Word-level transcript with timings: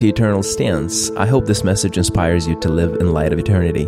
The 0.00 0.08
Eternal 0.08 0.42
Stance. 0.42 1.10
I 1.10 1.26
hope 1.26 1.44
this 1.44 1.62
message 1.62 1.98
inspires 1.98 2.46
you 2.46 2.58
to 2.60 2.70
live 2.70 3.02
in 3.02 3.12
light 3.12 3.34
of 3.34 3.38
eternity. 3.38 3.84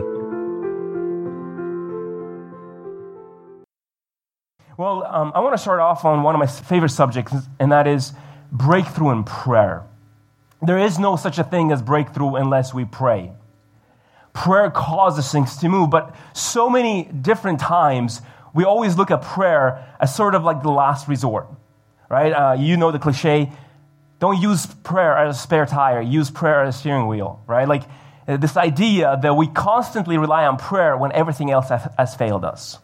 Well, 4.76 5.04
um, 5.04 5.32
I 5.34 5.40
want 5.40 5.54
to 5.54 5.58
start 5.58 5.80
off 5.80 6.04
on 6.04 6.22
one 6.22 6.34
of 6.34 6.38
my 6.38 6.46
favorite 6.46 6.90
subjects, 6.90 7.32
and 7.58 7.72
that 7.72 7.86
is 7.86 8.12
breakthrough 8.52 9.12
in 9.12 9.24
prayer. 9.24 9.84
There 10.60 10.78
is 10.78 10.98
no 10.98 11.16
such 11.16 11.38
a 11.38 11.44
thing 11.44 11.72
as 11.72 11.80
breakthrough 11.80 12.34
unless 12.34 12.74
we 12.74 12.84
pray. 12.84 13.32
Prayer 14.34 14.70
causes 14.70 15.32
things 15.32 15.56
to 15.56 15.70
move, 15.70 15.88
but 15.88 16.14
so 16.34 16.68
many 16.68 17.04
different 17.04 17.58
times 17.58 18.20
we 18.52 18.64
always 18.64 18.98
look 18.98 19.10
at 19.10 19.22
prayer 19.22 19.82
as 19.98 20.14
sort 20.14 20.34
of 20.34 20.44
like 20.44 20.62
the 20.62 20.72
last 20.72 21.08
resort, 21.08 21.48
right? 22.10 22.32
Uh, 22.32 22.52
you 22.52 22.76
know 22.76 22.90
the 22.90 22.98
cliche 22.98 23.50
don't 24.22 24.40
use 24.40 24.66
prayer 24.84 25.18
as 25.18 25.36
a 25.36 25.38
spare 25.40 25.66
tire, 25.66 26.00
use 26.00 26.30
prayer 26.30 26.62
as 26.62 26.76
a 26.76 26.78
steering 26.78 27.08
wheel, 27.08 27.42
right? 27.48 27.66
Like 27.66 27.82
uh, 28.28 28.36
this 28.36 28.56
idea 28.56 29.18
that 29.20 29.34
we 29.34 29.48
constantly 29.48 30.16
rely 30.16 30.46
on 30.46 30.58
prayer 30.58 30.96
when 30.96 31.10
everything 31.10 31.50
else 31.50 31.70
has, 31.70 32.14
failed 32.14 32.44
us. 32.44 32.78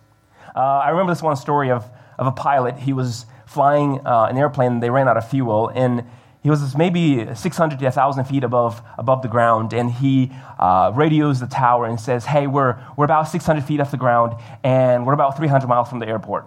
Uh, 0.57 0.59
I 0.59 0.89
remember 0.89 1.13
this 1.13 1.23
one 1.23 1.37
story 1.37 1.71
of, 1.71 1.85
of 2.19 2.27
a 2.27 2.33
pilot. 2.33 2.77
He 2.77 2.93
was 2.93 3.25
flying 3.47 4.05
uh, 4.05 4.25
an 4.29 4.37
airplane, 4.37 4.81
they 4.81 4.91
ran 4.91 5.07
out 5.07 5.17
of 5.17 5.31
fuel, 5.31 5.71
and 5.73 6.05
he 6.43 6.51
was 6.51 6.77
maybe 6.77 7.33
600 7.33 7.79
to 7.79 7.85
1,000 7.85 8.25
feet 8.25 8.43
above, 8.43 8.83
above 8.99 9.23
the 9.23 9.29
ground, 9.29 9.73
and 9.73 9.93
he 9.93 10.33
uh, 10.59 10.91
radios 10.93 11.39
the 11.39 11.47
tower 11.47 11.87
and 11.87 12.01
says, 12.01 12.25
Hey, 12.25 12.49
we're, 12.49 12.85
we're 12.97 13.05
about 13.05 13.29
600 13.29 13.63
feet 13.63 13.79
off 13.79 13.93
the 13.93 13.97
ground, 13.97 14.33
and 14.65 15.07
we're 15.07 15.13
about 15.13 15.37
300 15.37 15.69
miles 15.69 15.89
from 15.89 16.01
the 16.01 16.09
airport, 16.09 16.47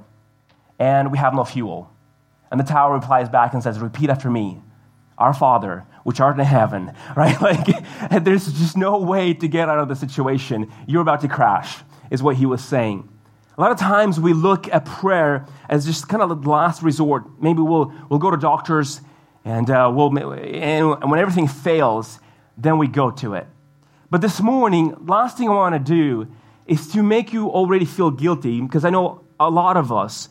and 0.80 1.13
we 1.13 1.18
have 1.18 1.34
no 1.34 1.46
fuel. 1.46 1.90
And 2.52 2.60
the 2.60 2.66
tower 2.66 2.94
replies 2.94 3.30
back 3.30 3.54
and 3.54 3.63
says, 3.63 3.80
Repeat 3.80 4.10
after 4.10 4.30
me 4.30 4.60
our 5.21 5.34
Father, 5.34 5.85
which 6.03 6.20
art 6.20 6.38
in 6.39 6.45
heaven, 6.45 6.91
right? 7.16 7.39
Like, 7.41 7.67
there's 8.23 8.52
just 8.53 8.75
no 8.75 8.99
way 8.99 9.34
to 9.34 9.48
get 9.48 9.70
out 9.70 9.79
of 9.79 9.88
the 9.88 9.95
situation. 9.95 10.71
You're 10.87 11.01
about 11.01 11.21
to 11.21 11.27
crash, 11.27 11.77
is 12.09 12.21
what 12.21 12.35
he 12.35 12.46
was 12.46 12.63
saying. 12.63 13.07
A 13.57 13.62
lot 13.62 13.71
of 13.71 13.77
times 13.77 14.20
we 14.20 14.34
look 14.34 14.68
at 14.73 14.85
prayer 14.85 15.46
as 15.70 15.85
just 15.85 16.07
kind 16.07 16.23
of 16.23 16.41
the 16.41 16.49
last 16.49 16.81
resort. 16.81 17.41
Maybe 17.41 17.62
we'll, 17.62 17.93
we'll 18.09 18.20
go 18.20 18.31
to 18.31 18.37
doctors 18.37 19.01
and, 19.43 19.70
uh, 19.70 19.91
we'll, 19.93 20.18
and 20.18 21.09
when 21.09 21.20
everything 21.20 21.48
fails, 21.48 22.20
then 22.57 22.77
we 22.77 22.87
go 22.87 23.12
to 23.12 23.34
it. 23.35 23.48
But 24.09 24.21
this 24.21 24.41
morning, 24.41 24.96
last 25.05 25.37
thing 25.37 25.49
I 25.49 25.53
want 25.53 25.74
to 25.74 25.79
do 25.79 26.27
is 26.65 26.87
to 26.93 27.03
make 27.03 27.34
you 27.34 27.49
already 27.49 27.85
feel 27.85 28.12
guilty 28.12 28.62
because 28.62 28.85
I 28.85 28.90
know 28.90 29.24
a 29.40 29.49
lot 29.49 29.77
of 29.77 29.91
us, 29.91 30.29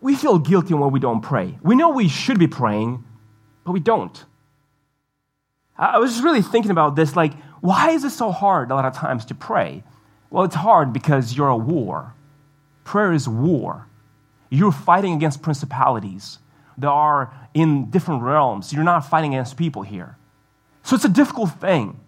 we 0.00 0.14
feel 0.14 0.38
guilty 0.38 0.74
when 0.74 0.90
we 0.90 1.00
don't 1.00 1.22
pray. 1.22 1.58
We 1.62 1.74
know 1.74 1.90
we 1.90 2.08
should 2.08 2.38
be 2.38 2.46
praying, 2.46 3.04
but 3.64 3.72
we 3.72 3.80
don't. 3.80 4.24
I 5.76 5.98
was 5.98 6.12
just 6.12 6.22
really 6.22 6.42
thinking 6.42 6.70
about 6.70 6.94
this 6.94 7.16
like, 7.16 7.34
why 7.60 7.90
is 7.90 8.04
it 8.04 8.10
so 8.10 8.30
hard 8.30 8.70
a 8.70 8.74
lot 8.74 8.84
of 8.84 8.94
times 8.94 9.24
to 9.26 9.34
pray? 9.34 9.82
Well, 10.30 10.44
it's 10.44 10.54
hard 10.54 10.92
because 10.92 11.36
you're 11.36 11.48
a 11.48 11.56
war. 11.56 12.14
Prayer 12.84 13.12
is 13.12 13.28
war. 13.28 13.86
You're 14.50 14.72
fighting 14.72 15.14
against 15.14 15.42
principalities 15.42 16.38
that 16.78 16.88
are 16.88 17.32
in 17.54 17.90
different 17.90 18.22
realms. 18.22 18.72
You're 18.72 18.84
not 18.84 19.08
fighting 19.08 19.34
against 19.34 19.56
people 19.56 19.82
here. 19.82 20.16
So 20.82 20.94
it's 20.94 21.04
a 21.04 21.08
difficult 21.08 21.50
thing. 21.60 21.98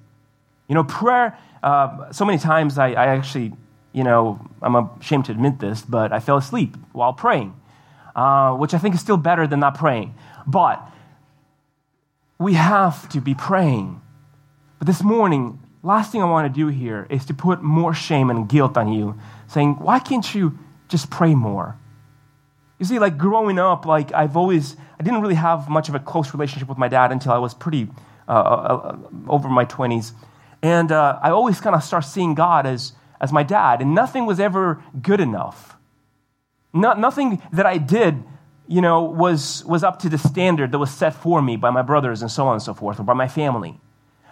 You 0.69 0.75
know, 0.75 0.85
prayer, 0.85 1.39
uh, 1.63 2.13
so 2.13 2.25
many 2.25 2.39
times 2.39 2.79
I, 2.79 2.89
I, 2.91 3.07
actually, 3.07 3.53
you 3.93 4.05
know, 4.05 4.39
I'm 4.61 4.75
ashamed 4.75 5.27
to 5.27 5.33
admit 5.33 5.59
this, 5.59 5.83
but 5.83 6.13
I 6.13 6.21
fell 6.21 6.37
asleep 6.37 6.77
while 6.93 7.13
praying, 7.13 7.55
uh, 8.15 8.55
which 8.55 8.75
I 8.75 8.79
think 8.79 8.95
is 8.95 9.01
still 9.01 9.17
better 9.17 9.47
than 9.47 9.61
not 9.61 9.77
praying. 9.77 10.15
But 10.47 10.87
we 12.39 12.55
have 12.55 13.09
to 13.11 13.21
be 13.21 13.35
praying. 13.35 14.01
But 14.79 14.87
this 14.87 15.03
morning, 15.03 15.61
last 15.83 16.13
thing 16.13 16.23
I 16.23 16.27
want 16.27 16.53
to 16.53 16.61
do 16.61 16.69
here 16.69 17.07
is 17.09 17.25
to 17.27 17.35
put 17.35 17.63
more 17.63 17.95
shame 17.95 18.31
and 18.31 18.49
guilt 18.49 18.77
on 18.77 18.93
you, 18.93 19.19
saying, 19.47 19.75
why 19.75 19.99
can't 19.99 20.35
you 20.35 20.59
just 20.89 21.11
pray 21.11 21.35
more? 21.35 21.79
You 22.79 22.85
see, 22.85 22.99
like 22.99 23.17
growing 23.17 23.59
up, 23.59 23.87
like 23.87 24.13
I've 24.13 24.37
always, 24.37 24.77
I 25.01 25.03
didn't 25.03 25.23
really 25.23 25.35
have 25.35 25.69
much 25.69 25.89
of 25.89 25.95
a 25.95 25.99
close 25.99 26.35
relationship 26.35 26.69
with 26.69 26.79
my 26.79 26.89
dad 26.89 27.11
until 27.11 27.33
I 27.33 27.39
was 27.39 27.55
pretty 27.55 27.89
uh, 28.29 28.33
uh, 28.33 28.35
uh 28.35 28.99
over 29.29 29.49
my 29.49 29.65
20s. 29.65 30.13
And 30.63 30.93
uh, 30.93 31.19
I 31.23 31.31
always 31.31 31.61
kind 31.61 31.75
of 31.75 31.83
start 31.83 32.05
seeing 32.05 32.35
God 32.35 32.67
as, 32.67 32.93
as 33.21 33.33
my 33.33 33.43
dad, 33.43 33.81
and 33.81 33.95
nothing 33.95 34.27
was 34.27 34.41
ever 34.41 34.83
good 35.01 35.21
enough. 35.21 35.77
Not, 36.75 36.99
nothing 36.99 37.41
that 37.53 37.65
I 37.65 37.79
did 37.79 38.23
you 38.69 38.81
know, 38.81 39.03
was, 39.03 39.65
was 39.65 39.85
up 39.85 40.01
to 40.01 40.09
the 40.09 40.19
standard 40.19 40.73
that 40.73 40.79
was 40.79 40.91
set 40.91 41.15
for 41.15 41.41
me 41.41 41.57
by 41.57 41.71
my 41.71 41.83
brothers 41.83 42.23
and 42.23 42.31
so 42.31 42.47
on 42.47 42.55
and 42.55 42.63
so 42.63 42.75
forth, 42.75 43.01
or 43.01 43.05
by 43.05 43.15
my 43.15 43.29
family. 43.29 43.79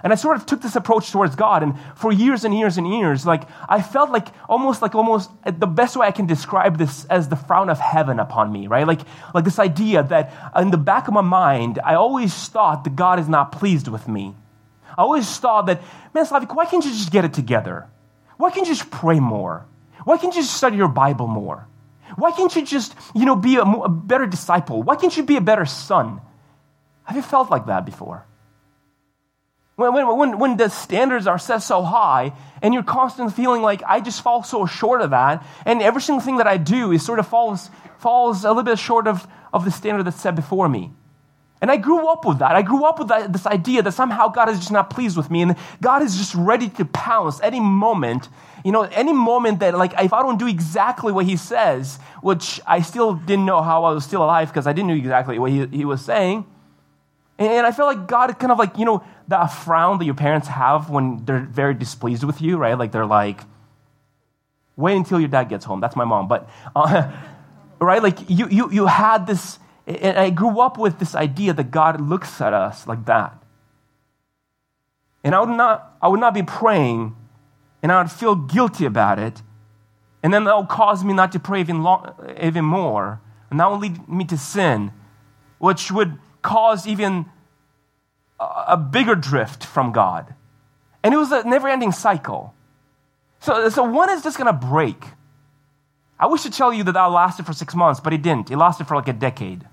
And 0.05 0.12
I 0.12 0.17
sort 0.17 0.37
of 0.37 0.45
took 0.45 0.61
this 0.61 0.77
approach 0.77 1.11
towards 1.11 1.34
God, 1.34 1.62
and 1.62 1.75
for 1.97 2.12
years 2.12 2.44
and 2.44 2.55
years 2.55 2.77
and 2.77 2.87
years, 2.87 3.25
like 3.25 3.44
I 3.67 3.81
felt 3.81 4.11
like 4.11 4.28
almost 4.50 4.83
like 4.83 4.94
almost 4.94 5.31
the 5.47 5.67
best 5.67 5.97
way 5.97 6.06
I 6.06 6.11
can 6.11 6.27
describe 6.27 6.77
this 6.77 7.06
as 7.06 7.31
the 7.31 7.37
frown 7.37 7.71
of 7.71 7.81
heaven 7.81 8.21
upon 8.21 8.53
me, 8.53 8.67
right? 8.67 8.87
Like 8.87 9.00
like 9.33 9.44
this 9.44 9.59
idea 9.59 10.03
that 10.03 10.34
in 10.61 10.71
the 10.71 10.77
back 10.77 11.09
of 11.09 11.15
my 11.15 11.23
mind, 11.23 11.78
I 11.83 11.94
always 11.94 12.34
thought 12.34 12.84
that 12.84 12.97
God 12.97 13.19
is 13.19 13.31
not 13.31 13.50
pleased 13.50 13.89
with 13.89 14.06
me. 14.06 14.34
I 14.91 15.00
always 15.00 15.39
thought 15.39 15.67
that, 15.67 15.81
man, 16.12 16.27
Slaveck, 16.27 16.55
why 16.55 16.67
can't 16.67 16.84
you 16.84 16.91
just 16.91 17.11
get 17.11 17.25
it 17.25 17.33
together? 17.33 17.87
Why 18.37 18.50
can't 18.50 18.67
you 18.67 18.75
just 18.75 18.91
pray 18.91 19.21
more? 19.21 19.65
Why 20.05 20.19
can't 20.19 20.34
you 20.34 20.43
just 20.43 20.55
study 20.55 20.77
your 20.77 20.89
Bible 20.89 21.28
more? 21.28 21.67
Why 22.16 22.32
can't 22.32 22.54
you 22.54 22.65
just, 22.65 22.94
you 23.15 23.25
know, 23.25 23.37
be 23.37 23.56
a, 23.56 23.62
a 23.62 23.88
better 23.88 24.26
disciple? 24.26 24.82
Why 24.82 24.97
can't 24.97 25.16
you 25.16 25.22
be 25.22 25.37
a 25.37 25.41
better 25.41 25.65
son? 25.65 26.20
Have 27.04 27.16
you 27.16 27.22
felt 27.22 27.50
like 27.50 27.66
that 27.66 27.84
before? 27.84 28.26
When, 29.76 29.92
when, 29.92 30.38
when, 30.38 30.56
the 30.56 30.69
standards 30.69 31.26
are 31.26 31.38
set 31.38 31.59
so 31.59 31.82
high 31.82 32.32
and 32.62 32.72
you're 32.72 32.84
constantly 32.84 33.34
feeling 33.34 33.60
like 33.60 33.82
I 33.84 34.00
just 34.00 34.22
fall 34.22 34.44
so 34.44 34.66
short 34.66 35.00
of 35.03 35.10
that, 35.10 35.44
and 35.66 35.82
every 35.82 36.00
single 36.00 36.25
thing 36.25 36.37
that 36.37 36.47
I 36.47 36.59
do 36.59 36.93
is 36.93 37.04
sort 37.04 37.19
of 37.19 37.26
falls, 37.26 37.70
falls 37.98 38.44
a 38.44 38.48
little 38.48 38.62
bit 38.62 38.78
short 38.78 39.09
of, 39.09 39.26
of 39.53 39.64
the 39.64 39.72
standard 39.72 40.04
that's 40.04 40.20
set 40.20 40.37
before 40.37 40.69
me. 40.69 40.93
And 41.64 41.70
I 41.70 41.78
grew 41.78 42.06
up 42.08 42.26
with 42.26 42.41
that. 42.41 42.54
I 42.54 42.60
grew 42.60 42.84
up 42.84 42.98
with 42.98 43.08
that, 43.08 43.32
this 43.32 43.47
idea 43.47 43.80
that 43.80 43.92
somehow 43.92 44.28
God 44.28 44.50
is 44.50 44.58
just 44.58 44.70
not 44.70 44.91
pleased 44.91 45.16
with 45.16 45.30
me 45.30 45.41
and 45.41 45.56
God 45.80 46.02
is 46.02 46.14
just 46.14 46.34
ready 46.34 46.69
to 46.69 46.84
pounce 46.84 47.41
any 47.41 47.58
moment. 47.58 48.28
You 48.66 48.70
know, 48.70 48.82
any 48.82 49.14
moment 49.14 49.60
that, 49.60 49.75
like, 49.75 49.94
if 49.98 50.12
I 50.12 50.22
don't 50.22 50.38
do 50.38 50.47
exactly 50.47 51.10
what 51.10 51.25
He 51.25 51.38
says, 51.38 51.98
which 52.20 52.60
I 52.66 52.82
still 52.82 53.14
didn't 53.14 53.47
know 53.47 53.62
how 53.62 53.84
I 53.84 53.92
was 53.92 54.04
still 54.04 54.22
alive 54.22 54.48
because 54.48 54.66
I 54.66 54.75
didn't 54.75 54.88
know 54.88 54.94
exactly 54.94 55.38
what 55.38 55.52
He, 55.52 55.64
he 55.69 55.86
was 55.86 56.04
saying. 56.04 56.44
And 57.38 57.66
I 57.66 57.72
feel 57.72 57.86
like 57.86 58.06
God 58.08 58.38
kind 58.38 58.52
of 58.52 58.58
like, 58.58 58.76
you 58.76 58.84
know, 58.84 59.02
that 59.28 59.46
frown 59.46 59.96
that 60.00 60.04
your 60.04 60.12
parents 60.12 60.48
have 60.48 60.91
when 60.91 61.25
they're 61.25 61.48
very 61.50 61.72
displeased 61.72 62.25
with 62.25 62.42
you, 62.42 62.58
right? 62.58 62.76
Like, 62.78 62.92
they're 62.92 63.06
like, 63.06 63.41
wait 64.76 64.96
until 64.96 65.19
your 65.19 65.31
dad 65.31 65.44
gets 65.44 65.64
home. 65.64 65.81
That's 65.81 65.96
my 65.96 66.04
mom. 66.04 66.28
But, 66.28 66.46
uh, 66.76 67.10
right? 67.81 68.02
Like, 68.02 68.28
you, 68.28 68.48
you, 68.50 68.70
you 68.70 68.84
had 68.84 69.26
this 69.26 69.58
and 69.87 70.19
I 70.19 70.31
grew 70.31 70.61
up 70.61 70.78
with 70.78 70.99
this 70.99 71.15
idea 71.15 71.53
that 71.53 71.71
God 71.71 72.00
looks 72.00 72.41
at 72.41 72.55
us 72.55 72.87
like 72.87 73.05
that. 73.05 73.43
And 75.22 75.34
I 75.34 75.41
would 75.41 75.50
not, 75.50 75.97
I 76.00 76.09
would 76.09 76.21
not 76.21 76.34
be 76.34 76.43
praying, 76.43 77.17
and 77.83 77.93
I 77.93 78.03
would 78.03 78.11
feel 78.11 78.34
guilty 78.34 78.84
about 78.87 79.19
it. 79.19 79.43
And 80.23 80.33
then 80.33 80.44
that 80.44 80.56
would 80.56 80.69
cause 80.69 81.05
me 81.05 81.12
not 81.12 81.33
to 81.33 81.39
pray 81.39 81.61
even, 81.61 81.83
long, 81.83 82.15
even 82.41 82.65
more. 82.65 83.21
And 83.50 83.61
that 83.61 83.71
would 83.71 83.81
lead 83.81 84.09
me 84.09 84.25
to 84.25 84.39
sin, 84.39 84.91
which 85.59 85.91
would 85.91 86.19
cause 86.41 86.87
even 86.87 87.27
a, 88.41 88.77
bigger 88.77 89.15
drift 89.15 89.65
from 89.65 89.93
God. 89.93 90.34
And 91.03 91.12
it 91.12 91.19
was 91.19 91.31
a 91.31 91.44
never 91.44 91.69
ending 91.69 91.93
cycle. 91.93 92.55
So, 93.41 93.69
so 93.69 93.84
when 93.84 94.09
is 94.11 94.23
this 94.23 94.37
going 94.37 94.47
to 94.47 94.67
break? 94.67 95.05
I 96.19 96.27
wish 96.27 96.43
to 96.43 96.50
tell 96.50 96.73
you 96.73 96.84
that 96.84 96.93
that 96.93 97.06
lasted 97.06 97.44
for 97.44 97.53
six 97.53 97.75
months, 97.75 98.00
but 98.00 98.15
it 98.15 98.23
didn't. 98.23 98.50
It 98.50 98.56
lasted 98.56 98.87
for 98.87 98.97
like 98.97 99.09
a 99.09 99.12
decade. 99.12 99.67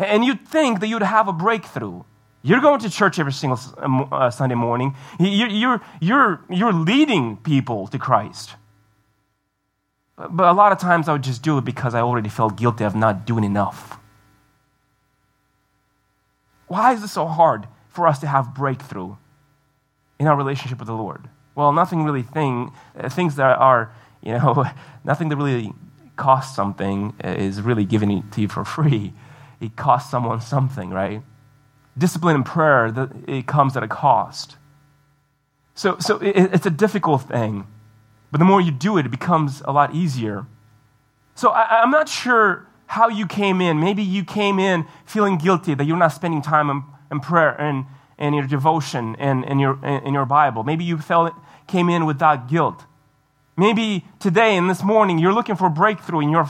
And 0.00 0.24
you'd 0.24 0.48
think 0.48 0.80
that 0.80 0.88
you'd 0.88 1.02
have 1.02 1.28
a 1.28 1.32
breakthrough. 1.32 2.02
You're 2.42 2.62
going 2.62 2.80
to 2.80 2.90
church 2.90 3.18
every 3.18 3.32
single 3.32 3.60
uh, 3.76 4.14
uh, 4.14 4.30
Sunday 4.30 4.54
morning. 4.54 4.96
You're, 5.18 5.80
you're, 6.00 6.40
you're 6.48 6.72
leading 6.72 7.36
people 7.36 7.86
to 7.88 7.98
Christ. 7.98 8.54
But 10.16 10.48
a 10.48 10.52
lot 10.52 10.72
of 10.72 10.78
times 10.78 11.06
I 11.06 11.12
would 11.12 11.22
just 11.22 11.42
do 11.42 11.58
it 11.58 11.66
because 11.66 11.94
I 11.94 12.00
already 12.00 12.30
felt 12.30 12.56
guilty 12.56 12.84
of 12.84 12.94
not 12.94 13.26
doing 13.26 13.44
enough. 13.44 13.98
Why 16.66 16.94
is 16.94 17.02
it 17.02 17.08
so 17.08 17.26
hard 17.26 17.66
for 17.88 18.06
us 18.06 18.20
to 18.20 18.26
have 18.26 18.54
breakthrough 18.54 19.16
in 20.18 20.26
our 20.26 20.36
relationship 20.36 20.78
with 20.78 20.88
the 20.88 20.94
Lord? 20.94 21.28
Well, 21.54 21.72
nothing 21.72 22.04
really 22.04 22.22
thing, 22.22 22.72
uh, 22.98 23.10
things 23.10 23.36
that 23.36 23.58
are, 23.58 23.92
you 24.22 24.32
know, 24.32 24.64
nothing 25.04 25.28
that 25.28 25.36
really 25.36 25.74
costs 26.16 26.56
something 26.56 27.14
is 27.22 27.60
really 27.60 27.84
given 27.84 28.30
to 28.30 28.40
you 28.40 28.48
for 28.48 28.64
free 28.64 29.12
it 29.60 29.76
costs 29.76 30.10
someone 30.10 30.40
something, 30.40 30.90
right? 30.90 31.22
Discipline 31.96 32.36
and 32.36 32.46
prayer, 32.46 33.10
it 33.26 33.46
comes 33.46 33.76
at 33.76 33.82
a 33.82 33.88
cost. 33.88 34.56
So, 35.74 35.98
so 35.98 36.18
it's 36.20 36.66
a 36.66 36.70
difficult 36.70 37.22
thing, 37.22 37.66
but 38.30 38.38
the 38.38 38.44
more 38.44 38.60
you 38.60 38.70
do 38.70 38.98
it, 38.98 39.06
it 39.06 39.10
becomes 39.10 39.62
a 39.64 39.72
lot 39.72 39.94
easier. 39.94 40.46
So 41.34 41.50
I, 41.50 41.82
am 41.82 41.90
not 41.90 42.08
sure 42.08 42.66
how 42.86 43.08
you 43.08 43.26
came 43.26 43.60
in. 43.60 43.80
Maybe 43.80 44.02
you 44.02 44.24
came 44.24 44.58
in 44.58 44.86
feeling 45.06 45.38
guilty 45.38 45.74
that 45.74 45.84
you're 45.84 45.96
not 45.96 46.12
spending 46.12 46.42
time 46.42 46.68
in, 46.68 46.82
in 47.10 47.20
prayer 47.20 47.58
and, 47.58 47.86
in 48.20 48.34
your 48.34 48.46
devotion 48.46 49.14
in, 49.14 49.42
in, 49.44 49.58
your, 49.58 49.82
in 49.84 50.12
your 50.12 50.26
Bible. 50.26 50.62
Maybe 50.62 50.84
you 50.84 50.98
felt, 50.98 51.32
came 51.66 51.88
in 51.88 52.04
with 52.04 52.18
that 52.18 52.48
guilt. 52.48 52.84
Maybe 53.56 54.04
today 54.20 54.56
and 54.56 54.70
this 54.70 54.82
morning 54.82 55.18
you're 55.18 55.34
looking 55.34 55.56
for 55.56 55.66
a 55.66 55.70
breakthrough 55.70 56.20
in 56.20 56.30
your, 56.30 56.48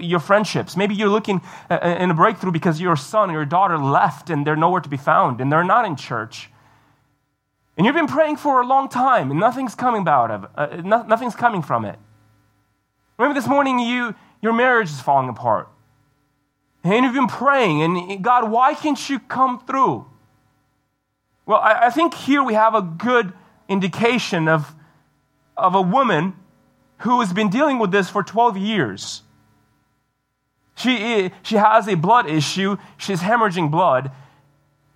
your 0.00 0.18
friendships. 0.18 0.76
Maybe 0.76 0.94
you're 0.94 1.08
looking 1.08 1.40
uh, 1.70 1.78
uh, 1.82 1.96
in 2.00 2.10
a 2.10 2.14
breakthrough 2.14 2.50
because 2.50 2.80
your 2.80 2.96
son 2.96 3.30
or 3.30 3.34
your 3.34 3.44
daughter 3.44 3.78
left 3.78 4.30
and 4.30 4.46
they're 4.46 4.56
nowhere 4.56 4.80
to 4.80 4.88
be 4.88 4.96
found 4.96 5.40
and 5.40 5.52
they're 5.52 5.64
not 5.64 5.84
in 5.84 5.94
church. 5.94 6.50
And 7.76 7.86
you've 7.86 7.94
been 7.94 8.06
praying 8.06 8.36
for 8.36 8.60
a 8.60 8.66
long 8.66 8.88
time 8.88 9.30
and 9.30 9.38
nothing's 9.38 9.74
coming 9.74 10.02
about 10.02 10.30
of 10.30 10.46
uh, 10.56 10.82
no, 10.82 11.02
nothing's 11.02 11.36
coming 11.36 11.62
from 11.62 11.84
it. 11.84 11.98
Maybe 13.18 13.34
this 13.34 13.46
morning 13.46 13.78
you, 13.78 14.14
your 14.40 14.52
marriage 14.52 14.90
is 14.90 15.00
falling 15.00 15.28
apart. 15.28 15.68
And 16.82 17.04
you've 17.04 17.14
been 17.14 17.28
praying 17.28 17.82
and 17.82 18.24
God, 18.24 18.50
why 18.50 18.74
can't 18.74 19.08
you 19.08 19.20
come 19.20 19.64
through? 19.64 20.06
Well, 21.46 21.58
I, 21.58 21.86
I 21.86 21.90
think 21.90 22.14
here 22.14 22.42
we 22.42 22.54
have 22.54 22.74
a 22.74 22.82
good 22.82 23.32
indication 23.68 24.48
of 24.48 24.74
of 25.56 25.74
a 25.74 25.82
woman 25.82 26.34
who 26.98 27.20
has 27.20 27.32
been 27.32 27.50
dealing 27.50 27.78
with 27.78 27.90
this 27.90 28.08
for 28.08 28.22
12 28.22 28.56
years. 28.56 29.22
She, 30.74 31.30
she 31.42 31.56
has 31.56 31.88
a 31.88 31.94
blood 31.94 32.28
issue, 32.28 32.76
she's 32.96 33.20
hemorrhaging 33.20 33.70
blood. 33.70 34.10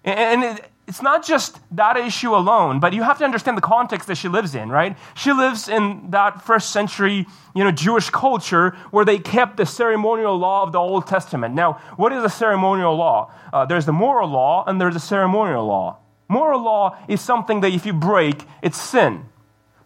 And 0.05 0.45
it, 0.45 0.71
it's 0.87 1.03
not 1.03 1.27
just 1.27 1.59
that 1.73 1.97
issue 1.97 2.35
alone, 2.35 2.79
but 2.79 2.93
you 2.93 3.03
have 3.03 3.19
to 3.19 3.25
understand 3.25 3.57
the 3.57 3.63
context 3.63 4.07
that 4.07 4.17
she 4.17 4.29
lives 4.29 4.55
in, 4.55 4.69
right? 4.69 4.97
She 5.17 5.33
lives 5.33 5.69
in 5.69 6.11
that 6.11 6.43
first 6.43 6.71
century, 6.71 7.27
you 7.55 7.65
know, 7.65 7.73
Jewish 7.73 8.09
culture 8.11 8.71
where 8.93 9.05
they 9.05 9.19
kept 9.19 9.57
the 9.57 9.67
ceremonial 9.67 10.37
law 10.37 10.63
of 10.63 10.73
the 10.73 10.79
Old 10.79 11.07
Testament. 11.09 11.55
Now, 11.55 11.75
what 11.97 12.13
is 12.13 12.23
a 12.23 12.29
ceremonial 12.29 12.95
law? 12.95 13.33
Uh, 13.53 13.67
there's 13.67 13.85
the 13.85 13.93
moral 13.93 14.29
law 14.29 14.65
and 14.67 14.81
there's 14.81 14.97
a 14.97 15.01
ceremonial 15.01 15.67
law. 15.67 15.99
Moral 16.29 16.63
law 16.63 16.97
is 17.09 17.21
something 17.21 17.61
that 17.61 17.73
if 17.73 17.85
you 17.85 17.93
break, 17.93 18.45
it's 18.63 18.81
sin. 18.81 19.29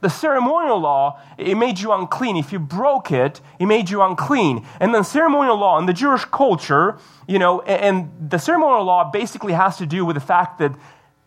The 0.00 0.08
ceremonial 0.08 0.80
law, 0.80 1.20
it 1.36 1.56
made 1.56 1.78
you 1.78 1.92
unclean. 1.92 2.36
If 2.36 2.52
you 2.52 2.58
broke 2.58 3.12
it, 3.12 3.40
it 3.58 3.66
made 3.66 3.90
you 3.90 4.02
unclean. 4.02 4.66
And 4.80 4.94
then 4.94 5.04
ceremonial 5.04 5.56
law 5.58 5.78
in 5.78 5.86
the 5.86 5.92
Jewish 5.92 6.24
culture, 6.24 6.98
you 7.28 7.38
know, 7.38 7.60
and 7.62 8.10
the 8.30 8.38
ceremonial 8.38 8.84
law 8.84 9.10
basically 9.10 9.52
has 9.52 9.76
to 9.76 9.86
do 9.86 10.04
with 10.04 10.14
the 10.14 10.20
fact 10.20 10.58
that 10.58 10.72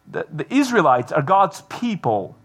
the, 0.10 0.26
the 0.32 0.52
Israelites 0.54 1.12
are 1.12 1.22
God's 1.22 1.62
people. 1.64 2.36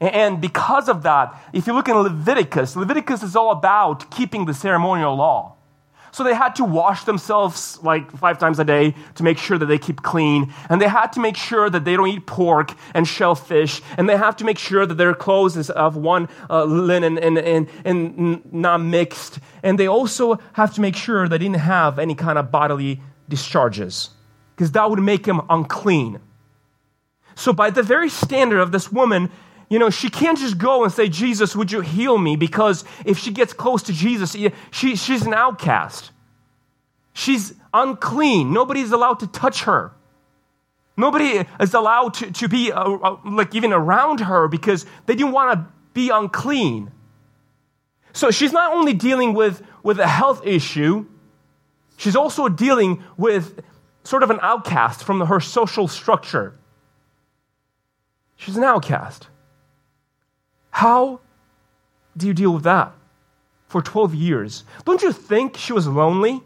And 0.00 0.40
because 0.40 0.88
of 0.88 1.02
that, 1.02 1.38
if 1.52 1.66
you 1.66 1.74
look 1.74 1.88
in 1.88 1.96
Leviticus, 1.96 2.74
Leviticus 2.74 3.22
is 3.22 3.36
all 3.36 3.50
about 3.50 4.10
keeping 4.10 4.46
the 4.46 4.54
ceremonial 4.54 5.14
law. 5.14 5.56
So 6.12 6.24
they 6.24 6.34
had 6.34 6.56
to 6.56 6.64
wash 6.64 7.04
themselves 7.04 7.78
like 7.82 8.10
five 8.16 8.38
times 8.38 8.58
a 8.58 8.64
day 8.64 8.94
to 9.14 9.22
make 9.22 9.38
sure 9.38 9.58
that 9.58 9.66
they 9.66 9.78
keep 9.78 10.02
clean. 10.02 10.52
And 10.68 10.80
they 10.80 10.88
had 10.88 11.12
to 11.12 11.20
make 11.20 11.36
sure 11.36 11.70
that 11.70 11.84
they 11.84 11.96
don't 11.96 12.08
eat 12.08 12.26
pork 12.26 12.72
and 12.94 13.06
shellfish. 13.06 13.80
And 13.96 14.08
they 14.08 14.16
have 14.16 14.36
to 14.36 14.44
make 14.44 14.58
sure 14.58 14.86
that 14.86 14.94
their 14.94 15.14
clothes 15.14 15.56
is 15.56 15.70
of 15.70 15.96
one 15.96 16.28
uh, 16.48 16.64
linen 16.64 17.18
and, 17.18 17.38
and, 17.38 17.68
and 17.84 18.52
not 18.52 18.78
mixed. 18.78 19.38
And 19.62 19.78
they 19.78 19.86
also 19.86 20.38
have 20.54 20.74
to 20.74 20.80
make 20.80 20.96
sure 20.96 21.28
they 21.28 21.38
didn't 21.38 21.56
have 21.60 21.98
any 21.98 22.14
kind 22.14 22.38
of 22.38 22.50
bodily 22.50 23.00
discharges 23.28 24.10
because 24.56 24.72
that 24.72 24.90
would 24.90 25.00
make 25.00 25.24
them 25.24 25.40
unclean. 25.48 26.20
So, 27.34 27.54
by 27.54 27.70
the 27.70 27.82
very 27.82 28.10
standard 28.10 28.60
of 28.60 28.72
this 28.72 28.92
woman, 28.92 29.30
you 29.70 29.78
know, 29.78 29.88
she 29.88 30.10
can't 30.10 30.36
just 30.36 30.58
go 30.58 30.82
and 30.82 30.92
say, 30.92 31.08
Jesus, 31.08 31.54
would 31.54 31.70
you 31.70 31.80
heal 31.80 32.18
me? 32.18 32.34
Because 32.34 32.84
if 33.06 33.18
she 33.18 33.30
gets 33.30 33.52
close 33.52 33.84
to 33.84 33.92
Jesus, 33.92 34.36
she, 34.72 34.96
she's 34.96 35.24
an 35.24 35.32
outcast. 35.32 36.10
She's 37.12 37.54
unclean. 37.72 38.52
Nobody's 38.52 38.90
allowed 38.90 39.20
to 39.20 39.28
touch 39.28 39.62
her. 39.62 39.92
Nobody 40.96 41.46
is 41.60 41.72
allowed 41.72 42.14
to, 42.14 42.32
to 42.32 42.48
be 42.48 42.72
uh, 42.72 42.82
uh, 42.82 43.16
like 43.24 43.54
even 43.54 43.72
around 43.72 44.20
her 44.20 44.48
because 44.48 44.84
they 45.06 45.14
didn't 45.14 45.32
want 45.32 45.52
to 45.52 45.72
be 45.94 46.10
unclean. 46.10 46.90
So 48.12 48.32
she's 48.32 48.52
not 48.52 48.74
only 48.74 48.92
dealing 48.92 49.34
with, 49.34 49.62
with 49.84 50.00
a 50.00 50.06
health 50.06 50.44
issue, 50.44 51.06
she's 51.96 52.16
also 52.16 52.48
dealing 52.48 53.04
with 53.16 53.62
sort 54.02 54.24
of 54.24 54.30
an 54.30 54.40
outcast 54.42 55.04
from 55.04 55.20
her 55.20 55.38
social 55.38 55.86
structure. 55.86 56.54
She's 58.36 58.56
an 58.56 58.64
outcast. 58.64 59.28
How 60.70 61.20
do 62.16 62.26
you 62.26 62.34
deal 62.34 62.52
with 62.52 62.64
that 62.64 62.92
for 63.68 63.82
12 63.82 64.14
years? 64.14 64.64
Don't 64.84 65.02
you 65.02 65.12
think 65.12 65.56
she 65.56 65.72
was 65.72 65.86
lonely? 65.86 66.42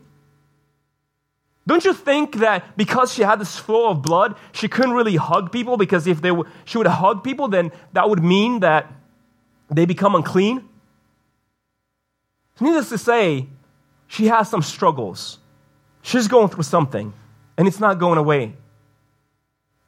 Don't 1.66 1.84
you 1.84 1.94
think 1.94 2.36
that 2.36 2.76
because 2.76 3.12
she 3.14 3.22
had 3.22 3.40
this 3.40 3.58
flow 3.58 3.88
of 3.88 4.02
blood, 4.02 4.36
she 4.52 4.68
couldn't 4.68 4.92
really 4.92 5.16
hug 5.16 5.50
people? 5.50 5.76
Because 5.76 6.06
if 6.06 6.20
they 6.20 6.28
w- 6.28 6.48
she 6.66 6.76
would 6.76 6.86
hug 6.86 7.24
people, 7.24 7.48
then 7.48 7.72
that 7.94 8.08
would 8.10 8.22
mean 8.22 8.60
that 8.60 8.92
they 9.70 9.86
become 9.86 10.14
unclean? 10.14 10.68
Needless 12.60 12.90
to 12.90 12.98
say, 12.98 13.48
she 14.06 14.26
has 14.26 14.48
some 14.48 14.62
struggles. 14.62 15.38
She's 16.02 16.28
going 16.28 16.48
through 16.48 16.64
something, 16.64 17.14
and 17.56 17.66
it's 17.66 17.80
not 17.80 17.98
going 17.98 18.18
away. 18.18 18.54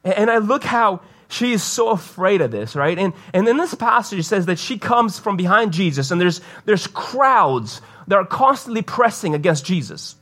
And 0.03 0.31
I 0.31 0.39
look 0.39 0.63
how 0.63 1.01
she 1.29 1.53
is 1.53 1.63
so 1.63 1.89
afraid 1.89 2.41
of 2.41 2.51
this, 2.51 2.75
right? 2.75 2.97
And, 2.97 3.13
and 3.33 3.47
in 3.47 3.57
this 3.57 3.75
passage, 3.75 4.25
says 4.25 4.45
that 4.45 4.59
she 4.59 4.77
comes 4.77 5.19
from 5.19 5.35
behind 5.37 5.73
Jesus, 5.73 6.11
and 6.11 6.19
there's, 6.21 6.41
there's 6.65 6.87
crowds 6.87 7.81
that 8.07 8.15
are 8.15 8.25
constantly 8.25 8.81
pressing 8.81 9.35
against 9.35 9.65
Jesus. 9.65 10.15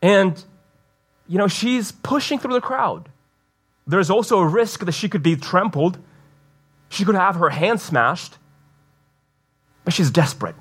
And, 0.00 0.42
you 1.28 1.38
know, 1.38 1.48
she's 1.48 1.92
pushing 1.92 2.38
through 2.38 2.54
the 2.54 2.60
crowd. 2.60 3.10
There's 3.86 4.10
also 4.10 4.38
a 4.38 4.46
risk 4.46 4.84
that 4.84 4.92
she 4.92 5.08
could 5.08 5.22
be 5.22 5.36
trampled, 5.36 5.98
she 6.88 7.04
could 7.04 7.14
have 7.14 7.36
her 7.36 7.50
hand 7.50 7.80
smashed, 7.80 8.36
but 9.84 9.92
she's 9.92 10.10
desperate. 10.10 10.56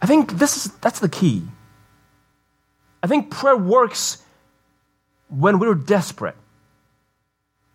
I 0.00 0.06
think 0.06 0.32
this 0.32 0.56
is, 0.56 0.72
that's 0.74 1.00
the 1.00 1.08
key. 1.08 1.42
I 3.02 3.06
think 3.06 3.30
prayer 3.30 3.56
works 3.56 4.22
when 5.28 5.58
we're 5.58 5.74
desperate. 5.74 6.36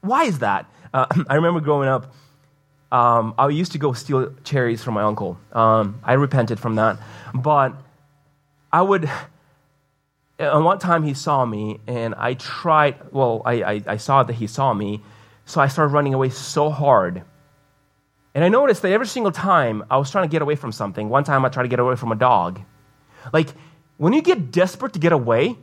Why 0.02 0.24
is 0.26 0.40
that? 0.40 0.66
Uh, 0.94 1.06
I 1.30 1.36
remember 1.36 1.60
growing 1.60 1.90
up, 1.90 2.14
um, 2.92 3.34
I 3.38 3.50
used 3.50 3.74
to 3.74 3.78
go 3.78 3.94
steal 3.94 4.34
cherries 4.44 4.84
from 4.84 4.94
my 4.94 5.04
uncle. 5.04 5.38
Um, 5.52 6.00
I 6.04 6.14
repented 6.14 6.60
from 6.60 6.76
that. 6.76 6.98
But 7.34 7.74
I 8.72 8.82
would, 8.82 9.10
and 10.40 10.66
one 10.72 10.80
time 10.80 11.04
he 11.04 11.14
saw 11.14 11.46
me, 11.46 11.80
and 11.88 12.16
I 12.16 12.36
tried, 12.36 13.12
well, 13.12 13.42
I, 13.46 13.64
I, 13.64 13.84
I 13.88 13.98
saw 13.98 14.24
that 14.24 14.34
he 14.34 14.48
saw 14.48 14.74
me, 14.74 15.02
so 15.46 15.60
I 15.62 15.68
started 15.68 15.94
running 15.94 16.14
away 16.14 16.30
so 16.30 16.70
hard. 16.70 17.24
And 18.34 18.44
I 18.44 18.50
noticed 18.50 18.84
that 18.84 18.92
every 18.92 19.08
single 19.08 19.32
time 19.32 19.84
I 19.90 19.98
was 19.98 20.12
trying 20.12 20.26
to 20.26 20.32
get 20.32 20.42
away 20.42 20.56
from 20.56 20.72
something, 20.72 21.10
one 21.10 21.24
time 21.24 21.44
I 21.44 21.50
tried 21.50 21.64
to 21.64 21.70
get 21.70 21.80
away 21.80 21.96
from 21.96 22.12
a 22.12 22.16
dog. 22.16 22.62
Like, 23.34 23.50
when 23.98 24.14
you 24.14 24.22
get 24.22 24.52
desperate 24.52 24.94
to 24.94 25.00
get 25.00 25.12
away, 25.12 25.58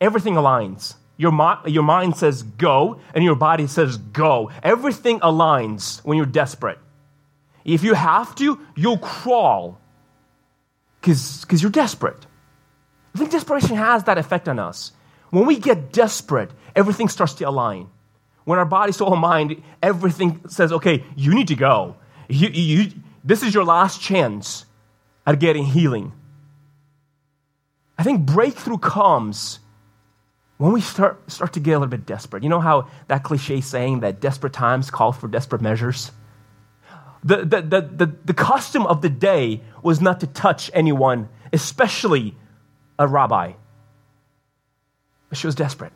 everything 0.00 0.34
aligns. 0.34 0.94
Your, 1.16 1.32
your 1.66 1.82
mind 1.84 2.16
says 2.16 2.42
go, 2.42 3.00
and 3.14 3.22
your 3.22 3.36
body 3.36 3.66
says 3.66 3.96
go. 3.96 4.50
Everything 4.62 5.20
aligns 5.20 6.04
when 6.04 6.16
you're 6.16 6.26
desperate. 6.26 6.78
If 7.64 7.82
you 7.82 7.94
have 7.94 8.34
to, 8.36 8.60
you'll 8.76 8.98
crawl 8.98 9.80
because 11.00 11.62
you're 11.62 11.70
desperate. 11.70 12.26
I 13.14 13.18
think 13.18 13.30
desperation 13.30 13.76
has 13.76 14.04
that 14.04 14.18
effect 14.18 14.48
on 14.48 14.58
us. 14.58 14.92
When 15.30 15.46
we 15.46 15.58
get 15.58 15.92
desperate, 15.92 16.50
everything 16.74 17.08
starts 17.08 17.34
to 17.34 17.44
align. 17.44 17.88
When 18.44 18.58
our 18.58 18.64
body, 18.64 18.92
soul, 18.92 19.12
and 19.12 19.20
mind, 19.20 19.62
everything 19.82 20.40
says, 20.48 20.72
okay, 20.72 21.04
you 21.16 21.34
need 21.34 21.48
to 21.48 21.54
go. 21.54 21.96
You, 22.28 22.48
you, 22.48 22.90
this 23.22 23.42
is 23.42 23.54
your 23.54 23.64
last 23.64 24.00
chance 24.00 24.66
at 25.26 25.38
getting 25.38 25.64
healing. 25.64 26.12
I 27.96 28.02
think 28.02 28.26
breakthrough 28.26 28.78
comes 28.78 29.60
when 30.58 30.72
we 30.72 30.80
start, 30.80 31.30
start 31.30 31.52
to 31.54 31.60
get 31.60 31.72
a 31.72 31.78
little 31.78 31.88
bit 31.88 32.06
desperate, 32.06 32.42
you 32.42 32.48
know 32.48 32.60
how 32.60 32.88
that 33.08 33.24
cliche 33.24 33.60
saying 33.60 34.00
that 34.00 34.20
desperate 34.20 34.52
times 34.52 34.90
call 34.90 35.12
for 35.12 35.28
desperate 35.28 35.60
measures? 35.60 36.12
The, 37.24 37.38
the, 37.38 37.62
the, 37.62 37.80
the, 37.80 38.16
the 38.24 38.34
custom 38.34 38.86
of 38.86 39.00
the 39.02 39.08
day 39.08 39.62
was 39.82 40.00
not 40.00 40.20
to 40.20 40.26
touch 40.26 40.70
anyone, 40.74 41.28
especially 41.52 42.36
a 42.98 43.08
rabbi. 43.08 43.52
But 45.28 45.38
she 45.38 45.46
was 45.46 45.54
desperate. 45.54 45.92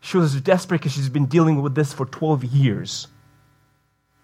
She 0.00 0.16
was 0.16 0.40
desperate 0.40 0.78
because 0.78 0.92
she's 0.92 1.08
been 1.08 1.26
dealing 1.26 1.60
with 1.60 1.74
this 1.74 1.92
for 1.92 2.06
12 2.06 2.44
years. 2.44 3.08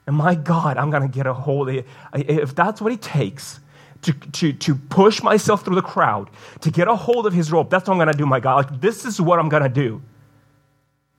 And 0.07 0.17
my 0.17 0.35
God, 0.35 0.79
I'm 0.79 0.91
going 0.91 1.03
to 1.03 1.09
get 1.09 1.27
a 1.27 1.35
hold 1.35 1.69
of 1.69 1.75
it. 1.75 1.87
If 2.15 2.55
that's 2.55 2.81
what 2.81 2.93
it 2.93 3.03
takes, 3.03 3.61
to, 4.03 4.13
to, 4.13 4.53
to 4.53 4.75
push 4.75 5.23
myself 5.23 5.65
through 5.65 5.77
the 5.77 5.83
crowd, 5.83 6.31
to 6.61 6.71
get 6.71 6.89
a 6.89 6.95
hold 6.95 7.27
of 7.27 7.33
his 7.33 7.51
rope. 7.51 7.71
That's 7.71 7.89
what 7.89 7.95
I'm 7.95 7.99
going 7.99 8.13
to 8.13 8.19
do, 8.19 8.27
my 8.27 8.41
God. 8.41 8.71
Like, 8.71 8.81
this 8.81 9.05
is 9.05 9.21
what 9.21 9.39
I'm 9.39 9.49
going 9.49 9.63
to 9.63 9.69
do. 9.69 10.03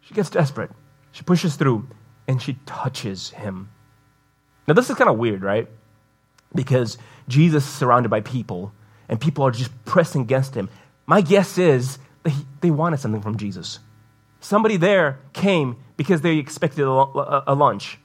She 0.01 0.13
gets 0.13 0.29
desperate. 0.29 0.71
She 1.11 1.23
pushes 1.23 1.55
through 1.55 1.87
and 2.27 2.41
she 2.41 2.57
touches 2.65 3.31
him. 3.31 3.69
Now, 4.67 4.73
this 4.73 4.89
is 4.89 4.95
kind 4.95 5.09
of 5.09 5.17
weird, 5.17 5.43
right? 5.43 5.67
Because 6.53 6.97
Jesus 7.27 7.65
is 7.65 7.73
surrounded 7.73 8.09
by 8.09 8.21
people 8.21 8.71
and 9.09 9.19
people 9.19 9.43
are 9.45 9.51
just 9.51 9.71
pressing 9.85 10.21
against 10.21 10.55
him. 10.55 10.69
My 11.05 11.21
guess 11.21 11.57
is 11.57 11.99
they, 12.23 12.33
they 12.61 12.71
wanted 12.71 12.99
something 12.99 13.21
from 13.21 13.37
Jesus. 13.37 13.79
Somebody 14.39 14.77
there 14.77 15.19
came 15.33 15.77
because 15.95 16.21
they 16.21 16.37
expected 16.37 16.85
a, 16.85 17.43
a 17.47 17.55
lunch. 17.55 17.97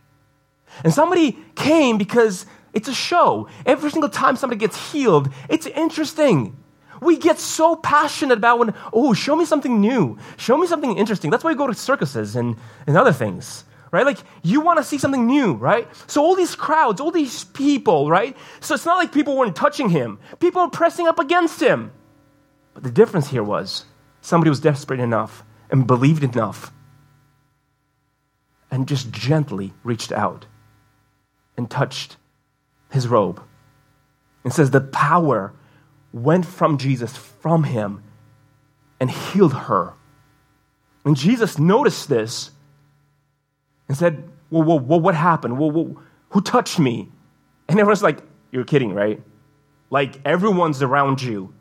And 0.83 0.93
somebody 0.93 1.39
came 1.55 1.99
because 1.99 2.47
it's 2.73 2.89
a 2.89 2.95
show. 2.95 3.49
Every 3.67 3.91
single 3.91 4.11
time 4.11 4.37
somebody 4.37 4.59
gets 4.59 4.93
healed, 4.93 5.33
it's 5.49 5.67
interesting. 5.67 6.57
We 7.01 7.19
get 7.19 7.39
so 7.39 7.77
passionate 7.77 8.39
about 8.39 8.61
when, 8.61 8.75
oh, 8.93 9.13
show 9.13 9.35
me 9.35 9.45
something 9.45 9.81
new. 9.81 10.19
Show 10.37 10.57
me 10.57 10.67
something 10.67 10.97
interesting. 10.97 11.31
That's 11.31 11.43
why 11.43 11.51
we 11.51 11.57
go 11.57 11.67
to 11.67 11.75
circuses 11.75 12.37
and, 12.37 12.57
and 12.87 12.97
other 12.97 13.13
things, 13.13 13.65
right? 13.91 14.07
Like, 14.07 14.19
you 14.43 14.61
want 14.61 14.79
to 14.79 14.85
see 14.85 14.99
something 14.99 15.27
new, 15.27 15.55
right? 15.55 15.89
So, 16.07 16.23
all 16.23 16.37
these 16.37 16.55
crowds, 16.55 17.01
all 17.01 17.11
these 17.11 17.45
people, 17.45 18.09
right? 18.09 18.37
So, 18.61 18.75
it's 18.75 18.87
not 18.87 18.99
like 18.99 19.13
people 19.13 19.37
weren't 19.37 19.57
touching 19.57 19.89
him, 19.89 20.21
people 20.39 20.63
were 20.63 20.71
pressing 20.71 21.09
up 21.09 21.19
against 21.19 21.61
him. 21.61 21.91
But 22.73 22.85
the 22.85 22.91
difference 22.91 23.29
here 23.29 23.43
was 23.43 23.85
somebody 24.21 24.49
was 24.49 24.61
desperate 24.61 25.01
enough 25.01 25.45
and 25.71 25.87
believed 25.87 26.23
enough 26.23 26.73
and 28.71 28.89
just 28.89 29.11
gently 29.11 29.75
reached 29.83 30.13
out 30.13 30.47
and 31.57 31.69
touched 31.69 32.17
his 32.93 33.09
robe. 33.09 33.43
It 34.45 34.53
says 34.53 34.71
the 34.71 34.81
power 34.81 35.53
went 36.13 36.45
from 36.47 36.79
Jesus, 36.79 37.17
from 37.17 37.65
him, 37.65 38.03
and 39.01 39.11
healed 39.11 39.55
her. 39.55 39.95
And 41.05 41.17
Jesus 41.17 41.59
noticed 41.59 42.09
this 42.09 42.51
and 43.89 43.97
said, 43.97 44.23
Well, 44.51 44.63
well, 44.63 44.79
well 44.79 45.01
what 45.01 45.15
happened? 45.15 45.59
Well, 45.59 45.71
well, 45.71 45.97
who 46.31 46.41
touched 46.41 46.79
me? 46.79 47.09
And 47.69 47.79
everyone's 47.81 48.03
like, 48.03 48.19
You're 48.51 48.65
kidding, 48.65 48.93
right? 48.93 49.23
Like 49.91 50.21
everyone's 50.25 50.83
around 50.83 51.23
you. 51.23 51.53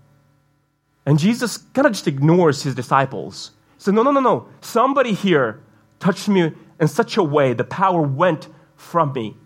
And 1.05 1.17
Jesus 1.17 1.57
kind 1.57 1.87
of 1.87 1.93
just 1.93 2.07
ignores 2.07 2.61
his 2.61 2.75
disciples. 2.75 3.51
He 3.77 3.83
said, 3.83 3.93
No, 3.93 4.03
no, 4.03 4.11
no, 4.11 4.19
no. 4.19 4.47
Somebody 4.61 5.13
here 5.13 5.61
touched 5.99 6.27
me 6.27 6.51
in 6.79 6.87
such 6.87 7.17
a 7.17 7.23
way 7.23 7.53
the 7.53 7.63
power 7.63 8.01
went 8.01 8.47
from 8.75 9.13
me. 9.13 9.37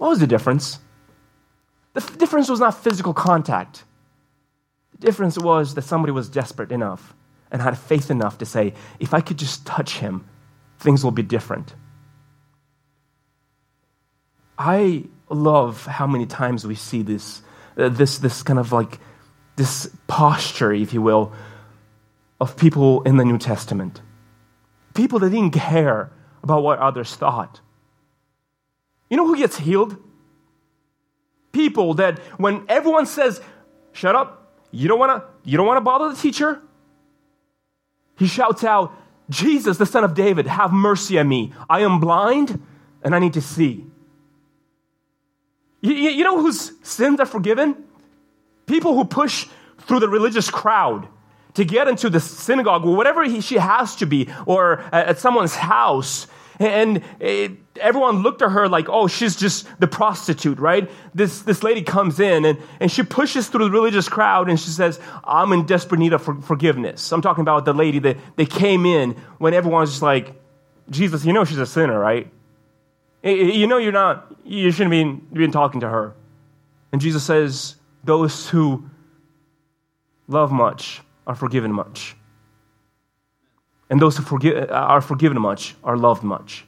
What 0.00 0.08
was 0.08 0.18
the 0.18 0.26
difference? 0.26 0.78
The 1.92 2.00
f- 2.00 2.16
difference 2.16 2.48
was 2.48 2.58
not 2.58 2.82
physical 2.82 3.12
contact. 3.12 3.84
The 4.92 5.06
difference 5.06 5.36
was 5.36 5.74
that 5.74 5.82
somebody 5.82 6.10
was 6.10 6.30
desperate 6.30 6.72
enough 6.72 7.14
and 7.50 7.60
had 7.60 7.76
faith 7.76 8.10
enough 8.10 8.38
to 8.38 8.46
say, 8.46 8.72
if 8.98 9.12
I 9.12 9.20
could 9.20 9.36
just 9.36 9.66
touch 9.66 9.98
him, 9.98 10.24
things 10.78 11.04
will 11.04 11.10
be 11.10 11.22
different. 11.22 11.74
I 14.58 15.04
love 15.28 15.84
how 15.84 16.06
many 16.06 16.24
times 16.24 16.66
we 16.66 16.76
see 16.76 17.02
this, 17.02 17.42
uh, 17.76 17.90
this, 17.90 18.16
this 18.16 18.42
kind 18.42 18.58
of 18.58 18.72
like 18.72 18.98
this 19.56 19.94
posture, 20.06 20.72
if 20.72 20.94
you 20.94 21.02
will, 21.02 21.34
of 22.40 22.56
people 22.56 23.02
in 23.02 23.18
the 23.18 23.24
New 23.26 23.36
Testament. 23.36 24.00
People 24.94 25.18
that 25.18 25.28
didn't 25.28 25.52
care 25.52 26.10
about 26.42 26.62
what 26.62 26.78
others 26.78 27.14
thought. 27.14 27.60
You 29.10 29.16
know 29.16 29.26
who 29.26 29.36
gets 29.36 29.58
healed? 29.58 29.96
People 31.52 31.94
that 31.94 32.20
when 32.38 32.64
everyone 32.68 33.06
says, 33.06 33.40
shut 33.92 34.14
up, 34.14 34.54
you 34.70 34.88
don't 34.88 34.98
wanna, 34.98 35.24
you 35.44 35.56
don't 35.56 35.66
wanna 35.66 35.80
bother 35.80 36.08
the 36.08 36.16
teacher, 36.16 36.62
he 38.16 38.26
shouts 38.26 38.62
out, 38.64 38.94
Jesus, 39.28 39.78
the 39.78 39.86
son 39.86 40.04
of 40.04 40.14
David, 40.14 40.46
have 40.46 40.72
mercy 40.72 41.18
on 41.18 41.28
me. 41.28 41.52
I 41.68 41.80
am 41.80 42.00
blind 42.00 42.62
and 43.02 43.14
I 43.14 43.18
need 43.18 43.34
to 43.34 43.40
see. 43.40 43.84
You, 45.80 45.92
you 45.92 46.24
know 46.24 46.40
whose 46.40 46.72
sins 46.86 47.20
are 47.20 47.26
forgiven? 47.26 47.84
People 48.66 48.94
who 48.94 49.04
push 49.04 49.48
through 49.78 50.00
the 50.00 50.08
religious 50.08 50.50
crowd 50.50 51.08
to 51.54 51.64
get 51.64 51.88
into 51.88 52.10
the 52.10 52.20
synagogue 52.20 52.84
or 52.84 52.94
whatever 52.94 53.24
he, 53.24 53.40
she 53.40 53.56
has 53.56 53.96
to 53.96 54.06
be, 54.06 54.28
or 54.46 54.80
at 54.92 55.18
someone's 55.18 55.54
house 55.54 56.26
and 56.60 57.02
it, 57.20 57.52
everyone 57.80 58.22
looked 58.22 58.42
at 58.42 58.50
her 58.50 58.68
like, 58.68 58.88
oh, 58.90 59.06
she's 59.06 59.34
just 59.34 59.66
the 59.80 59.86
prostitute, 59.86 60.58
right? 60.58 60.90
This, 61.14 61.40
this 61.40 61.62
lady 61.62 61.82
comes 61.82 62.20
in 62.20 62.44
and, 62.44 62.58
and 62.80 62.92
she 62.92 63.02
pushes 63.02 63.48
through 63.48 63.64
the 63.64 63.70
religious 63.70 64.10
crowd 64.10 64.50
and 64.50 64.60
she 64.60 64.68
says, 64.68 65.00
I'm 65.24 65.52
in 65.52 65.64
desperate 65.64 65.98
need 65.98 66.12
of 66.12 66.22
for, 66.22 66.34
forgiveness. 66.42 67.12
I'm 67.12 67.22
talking 67.22 67.40
about 67.40 67.64
the 67.64 67.72
lady 67.72 67.98
that 68.00 68.18
they 68.36 68.44
came 68.44 68.84
in 68.84 69.12
when 69.38 69.54
everyone 69.54 69.80
was 69.80 69.90
just 69.90 70.02
like, 70.02 70.34
Jesus, 70.90 71.24
you 71.24 71.32
know 71.32 71.44
she's 71.44 71.58
a 71.58 71.66
sinner, 71.66 71.98
right? 71.98 72.30
You 73.22 73.66
know 73.66 73.78
you're 73.78 73.92
not, 73.92 74.34
you 74.44 74.70
shouldn't 74.70 74.90
be 74.90 75.38
been 75.38 75.52
talking 75.52 75.80
to 75.80 75.88
her. 75.88 76.14
And 76.92 77.00
Jesus 77.00 77.24
says, 77.24 77.76
those 78.04 78.50
who 78.50 78.90
love 80.28 80.52
much 80.52 81.00
are 81.26 81.34
forgiven 81.34 81.72
much. 81.72 82.16
And 83.90 84.00
those 84.00 84.16
who 84.16 84.22
forgive, 84.22 84.70
uh, 84.70 84.72
are 84.72 85.00
forgiven 85.00 85.40
much 85.42 85.74
are 85.84 85.96
loved 85.96 86.22
much. 86.22 86.64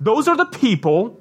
Those 0.00 0.26
are 0.26 0.36
the 0.36 0.46
people 0.46 1.20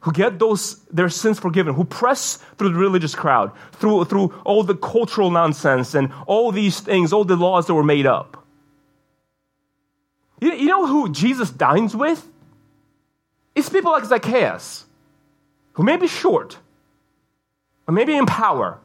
who 0.00 0.12
get 0.12 0.38
those 0.38 0.76
their 0.84 1.08
sins 1.08 1.38
forgiven, 1.38 1.74
who 1.74 1.84
press 1.84 2.36
through 2.56 2.70
the 2.72 2.78
religious 2.78 3.14
crowd, 3.14 3.52
through, 3.72 4.04
through 4.04 4.32
all 4.44 4.62
the 4.62 4.74
cultural 4.74 5.30
nonsense 5.30 5.94
and 5.94 6.12
all 6.26 6.52
these 6.52 6.80
things, 6.80 7.12
all 7.12 7.24
the 7.24 7.36
laws 7.36 7.66
that 7.66 7.74
were 7.74 7.84
made 7.84 8.06
up. 8.06 8.46
You, 10.40 10.52
you 10.52 10.66
know 10.66 10.86
who 10.86 11.10
Jesus 11.10 11.50
dines 11.50 11.96
with? 11.96 12.26
It's 13.54 13.68
people 13.68 13.92
like 13.92 14.04
Zacchaeus, 14.04 14.84
who 15.72 15.82
may 15.82 15.96
be 15.96 16.06
short, 16.06 16.58
or 17.86 17.92
maybe 17.92 18.14
in 18.14 18.26
power, 18.26 18.78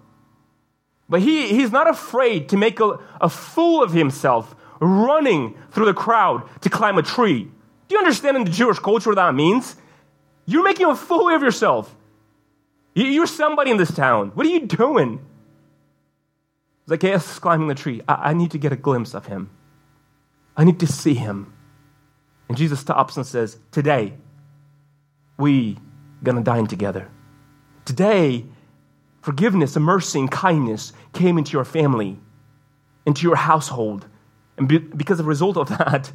but 1.08 1.22
he, 1.22 1.50
he's 1.50 1.72
not 1.72 1.88
afraid 1.88 2.50
to 2.50 2.58
make 2.58 2.80
a, 2.80 3.00
a 3.22 3.30
fool 3.30 3.84
of 3.84 3.94
himself 3.94 4.56
running 4.86 5.58
through 5.72 5.86
the 5.86 5.94
crowd 5.94 6.48
to 6.62 6.70
climb 6.70 6.98
a 6.98 7.04
tree. 7.04 7.44
Do 7.88 7.96
you 7.96 8.00
understand 8.00 8.38
in 8.38 8.44
the 8.46 8.52
Jewish 8.52 8.80
culture 8.80 9.10
what 9.10 9.16
that 9.16 9.36
means? 9.36 9.76
You're 10.46 10.64
making 10.64 10.88
a 10.88 10.96
fool 10.96 11.30
of 11.30 11.42
yourself. 11.42 11.94
You're 12.94 13.28
somebody 13.28 13.72
in 13.72 13.78
this 13.78 13.94
town. 13.94 14.32
What 14.36 14.46
are 14.46 14.50
you 14.50 14.66
doing? 14.66 15.26
Zacchaeus 16.88 17.32
is 17.32 17.40
climbing 17.40 17.68
the 17.68 17.76
tree. 17.76 18.02
I, 18.08 18.30
I 18.30 18.34
need 18.34 18.52
to 18.52 18.58
get 18.58 18.72
a 18.72 18.76
glimpse 18.76 19.14
of 19.14 19.26
him. 19.26 19.50
I 20.56 20.64
need 20.64 20.80
to 20.80 20.88
see 20.88 21.14
him. 21.14 21.54
And 22.48 22.58
Jesus 22.58 22.80
stops 22.80 23.18
and 23.18 23.26
says, 23.26 23.58
Today, 23.72 24.14
we 25.38 25.78
gonna 26.24 26.44
dine 26.44 26.68
together. 26.68 27.10
Today, 27.84 28.46
forgiveness 29.22 29.76
and 29.76 29.84
mercy 29.84 30.20
and 30.20 30.32
kindness 30.32 30.94
came 31.14 31.38
into 31.38 31.54
your 31.54 31.66
family, 31.66 32.20
into 33.06 33.24
your 33.24 33.36
household. 33.36 34.08
And 34.58 34.68
be, 34.68 34.80
because 34.80 35.20
of 35.20 35.26
the 35.26 35.30
result 35.30 35.58
of 35.58 35.70
that, 35.78 36.12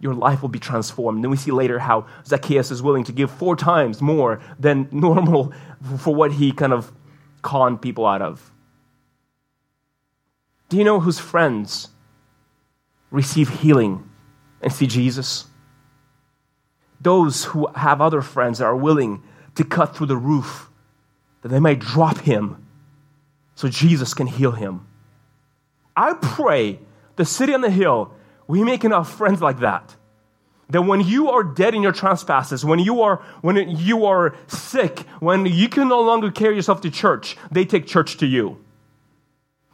your 0.00 0.14
life 0.14 0.42
will 0.42 0.48
be 0.48 0.58
transformed. 0.58 1.22
Then 1.22 1.30
we 1.30 1.36
see 1.36 1.50
later 1.50 1.78
how 1.78 2.06
Zacchaeus 2.26 2.70
is 2.70 2.82
willing 2.82 3.04
to 3.04 3.12
give 3.12 3.30
four 3.30 3.56
times 3.56 4.02
more 4.02 4.40
than 4.58 4.88
normal 4.92 5.52
for 5.98 6.14
what 6.14 6.32
he 6.32 6.52
kind 6.52 6.72
of 6.72 6.92
conned 7.42 7.80
people 7.80 8.06
out 8.06 8.22
of. 8.22 8.50
Do 10.68 10.76
you 10.76 10.84
know 10.84 11.00
whose 11.00 11.18
friends 11.18 11.88
receive 13.10 13.48
healing 13.60 14.10
and 14.60 14.72
see 14.72 14.86
Jesus? 14.86 15.46
Those 17.00 17.44
who 17.44 17.68
have 17.74 18.00
other 18.00 18.22
friends 18.22 18.58
that 18.58 18.64
are 18.64 18.76
willing 18.76 19.22
to 19.54 19.64
cut 19.64 19.94
through 19.94 20.06
the 20.06 20.16
roof 20.16 20.68
that 21.42 21.48
they 21.48 21.60
might 21.60 21.78
drop 21.78 22.18
him 22.18 22.66
so 23.54 23.68
Jesus 23.68 24.14
can 24.14 24.26
heal 24.26 24.52
him. 24.52 24.86
I 25.96 26.14
pray 26.14 26.80
the 27.16 27.24
city 27.24 27.54
on 27.54 27.60
the 27.60 27.70
hill, 27.70 28.12
we 28.46 28.64
make 28.64 28.84
enough 28.84 29.12
friends 29.12 29.40
like 29.40 29.60
that. 29.60 29.96
That 30.70 30.82
when 30.82 31.00
you 31.00 31.30
are 31.30 31.44
dead 31.44 31.74
in 31.74 31.82
your 31.82 31.92
trespasses, 31.92 32.64
when 32.64 32.78
you 32.78 33.02
are 33.02 33.16
when 33.42 33.56
you 33.76 34.06
are 34.06 34.34
sick, 34.46 35.00
when 35.20 35.44
you 35.44 35.68
can 35.68 35.88
no 35.88 36.00
longer 36.00 36.30
carry 36.30 36.56
yourself 36.56 36.80
to 36.82 36.90
church, 36.90 37.36
they 37.50 37.64
take 37.64 37.86
church 37.86 38.16
to 38.18 38.26
you. 38.26 38.58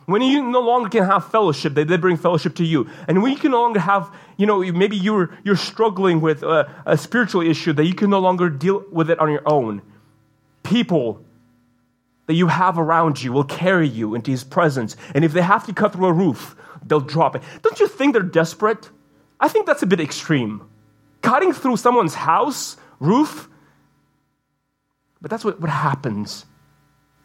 When 0.06 0.22
you 0.22 0.42
no 0.42 0.60
longer 0.60 0.88
can 0.88 1.04
have 1.04 1.30
fellowship, 1.30 1.74
they, 1.74 1.84
they 1.84 1.96
bring 1.96 2.16
fellowship 2.16 2.56
to 2.56 2.64
you. 2.64 2.90
And 3.06 3.22
when 3.22 3.30
you 3.30 3.38
can 3.38 3.52
no 3.52 3.62
longer 3.62 3.78
have, 3.78 4.12
you 4.36 4.46
know, 4.46 4.60
maybe 4.72 4.96
you're 4.96 5.30
you're 5.44 5.54
struggling 5.54 6.20
with 6.20 6.42
a, 6.42 6.68
a 6.84 6.98
spiritual 6.98 7.42
issue 7.42 7.72
that 7.74 7.84
you 7.84 7.94
can 7.94 8.10
no 8.10 8.18
longer 8.18 8.50
deal 8.50 8.84
with 8.90 9.08
it 9.10 9.20
on 9.20 9.30
your 9.30 9.42
own. 9.46 9.82
People 10.64 11.24
that 12.30 12.36
you 12.36 12.46
have 12.46 12.78
around 12.78 13.20
you 13.20 13.32
will 13.32 13.42
carry 13.42 13.88
you 13.88 14.14
into 14.14 14.30
his 14.30 14.44
presence. 14.44 14.96
And 15.16 15.24
if 15.24 15.32
they 15.32 15.42
have 15.42 15.66
to 15.66 15.72
cut 15.72 15.94
through 15.94 16.06
a 16.06 16.12
roof, 16.12 16.54
they'll 16.86 17.00
drop 17.00 17.34
it. 17.34 17.42
Don't 17.62 17.80
you 17.80 17.88
think 17.88 18.12
they're 18.12 18.22
desperate? 18.22 18.88
I 19.40 19.48
think 19.48 19.66
that's 19.66 19.82
a 19.82 19.86
bit 19.86 19.98
extreme. 19.98 20.62
Cutting 21.22 21.52
through 21.52 21.76
someone's 21.76 22.14
house, 22.14 22.76
roof. 23.00 23.48
But 25.20 25.32
that's 25.32 25.44
what, 25.44 25.60
what 25.60 25.70
happens 25.70 26.46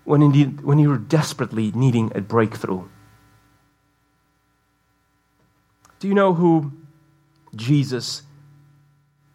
when, 0.06 0.24
indeed, 0.24 0.62
when 0.62 0.80
you're 0.80 0.98
desperately 0.98 1.72
needing 1.74 2.12
a 2.16 2.22
breakthrough. 2.22 2.86
Do 6.00 6.08
you 6.08 6.16
know 6.16 6.34
who 6.34 6.74
Jesus 7.56 8.24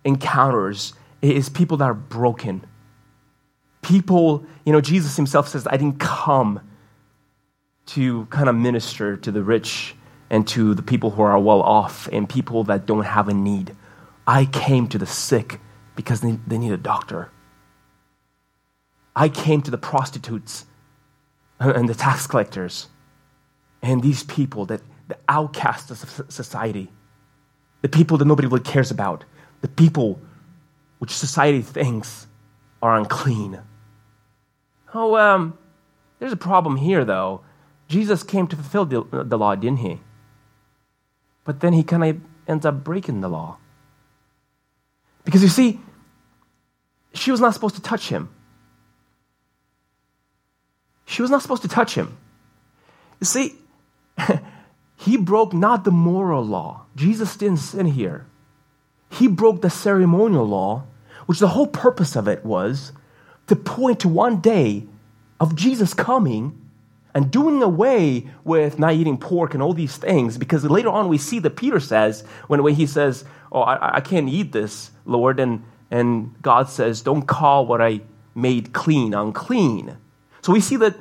encounters? 0.04 0.94
Is 1.22 1.48
people 1.48 1.76
that 1.76 1.84
are 1.84 1.94
broken. 1.94 2.66
People, 3.82 4.44
you 4.64 4.72
know, 4.72 4.80
Jesus 4.80 5.16
himself 5.16 5.48
says, 5.48 5.66
I 5.66 5.76
didn't 5.76 5.98
come 5.98 6.60
to 7.86 8.26
kind 8.26 8.48
of 8.48 8.54
minister 8.54 9.16
to 9.16 9.32
the 9.32 9.42
rich 9.42 9.94
and 10.28 10.46
to 10.48 10.74
the 10.74 10.82
people 10.82 11.10
who 11.10 11.22
are 11.22 11.38
well 11.38 11.62
off 11.62 12.08
and 12.12 12.28
people 12.28 12.64
that 12.64 12.86
don't 12.86 13.04
have 13.04 13.28
a 13.28 13.34
need. 13.34 13.74
I 14.26 14.44
came 14.44 14.86
to 14.88 14.98
the 14.98 15.06
sick 15.06 15.60
because 15.96 16.20
they, 16.20 16.38
need 16.58 16.72
a 16.72 16.76
doctor. 16.76 17.30
I 19.16 19.28
came 19.28 19.60
to 19.62 19.70
the 19.70 19.78
prostitutes 19.78 20.66
and 21.58 21.88
the 21.88 21.94
tax 21.94 22.26
collectors 22.26 22.88
and 23.82 24.02
these 24.02 24.22
people 24.22 24.66
that 24.66 24.82
the 25.08 25.18
outcasts 25.28 25.90
of 25.90 26.32
society, 26.32 26.90
the 27.82 27.88
people 27.88 28.16
that 28.18 28.24
nobody 28.24 28.46
really 28.46 28.62
cares 28.62 28.90
about, 28.90 29.24
the 29.60 29.68
people 29.68 30.20
which 30.98 31.10
society 31.10 31.62
thinks 31.62 32.26
are 32.80 32.96
unclean. 32.96 33.60
Oh, 34.94 35.16
um, 35.16 35.56
there's 36.18 36.32
a 36.32 36.36
problem 36.36 36.76
here, 36.76 37.04
though. 37.04 37.42
Jesus 37.88 38.22
came 38.22 38.46
to 38.48 38.56
fulfill 38.56 38.84
the, 38.84 39.24
the 39.24 39.38
law, 39.38 39.54
didn't 39.54 39.78
he? 39.78 40.00
But 41.44 41.60
then 41.60 41.72
he 41.72 41.82
kind 41.82 42.04
of 42.04 42.20
ends 42.46 42.64
up 42.64 42.84
breaking 42.84 43.20
the 43.20 43.28
law. 43.28 43.58
Because 45.24 45.42
you 45.42 45.48
see, 45.48 45.80
she 47.12 47.30
was 47.30 47.40
not 47.40 47.54
supposed 47.54 47.74
to 47.76 47.82
touch 47.82 48.08
him. 48.08 48.28
She 51.04 51.22
was 51.22 51.30
not 51.30 51.42
supposed 51.42 51.62
to 51.62 51.68
touch 51.68 51.94
him. 51.94 52.16
You 53.18 53.26
see, 53.26 53.54
he 54.96 55.16
broke 55.16 55.52
not 55.52 55.84
the 55.84 55.90
moral 55.90 56.44
law. 56.44 56.86
Jesus 56.94 57.36
didn't 57.36 57.58
sin 57.58 57.86
here. 57.86 58.26
He 59.10 59.26
broke 59.26 59.60
the 59.60 59.70
ceremonial 59.70 60.46
law, 60.46 60.84
which 61.26 61.40
the 61.40 61.48
whole 61.48 61.66
purpose 61.66 62.14
of 62.14 62.28
it 62.28 62.44
was 62.44 62.92
to 63.50 63.56
point 63.56 63.98
to 63.98 64.08
one 64.08 64.40
day 64.40 64.86
of 65.40 65.56
Jesus 65.56 65.92
coming 65.92 66.56
and 67.12 67.32
doing 67.32 67.64
away 67.64 68.28
with 68.44 68.78
not 68.78 68.94
eating 68.94 69.18
pork 69.18 69.54
and 69.54 69.60
all 69.60 69.72
these 69.72 69.96
things. 69.96 70.38
Because 70.38 70.62
later 70.64 70.88
on, 70.88 71.08
we 71.08 71.18
see 71.18 71.40
that 71.40 71.56
Peter 71.56 71.80
says, 71.80 72.22
when, 72.46 72.62
when 72.62 72.76
he 72.76 72.86
says, 72.86 73.24
Oh, 73.50 73.62
I, 73.62 73.96
I 73.96 74.00
can't 74.02 74.28
eat 74.28 74.52
this, 74.52 74.92
Lord, 75.04 75.40
and, 75.40 75.64
and 75.90 76.40
God 76.42 76.68
says, 76.68 77.02
Don't 77.02 77.22
call 77.22 77.66
what 77.66 77.80
I 77.80 78.02
made 78.36 78.72
clean 78.72 79.14
unclean. 79.14 79.96
So 80.42 80.52
we 80.52 80.60
see 80.60 80.76
that, 80.76 80.94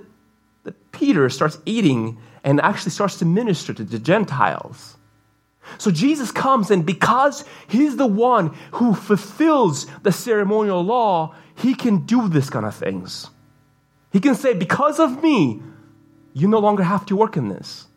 that 0.63 0.91
Peter 0.91 1.29
starts 1.29 1.60
eating 1.68 2.18
and 2.44 2.60
actually 2.62 2.94
starts 2.94 3.20
to 3.20 3.25
minister 3.25 3.75
to 3.75 3.84
the 3.84 4.00
Gentiles. 4.00 4.98
So 5.77 5.91
Jesus 5.91 6.31
comes, 6.31 6.71
and 6.71 6.85
because 6.85 7.45
he's 7.67 7.97
the 7.97 8.07
one 8.07 8.55
who 8.71 8.93
fulfills 8.93 9.85
the 10.03 10.11
ceremonial 10.11 10.81
law, 10.81 11.35
he 11.55 11.75
can 11.75 12.05
do 12.05 12.27
this 12.27 12.49
kind 12.49 12.65
of 12.65 12.75
things. 12.75 13.29
He 14.11 14.19
can 14.19 14.35
say, 14.35 14.53
Because 14.53 14.99
of 14.99 15.21
me, 15.21 15.61
you 16.33 16.47
no 16.47 16.59
longer 16.59 16.83
have 16.83 17.05
to 17.07 17.15
work 17.15 17.38
in 17.38 17.49
this. 17.49 17.88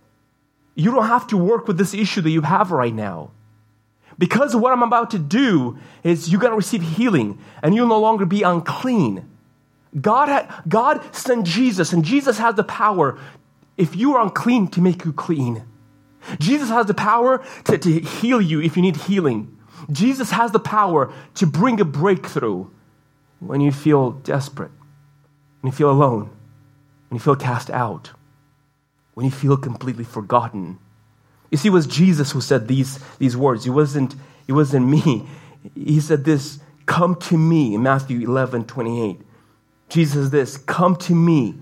You 0.74 0.90
don't 0.90 1.06
have 1.06 1.26
to 1.28 1.36
work 1.36 1.68
with 1.68 1.78
this 1.78 1.94
issue 1.94 2.20
that 2.22 2.30
you 2.30 2.42
have 2.42 2.70
right 2.70 2.94
now. 2.94 3.30
Because 4.18 4.54
what 4.54 4.72
I'm 4.72 4.82
about 4.82 5.10
to 5.12 5.18
do 5.18 5.78
is 6.02 6.30
you're 6.30 6.40
going 6.40 6.52
to 6.52 6.56
receive 6.56 6.82
healing 6.82 7.38
and 7.62 7.74
you'll 7.74 7.88
no 7.88 8.00
longer 8.00 8.26
be 8.26 8.42
unclean. 8.42 9.28
God, 10.00 10.28
had, 10.28 10.48
God 10.68 11.14
sent 11.14 11.46
Jesus, 11.46 11.92
and 11.92 12.04
Jesus 12.04 12.38
has 12.38 12.54
the 12.54 12.64
power, 12.64 13.18
if 13.76 13.94
you 13.94 14.16
are 14.16 14.22
unclean, 14.22 14.68
to 14.68 14.80
make 14.80 15.04
you 15.04 15.12
clean. 15.12 15.64
Jesus 16.38 16.68
has 16.68 16.86
the 16.86 16.94
power 16.94 17.44
to, 17.64 17.78
to 17.78 18.00
heal 18.00 18.40
you 18.40 18.60
if 18.60 18.76
you 18.76 18.82
need 18.82 18.96
healing. 18.96 19.58
Jesus 19.90 20.30
has 20.30 20.52
the 20.52 20.60
power 20.60 21.12
to 21.34 21.46
bring 21.46 21.80
a 21.80 21.84
breakthrough 21.84 22.66
when 23.40 23.60
you 23.60 23.72
feel 23.72 24.12
desperate, 24.12 24.70
when 25.60 25.72
you 25.72 25.76
feel 25.76 25.90
alone, 25.90 26.30
when 27.08 27.16
you 27.16 27.18
feel 27.18 27.36
cast 27.36 27.70
out, 27.70 28.10
when 29.14 29.26
you 29.26 29.32
feel 29.32 29.56
completely 29.56 30.04
forgotten. 30.04 30.78
You 31.50 31.58
see, 31.58 31.68
it 31.68 31.72
was 31.72 31.86
Jesus 31.86 32.30
who 32.30 32.40
said 32.40 32.68
these, 32.68 32.98
these 33.18 33.36
words. 33.36 33.66
It 33.66 33.70
wasn't, 33.70 34.14
it 34.46 34.52
wasn't 34.52 34.86
me. 34.86 35.26
He 35.74 36.00
said 36.00 36.24
this, 36.24 36.60
come 36.86 37.16
to 37.16 37.36
me 37.36 37.74
in 37.74 37.82
Matthew 37.82 38.20
11, 38.20 38.64
28. 38.64 39.20
Jesus 39.88 40.14
says 40.14 40.30
this, 40.30 40.56
come 40.56 40.96
to 40.96 41.14
me, 41.14 41.56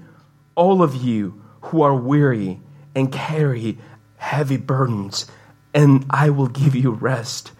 all 0.54 0.82
of 0.82 0.94
you 0.94 1.42
who 1.62 1.82
are 1.82 1.94
weary 1.94 2.60
and 2.94 3.10
carry 3.10 3.78
heavy 4.20 4.58
burdens, 4.58 5.26
and 5.72 6.04
I 6.10 6.28
will 6.28 6.48
give 6.48 6.76
you 6.76 6.90
rest. 6.92 7.52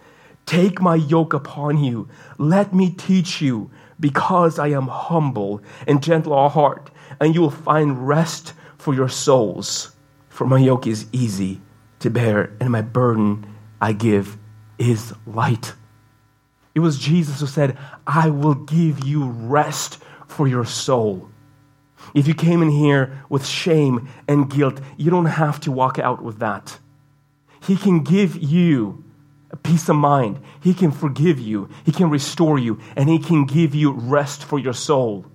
Take 0.45 0.79
my 0.79 0.95
yoke 0.95 1.33
upon 1.33 1.83
you. 1.83 2.07
Let 2.37 2.73
me 2.73 2.91
teach 2.91 3.41
you, 3.41 3.71
because 3.99 4.59
I 4.59 4.67
am 4.67 4.87
humble 4.87 5.61
and 5.87 6.03
gentle 6.03 6.33
of 6.33 6.53
heart, 6.53 6.91
and 7.19 7.33
you 7.33 7.41
will 7.41 7.49
find 7.49 8.07
rest 8.07 8.53
for 8.77 8.93
your 8.93 9.09
souls. 9.09 9.95
For 10.29 10.45
my 10.45 10.59
yoke 10.59 10.87
is 10.87 11.07
easy 11.11 11.61
to 11.99 12.09
bear, 12.09 12.53
and 12.59 12.71
my 12.71 12.81
burden 12.81 13.45
I 13.81 13.93
give 13.93 14.37
is 14.77 15.13
light. 15.25 15.73
It 16.73 16.79
was 16.79 16.97
Jesus 16.99 17.41
who 17.41 17.47
said, 17.47 17.77
I 18.05 18.29
will 18.29 18.55
give 18.55 19.03
you 19.03 19.25
rest 19.25 19.99
for 20.27 20.47
your 20.47 20.65
soul. 20.65 21.30
If 22.13 22.27
you 22.27 22.33
came 22.33 22.61
in 22.61 22.69
here 22.69 23.23
with 23.29 23.45
shame 23.45 24.09
and 24.27 24.49
guilt, 24.49 24.79
you 24.97 25.09
don't 25.09 25.25
have 25.25 25.59
to 25.61 25.71
walk 25.71 25.99
out 25.99 26.21
with 26.21 26.39
that. 26.39 26.79
He 27.61 27.75
can 27.75 28.03
give 28.03 28.35
you 28.35 29.03
a 29.51 29.57
peace 29.57 29.87
of 29.89 29.95
mind. 29.95 30.39
He 30.61 30.73
can 30.73 30.91
forgive 30.91 31.39
you. 31.39 31.69
He 31.85 31.91
can 31.91 32.09
restore 32.09 32.57
you. 32.57 32.79
And 32.95 33.09
He 33.09 33.19
can 33.19 33.45
give 33.45 33.75
you 33.75 33.91
rest 33.91 34.43
for 34.43 34.57
your 34.57 34.73
soul. 34.73 35.25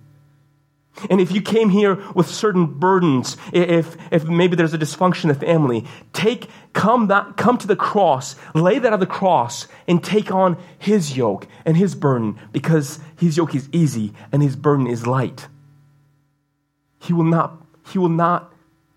And 1.11 1.21
if 1.21 1.31
you 1.31 1.43
came 1.43 1.69
here 1.69 2.03
with 2.15 2.27
certain 2.27 2.67
burdens, 2.67 3.37
if, 3.53 3.97
if 4.11 4.25
maybe 4.25 4.57
there's 4.57 4.73
a 4.73 4.79
dysfunction 4.79 5.25
in 5.25 5.29
the 5.29 5.35
family, 5.35 5.85
take, 6.15 6.49
come, 6.73 7.09
that, 7.09 7.37
come 7.37 7.59
to 7.59 7.67
the 7.67 7.77
cross, 7.77 8.35
lay 8.55 8.79
that 8.79 8.95
on 8.95 9.01
the 9.01 9.07
cross, 9.07 9.69
and 9.87 10.03
take 10.03 10.33
on 10.33 10.57
his 10.79 11.17
yoke 11.17 11.47
and 11.67 11.77
his 11.77 11.95
burden 11.95 12.39
because 12.51 12.99
his 13.19 13.37
yoke 13.37 13.55
is 13.55 13.69
easy 13.73 14.15
and 14.33 14.43
his 14.43 14.57
burden 14.57 14.87
is 14.87 15.07
light. 15.07 15.49
He 17.07 17.12
will 17.12 17.25
not, 17.25 17.64
he 17.87 17.99
will 17.99 18.09
not, 18.09 18.53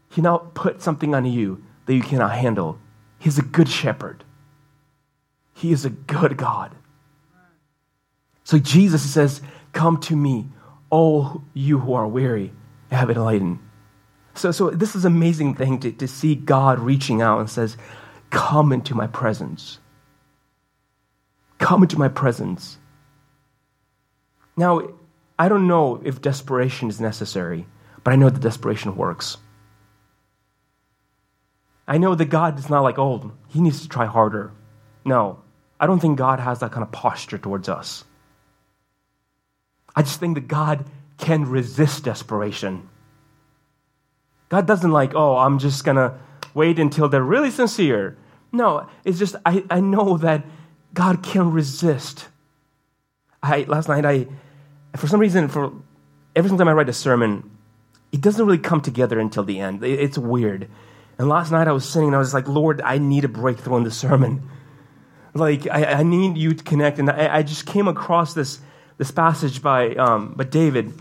he 0.10 0.22
not 0.22 0.56
put 0.56 0.82
something 0.82 1.14
on 1.14 1.26
you 1.26 1.64
that 1.86 1.94
you 1.94 2.02
cannot 2.02 2.32
handle. 2.32 2.80
He's 3.20 3.38
a 3.38 3.44
good 3.44 3.70
shepherd. 3.70 4.24
He 5.54 5.72
is 5.72 5.86
a 5.86 5.92
good 5.92 6.36
God. 6.36 6.74
So 8.44 8.58
Jesus 8.58 9.08
says, 9.08 9.42
Come 9.74 10.00
to 10.02 10.16
me, 10.16 10.48
all 10.90 11.44
you 11.54 11.78
who 11.78 11.94
are 11.94 12.08
weary 12.08 12.52
and 12.90 13.00
heavy 13.00 13.14
laden. 13.14 13.60
So, 14.34 14.52
so 14.52 14.72
this 14.72 14.96
is 14.96 15.06
an 15.06 15.14
amazing 15.14 15.54
thing 15.54 15.80
to, 15.82 15.92
to 15.92 16.08
see 16.08 16.34
God 16.34 16.80
reaching 16.80 17.22
out 17.22 17.40
and 17.40 17.50
says, 17.50 17.78
Come 18.32 18.72
into 18.72 18.96
my 18.96 19.06
presence. 19.06 19.78
Come 21.60 21.84
into 21.84 22.00
my 22.00 22.08
presence. 22.08 22.80
Now, 24.58 24.82
I 25.38 25.48
don't 25.48 25.68
know 25.68 26.02
if 26.04 26.22
desperation 26.22 26.90
is 26.90 27.00
necessary. 27.00 27.68
But 28.04 28.14
I 28.14 28.16
know 28.16 28.30
that 28.30 28.40
desperation 28.42 28.96
works. 28.96 29.38
I 31.88 31.98
know 31.98 32.16
that 32.16 32.26
God 32.26 32.60
is 32.60 32.70
not 32.70 32.82
like, 32.82 33.00
oh, 33.00 33.32
he 33.48 33.62
needs 33.62 33.82
to 33.82 33.90
try 33.90 34.06
harder. 34.06 34.52
No, 35.04 35.42
I 35.80 35.88
don't 35.88 36.00
think 36.00 36.18
God 36.18 36.40
has 36.40 36.60
that 36.60 36.72
kind 36.72 36.84
of 36.84 36.92
posture 36.92 37.38
towards 37.38 37.68
us. 37.68 38.04
I 39.96 40.04
just 40.04 40.20
think 40.20 40.36
that 40.36 40.48
God 40.48 40.86
can 41.18 41.46
resist 41.46 42.04
desperation. 42.04 42.88
God 44.50 44.68
doesn't 44.68 44.92
like, 44.92 45.16
oh, 45.16 45.38
I'm 45.38 45.60
just 45.60 45.84
going 45.84 45.98
to 45.98 46.18
wait 46.54 46.80
until 46.80 47.10
they're 47.10 47.24
really 47.24 47.52
sincere. 47.52 48.18
No, 48.52 48.88
it's 49.04 49.20
just, 49.20 49.36
I, 49.46 49.64
I 49.70 49.80
know 49.80 50.18
that 50.18 50.46
God 50.94 51.24
can 51.24 51.52
resist. 51.52 52.28
I, 53.42 53.64
last 53.64 53.88
night, 53.88 54.06
I, 54.06 54.28
for 54.96 55.08
some 55.08 55.20
reason, 55.20 55.48
for 55.48 55.72
every 56.36 56.50
single 56.50 56.66
time 56.66 56.70
I 56.70 56.74
write 56.74 56.90
a 56.90 56.94
sermon, 56.94 57.50
it 58.12 58.22
doesn't 58.22 58.46
really 58.46 58.58
come 58.58 58.82
together 58.82 59.20
until 59.20 59.44
the 59.44 59.60
end. 59.60 59.84
It's 59.84 60.18
weird. 60.18 60.68
And 61.18 61.28
last 61.28 61.52
night 61.52 61.68
I 61.68 61.72
was 61.72 61.88
sitting 61.88 62.08
and 62.08 62.16
I 62.16 62.20
was 62.20 62.34
like, 62.34 62.48
Lord, 62.48 62.82
I 62.82 62.98
need 62.98 63.26
a 63.26 63.28
breakthrough 63.28 63.78
in 63.78 63.84
the 63.84 63.92
sermon. 63.92 64.50
Like, 65.34 65.68
I, 65.68 65.86
I 65.86 66.04
need 66.04 66.38
you 66.38 66.54
to 66.54 66.64
connect. 66.64 66.98
And 66.98 67.10
I, 67.10 67.38
I, 67.38 67.44
just 67.44 67.66
came 67.66 67.88
across 67.88 68.34
this, 68.34 68.60
this 68.98 69.12
passage 69.12 69.62
by, 69.62 69.94
um, 69.96 70.34
by 70.34 70.46
David. 70.46 70.94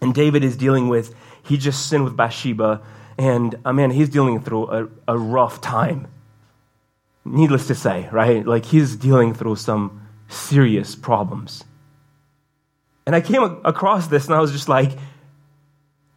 And 0.00 0.14
David 0.14 0.42
is 0.42 0.56
dealing 0.56 0.88
with, 0.88 1.14
he 1.42 1.58
just 1.58 1.86
sinned 1.88 2.04
with 2.04 2.16
Bathsheba. 2.16 2.80
And 3.18 3.56
uh, 3.64 3.72
man, 3.72 3.90
he's 3.90 4.08
dealing 4.08 4.40
through 4.40 4.70
a, 4.70 4.88
a 5.06 5.18
rough 5.18 5.60
time. 5.60 6.06
Needless 7.26 7.66
to 7.66 7.74
say, 7.74 8.08
right? 8.10 8.46
Like, 8.46 8.64
he's 8.64 8.96
dealing 8.96 9.34
through 9.34 9.56
some 9.56 10.08
serious 10.28 10.94
problems. 10.94 11.64
And 13.06 13.14
I 13.14 13.20
came 13.20 13.42
across 13.42 14.06
this 14.06 14.26
and 14.26 14.34
I 14.34 14.40
was 14.40 14.52
just 14.52 14.68
like, 14.68 14.92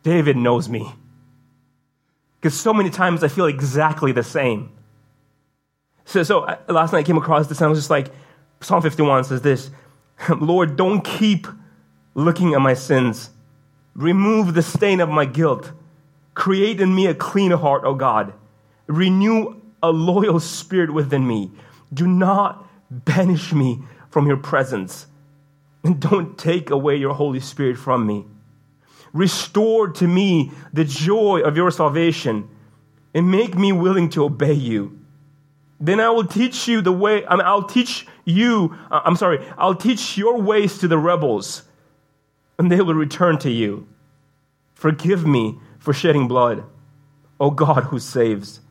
David 0.03 0.37
knows 0.37 0.67
me. 0.69 0.93
Because 2.39 2.59
so 2.59 2.73
many 2.73 2.89
times 2.89 3.23
I 3.23 3.27
feel 3.27 3.45
exactly 3.45 4.11
the 4.11 4.23
same. 4.23 4.71
So, 6.05 6.23
so 6.23 6.39
last 6.67 6.91
night 6.93 6.99
I 6.99 7.03
came 7.03 7.17
across 7.17 7.47
this 7.47 7.59
and 7.59 7.65
I 7.65 7.69
was 7.69 7.79
just 7.79 7.89
like, 7.89 8.07
Psalm 8.61 8.81
51 8.81 9.25
says 9.25 9.41
this 9.41 9.69
Lord, 10.29 10.75
don't 10.75 11.01
keep 11.01 11.47
looking 12.15 12.53
at 12.53 12.61
my 12.61 12.73
sins. 12.73 13.29
Remove 13.95 14.53
the 14.53 14.61
stain 14.61 15.01
of 15.01 15.09
my 15.09 15.25
guilt. 15.25 15.71
Create 16.33 16.79
in 16.79 16.95
me 16.95 17.07
a 17.07 17.13
clean 17.13 17.51
heart, 17.51 17.83
O 17.83 17.93
God. 17.93 18.33
Renew 18.87 19.61
a 19.83 19.91
loyal 19.91 20.39
spirit 20.39 20.93
within 20.93 21.27
me. 21.27 21.51
Do 21.93 22.07
not 22.07 22.67
banish 22.89 23.53
me 23.53 23.83
from 24.09 24.27
your 24.27 24.37
presence, 24.37 25.07
and 25.83 25.99
don't 26.09 26.37
take 26.37 26.69
away 26.69 26.95
your 26.97 27.13
Holy 27.13 27.39
Spirit 27.39 27.77
from 27.77 28.05
me. 28.05 28.25
Restore 29.13 29.89
to 29.89 30.07
me 30.07 30.51
the 30.71 30.85
joy 30.85 31.41
of 31.41 31.57
your 31.57 31.71
salvation, 31.71 32.49
and 33.13 33.29
make 33.29 33.55
me 33.55 33.71
willing 33.71 34.09
to 34.09 34.23
obey 34.23 34.53
you. 34.53 34.97
Then 35.79 35.99
I 35.99 36.09
will 36.09 36.25
teach 36.25 36.67
you 36.67 36.81
the 36.81 36.91
way, 36.91 37.25
I 37.25 37.35
mean, 37.35 37.45
I'll 37.45 37.63
teach 37.63 38.05
you, 38.23 38.77
uh, 38.89 39.01
I'm 39.03 39.15
sorry, 39.15 39.45
I'll 39.57 39.75
teach 39.75 40.17
your 40.17 40.39
ways 40.39 40.77
to 40.77 40.87
the 40.87 40.97
rebels, 40.97 41.63
and 42.57 42.71
they 42.71 42.79
will 42.81 42.93
return 42.93 43.37
to 43.39 43.49
you. 43.49 43.87
Forgive 44.75 45.25
me 45.25 45.59
for 45.79 45.93
shedding 45.93 46.27
blood, 46.27 46.63
O 47.39 47.49
God 47.51 47.85
who 47.85 47.99
saves, 47.99 48.61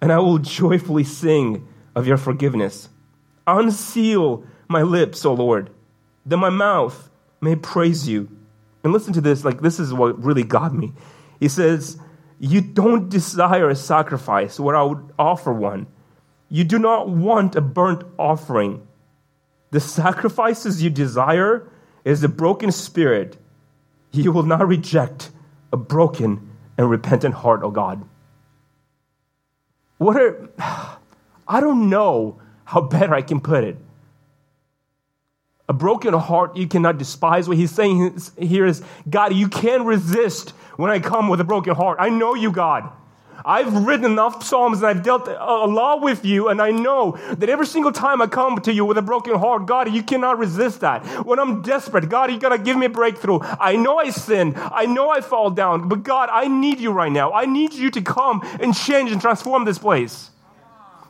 and 0.00 0.12
I 0.12 0.18
will 0.18 0.38
joyfully 0.38 1.04
sing 1.04 1.66
of 1.94 2.06
your 2.06 2.16
forgiveness. 2.16 2.88
Unseal 3.46 4.44
my 4.68 4.82
lips, 4.82 5.24
O 5.24 5.32
Lord, 5.32 5.70
that 6.26 6.36
my 6.36 6.50
mouth 6.50 7.08
may 7.40 7.54
praise 7.54 8.08
you. 8.08 8.28
And 8.84 8.92
listen 8.92 9.14
to 9.14 9.22
this, 9.22 9.44
like, 9.44 9.62
this 9.62 9.80
is 9.80 9.92
what 9.92 10.22
really 10.22 10.44
got 10.44 10.74
me. 10.74 10.92
He 11.40 11.48
says, 11.48 11.98
You 12.38 12.60
don't 12.60 13.08
desire 13.08 13.70
a 13.70 13.74
sacrifice 13.74 14.60
where 14.60 14.76
I 14.76 14.82
would 14.82 15.12
offer 15.18 15.52
one. 15.52 15.86
You 16.50 16.64
do 16.64 16.78
not 16.78 17.08
want 17.08 17.56
a 17.56 17.62
burnt 17.62 18.04
offering. 18.18 18.86
The 19.70 19.80
sacrifices 19.80 20.82
you 20.82 20.90
desire 20.90 21.68
is 22.04 22.22
a 22.22 22.28
broken 22.28 22.70
spirit. 22.70 23.38
You 24.12 24.30
will 24.30 24.44
not 24.44 24.68
reject 24.68 25.32
a 25.72 25.76
broken 25.76 26.50
and 26.76 26.88
repentant 26.88 27.34
heart, 27.34 27.62
O 27.62 27.66
oh 27.66 27.70
God. 27.70 28.04
What 29.98 30.16
are, 30.16 30.50
I 31.48 31.60
don't 31.60 31.88
know 31.88 32.40
how 32.64 32.82
better 32.82 33.14
I 33.14 33.22
can 33.22 33.40
put 33.40 33.64
it. 33.64 33.78
A 35.68 35.72
broken 35.72 36.12
heart 36.12 36.56
you 36.56 36.66
cannot 36.66 36.98
despise. 36.98 37.48
What 37.48 37.56
he's 37.56 37.70
saying 37.70 38.20
here 38.38 38.66
is, 38.66 38.82
God, 39.08 39.34
you 39.34 39.48
can't 39.48 39.84
resist 39.84 40.50
when 40.76 40.90
I 40.90 40.98
come 40.98 41.28
with 41.28 41.40
a 41.40 41.44
broken 41.44 41.74
heart. 41.74 41.98
I 42.00 42.10
know 42.10 42.34
you, 42.34 42.52
God. 42.52 42.90
I've 43.46 43.86
written 43.86 44.06
enough 44.06 44.42
Psalms 44.42 44.78
and 44.78 44.86
I've 44.86 45.02
dealt 45.02 45.28
a 45.28 45.66
lot 45.66 46.00
with 46.00 46.24
you, 46.24 46.48
and 46.48 46.62
I 46.62 46.70
know 46.70 47.18
that 47.34 47.48
every 47.48 47.66
single 47.66 47.92
time 47.92 48.22
I 48.22 48.26
come 48.26 48.58
to 48.60 48.72
you 48.72 48.84
with 48.86 48.96
a 48.96 49.02
broken 49.02 49.38
heart, 49.38 49.66
God, 49.66 49.92
you 49.92 50.02
cannot 50.02 50.38
resist 50.38 50.80
that. 50.80 51.26
When 51.26 51.38
I'm 51.38 51.60
desperate, 51.60 52.08
God, 52.08 52.30
you 52.30 52.38
gotta 52.38 52.58
give 52.58 52.76
me 52.76 52.86
a 52.86 52.90
breakthrough. 52.90 53.40
I 53.42 53.76
know 53.76 53.98
I 53.98 54.10
sin. 54.10 54.54
I 54.56 54.86
know 54.86 55.10
I 55.10 55.20
fall 55.20 55.50
down, 55.50 55.88
but 55.88 56.02
God, 56.02 56.30
I 56.32 56.48
need 56.48 56.80
you 56.80 56.90
right 56.90 57.12
now. 57.12 57.32
I 57.32 57.44
need 57.44 57.74
you 57.74 57.90
to 57.90 58.00
come 58.00 58.40
and 58.60 58.74
change 58.74 59.12
and 59.12 59.20
transform 59.20 59.64
this 59.64 59.78
place. 59.78 60.30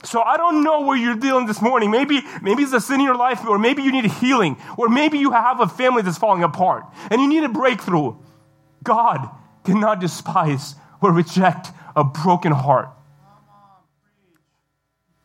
So 0.04 0.20
I 0.20 0.36
don't 0.36 0.62
know 0.62 0.82
where 0.82 0.96
you're 0.96 1.16
dealing 1.16 1.46
this 1.46 1.62
morning. 1.62 1.90
Maybe, 1.90 2.22
maybe 2.42 2.62
it's 2.62 2.72
a 2.72 2.80
sin 2.80 3.00
in 3.00 3.06
your 3.06 3.16
life, 3.16 3.44
or 3.46 3.58
maybe 3.58 3.82
you 3.82 3.90
need 3.90 4.04
a 4.04 4.08
healing, 4.08 4.56
or 4.76 4.88
maybe 4.88 5.18
you 5.18 5.30
have 5.30 5.60
a 5.60 5.66
family 5.66 6.02
that's 6.02 6.18
falling 6.18 6.42
apart 6.42 6.84
and 7.10 7.20
you 7.20 7.28
need 7.28 7.42
a 7.42 7.48
breakthrough. 7.48 8.14
God 8.82 9.28
cannot 9.64 10.00
despise 10.00 10.74
or 11.00 11.10
reject 11.12 11.68
a 11.96 12.04
broken 12.04 12.52
heart. 12.52 12.90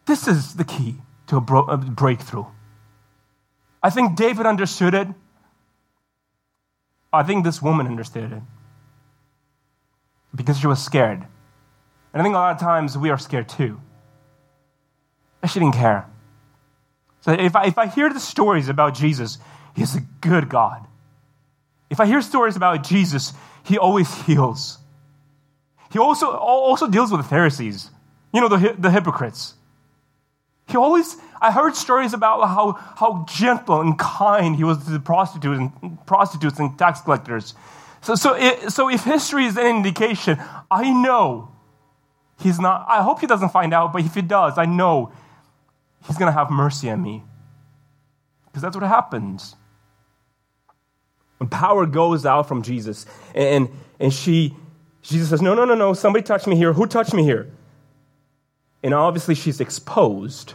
This 0.06 0.28
is 0.28 0.56
the 0.56 0.64
key 0.64 0.96
to 1.28 1.38
a, 1.38 1.42
bro- 1.42 1.68
a 1.68 1.78
breakthrough. 1.78 2.46
I 3.84 3.90
think 3.90 4.16
David 4.16 4.46
understood 4.46 4.94
it. 4.94 5.08
I 7.12 7.24
think 7.24 7.44
this 7.44 7.62
woman 7.62 7.86
understood 7.88 8.32
it 8.32 8.42
because 10.34 10.60
she 10.60 10.68
was 10.68 10.84
scared. 10.84 11.26
And 12.14 12.22
I 12.22 12.24
think 12.24 12.34
a 12.34 12.38
lot 12.38 12.56
of 12.56 12.60
times 12.60 12.98
we 12.98 13.10
are 13.10 13.18
scared 13.18 13.50
too. 13.50 13.80
She 15.48 15.60
didn't 15.60 15.76
care. 15.76 16.06
So 17.22 17.32
if 17.32 17.56
I, 17.56 17.66
if 17.66 17.78
I 17.78 17.88
hear 17.88 18.12
the 18.12 18.20
stories 18.20 18.70
about 18.70 18.94
Jesus, 18.94 19.38
he's 19.76 19.96
a 19.96 20.02
good 20.22 20.50
God. 20.50 20.86
If 21.90 22.00
I 22.00 22.06
hear 22.06 22.22
stories 22.22 22.56
about 22.56 22.84
Jesus, 22.84 23.34
he 23.64 23.78
always 23.78 24.14
heals. 24.24 24.78
He 25.92 26.00
also, 26.00 26.28
also 26.28 26.88
deals 26.88 27.12
with 27.12 27.22
the 27.22 27.28
Pharisees, 27.28 27.90
you 28.34 28.42
know, 28.42 28.48
the, 28.48 28.76
the 28.78 28.92
hypocrites. 28.92 29.56
He 30.68 30.78
always, 30.78 31.18
I 31.42 31.52
heard 31.52 31.76
stories 31.76 32.14
about 32.14 32.48
how, 32.48 32.74
how 32.74 33.26
gentle 33.28 33.82
and 33.82 33.98
kind 33.98 34.56
he 34.56 34.64
was 34.64 34.84
to 34.86 34.92
the 34.92 35.00
prostitutes 35.00 35.60
and, 35.60 36.06
prostitutes 36.06 36.60
and 36.60 36.78
tax 36.78 37.02
collectors. 37.02 37.56
So, 38.02 38.14
so, 38.14 38.36
it, 38.36 38.72
so 38.72 38.88
if 38.90 39.04
history 39.04 39.46
is 39.46 39.58
an 39.58 39.66
indication, 39.66 40.38
I 40.70 40.92
know 40.92 41.52
he's 42.40 42.60
not, 42.60 42.86
I 42.88 43.02
hope 43.02 43.20
he 43.20 43.28
doesn't 43.28 43.50
find 43.50 43.74
out, 43.74 43.92
but 43.92 44.04
if 44.04 44.14
he 44.14 44.22
does, 44.22 44.60
I 44.60 44.66
know 44.66 45.12
he's 46.08 46.18
going 46.18 46.32
to 46.32 46.38
have 46.38 46.50
mercy 46.50 46.90
on 46.90 47.02
me. 47.02 47.24
Because 48.46 48.62
that's 48.62 48.76
what 48.76 48.86
happens. 48.86 49.56
When 51.38 51.50
power 51.50 51.86
goes 51.86 52.26
out 52.26 52.48
from 52.48 52.64
Jesus 52.64 53.06
and, 53.34 53.70
and 54.00 54.14
she, 54.14 54.56
Jesus 55.02 55.30
says, 55.30 55.42
No, 55.42 55.54
no, 55.54 55.66
no, 55.66 55.76
no, 55.76 55.94
somebody 55.94 56.24
touched 56.24 56.48
me 56.48 56.56
here. 56.56 56.74
Who 56.74 56.86
touched 56.86 57.14
me 57.14 57.24
here? 57.24 57.50
And 58.84 58.94
obviously 58.94 59.36
she's 59.36 59.60
exposed. 59.60 60.54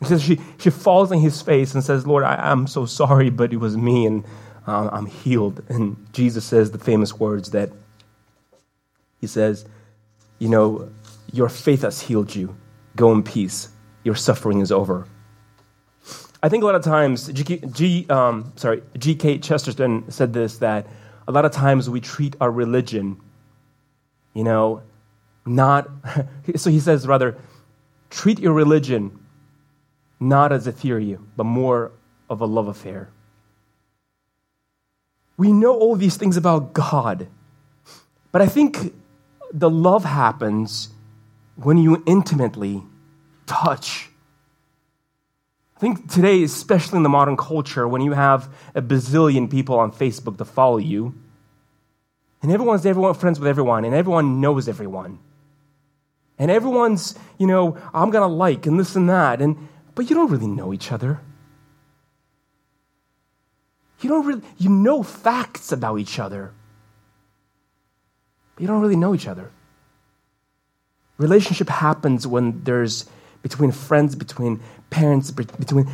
He 0.00 0.06
says 0.06 0.22
she, 0.22 0.40
she 0.58 0.70
falls 0.70 1.12
in 1.12 1.20
his 1.20 1.40
face 1.40 1.74
and 1.74 1.82
says, 1.82 2.06
Lord, 2.06 2.24
I, 2.24 2.50
am 2.50 2.66
so 2.66 2.86
sorry, 2.86 3.30
but 3.30 3.52
it 3.52 3.56
was 3.56 3.76
me 3.76 4.06
and 4.06 4.24
um, 4.66 4.90
I'm 4.92 5.06
healed. 5.06 5.62
And 5.68 5.96
Jesus 6.12 6.44
says 6.44 6.70
the 6.70 6.78
famous 6.78 7.14
words 7.18 7.50
that 7.50 7.70
he 9.20 9.26
says, 9.26 9.66
You 10.38 10.48
know, 10.48 10.90
your 11.32 11.48
faith 11.48 11.82
has 11.82 12.02
healed 12.02 12.34
you. 12.34 12.56
Go 12.96 13.12
in 13.12 13.22
peace. 13.22 13.68
Your 14.04 14.14
suffering 14.14 14.60
is 14.60 14.70
over. 14.70 15.06
I 16.42 16.50
think 16.50 16.62
a 16.62 16.66
lot 16.66 16.74
of 16.74 16.84
times, 16.84 17.28
G, 17.28 17.58
G 17.72 18.06
um, 18.10 18.52
sorry, 18.56 18.82
G.K. 18.98 19.38
Chesterton 19.38 20.10
said 20.10 20.34
this 20.34 20.58
that 20.58 20.86
a 21.26 21.32
lot 21.32 21.46
of 21.46 21.52
times 21.52 21.88
we 21.88 22.00
treat 22.00 22.36
our 22.38 22.50
religion, 22.50 23.18
you 24.34 24.44
know, 24.44 24.82
not, 25.46 25.88
so 26.56 26.70
he 26.70 26.80
says 26.80 27.06
rather, 27.06 27.38
treat 28.10 28.38
your 28.38 28.52
religion 28.52 29.18
not 30.20 30.52
as 30.52 30.66
a 30.66 30.72
theory, 30.72 31.16
but 31.36 31.44
more 31.44 31.92
of 32.28 32.40
a 32.40 32.46
love 32.46 32.68
affair. 32.68 33.08
We 35.36 35.52
know 35.52 35.74
all 35.74 35.96
these 35.96 36.16
things 36.16 36.36
about 36.36 36.74
God, 36.74 37.26
but 38.32 38.42
I 38.42 38.46
think 38.46 38.94
the 39.52 39.70
love 39.70 40.04
happens 40.04 40.90
when 41.56 41.78
you 41.78 42.02
intimately 42.06 42.82
touch 43.46 44.08
I 45.76 45.80
think 45.80 46.10
today, 46.10 46.42
especially 46.44 46.98
in 46.98 47.02
the 47.02 47.08
modern 47.08 47.36
culture, 47.36 47.86
when 47.88 48.00
you 48.00 48.12
have 48.12 48.48
a 48.74 48.82
bazillion 48.82 49.50
people 49.50 49.78
on 49.78 49.90
Facebook 49.90 50.38
to 50.38 50.44
follow 50.44 50.76
you, 50.76 51.14
and 52.42 52.52
everyone's 52.52 52.86
everyone 52.86 53.14
friends 53.14 53.40
with 53.40 53.48
everyone, 53.48 53.84
and 53.84 53.94
everyone 53.94 54.40
knows 54.40 54.68
everyone, 54.68 55.18
and 56.38 56.50
everyone's, 56.50 57.18
you 57.38 57.46
know, 57.46 57.76
I'm 57.92 58.10
gonna 58.10 58.28
like 58.28 58.66
and 58.66 58.78
this 58.78 58.94
and 58.94 59.08
that, 59.08 59.42
and 59.42 59.68
but 59.94 60.08
you 60.08 60.14
don't 60.14 60.30
really 60.30 60.46
know 60.46 60.72
each 60.72 60.92
other. 60.92 61.20
You 64.00 64.08
don't 64.10 64.26
really 64.26 64.42
you 64.58 64.70
know 64.70 65.02
facts 65.02 65.72
about 65.72 65.98
each 65.98 66.18
other. 66.18 66.52
But 68.54 68.62
you 68.62 68.68
don't 68.68 68.80
really 68.80 68.96
know 68.96 69.14
each 69.14 69.26
other. 69.26 69.50
Relationship 71.18 71.68
happens 71.68 72.26
when 72.26 72.62
there's 72.62 73.06
between 73.44 73.70
friends, 73.70 74.16
between 74.16 74.58
parents, 74.88 75.30
between 75.30 75.86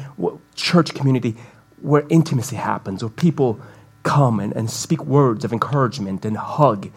church 0.54 0.94
community, 0.94 1.34
where 1.82 2.06
intimacy 2.08 2.54
happens, 2.54 3.02
where 3.02 3.10
people 3.10 3.60
come 4.04 4.38
and, 4.38 4.52
and 4.52 4.70
speak 4.70 5.04
words 5.04 5.44
of 5.44 5.52
encouragement 5.52 6.24
and 6.24 6.36
hug. 6.36 6.92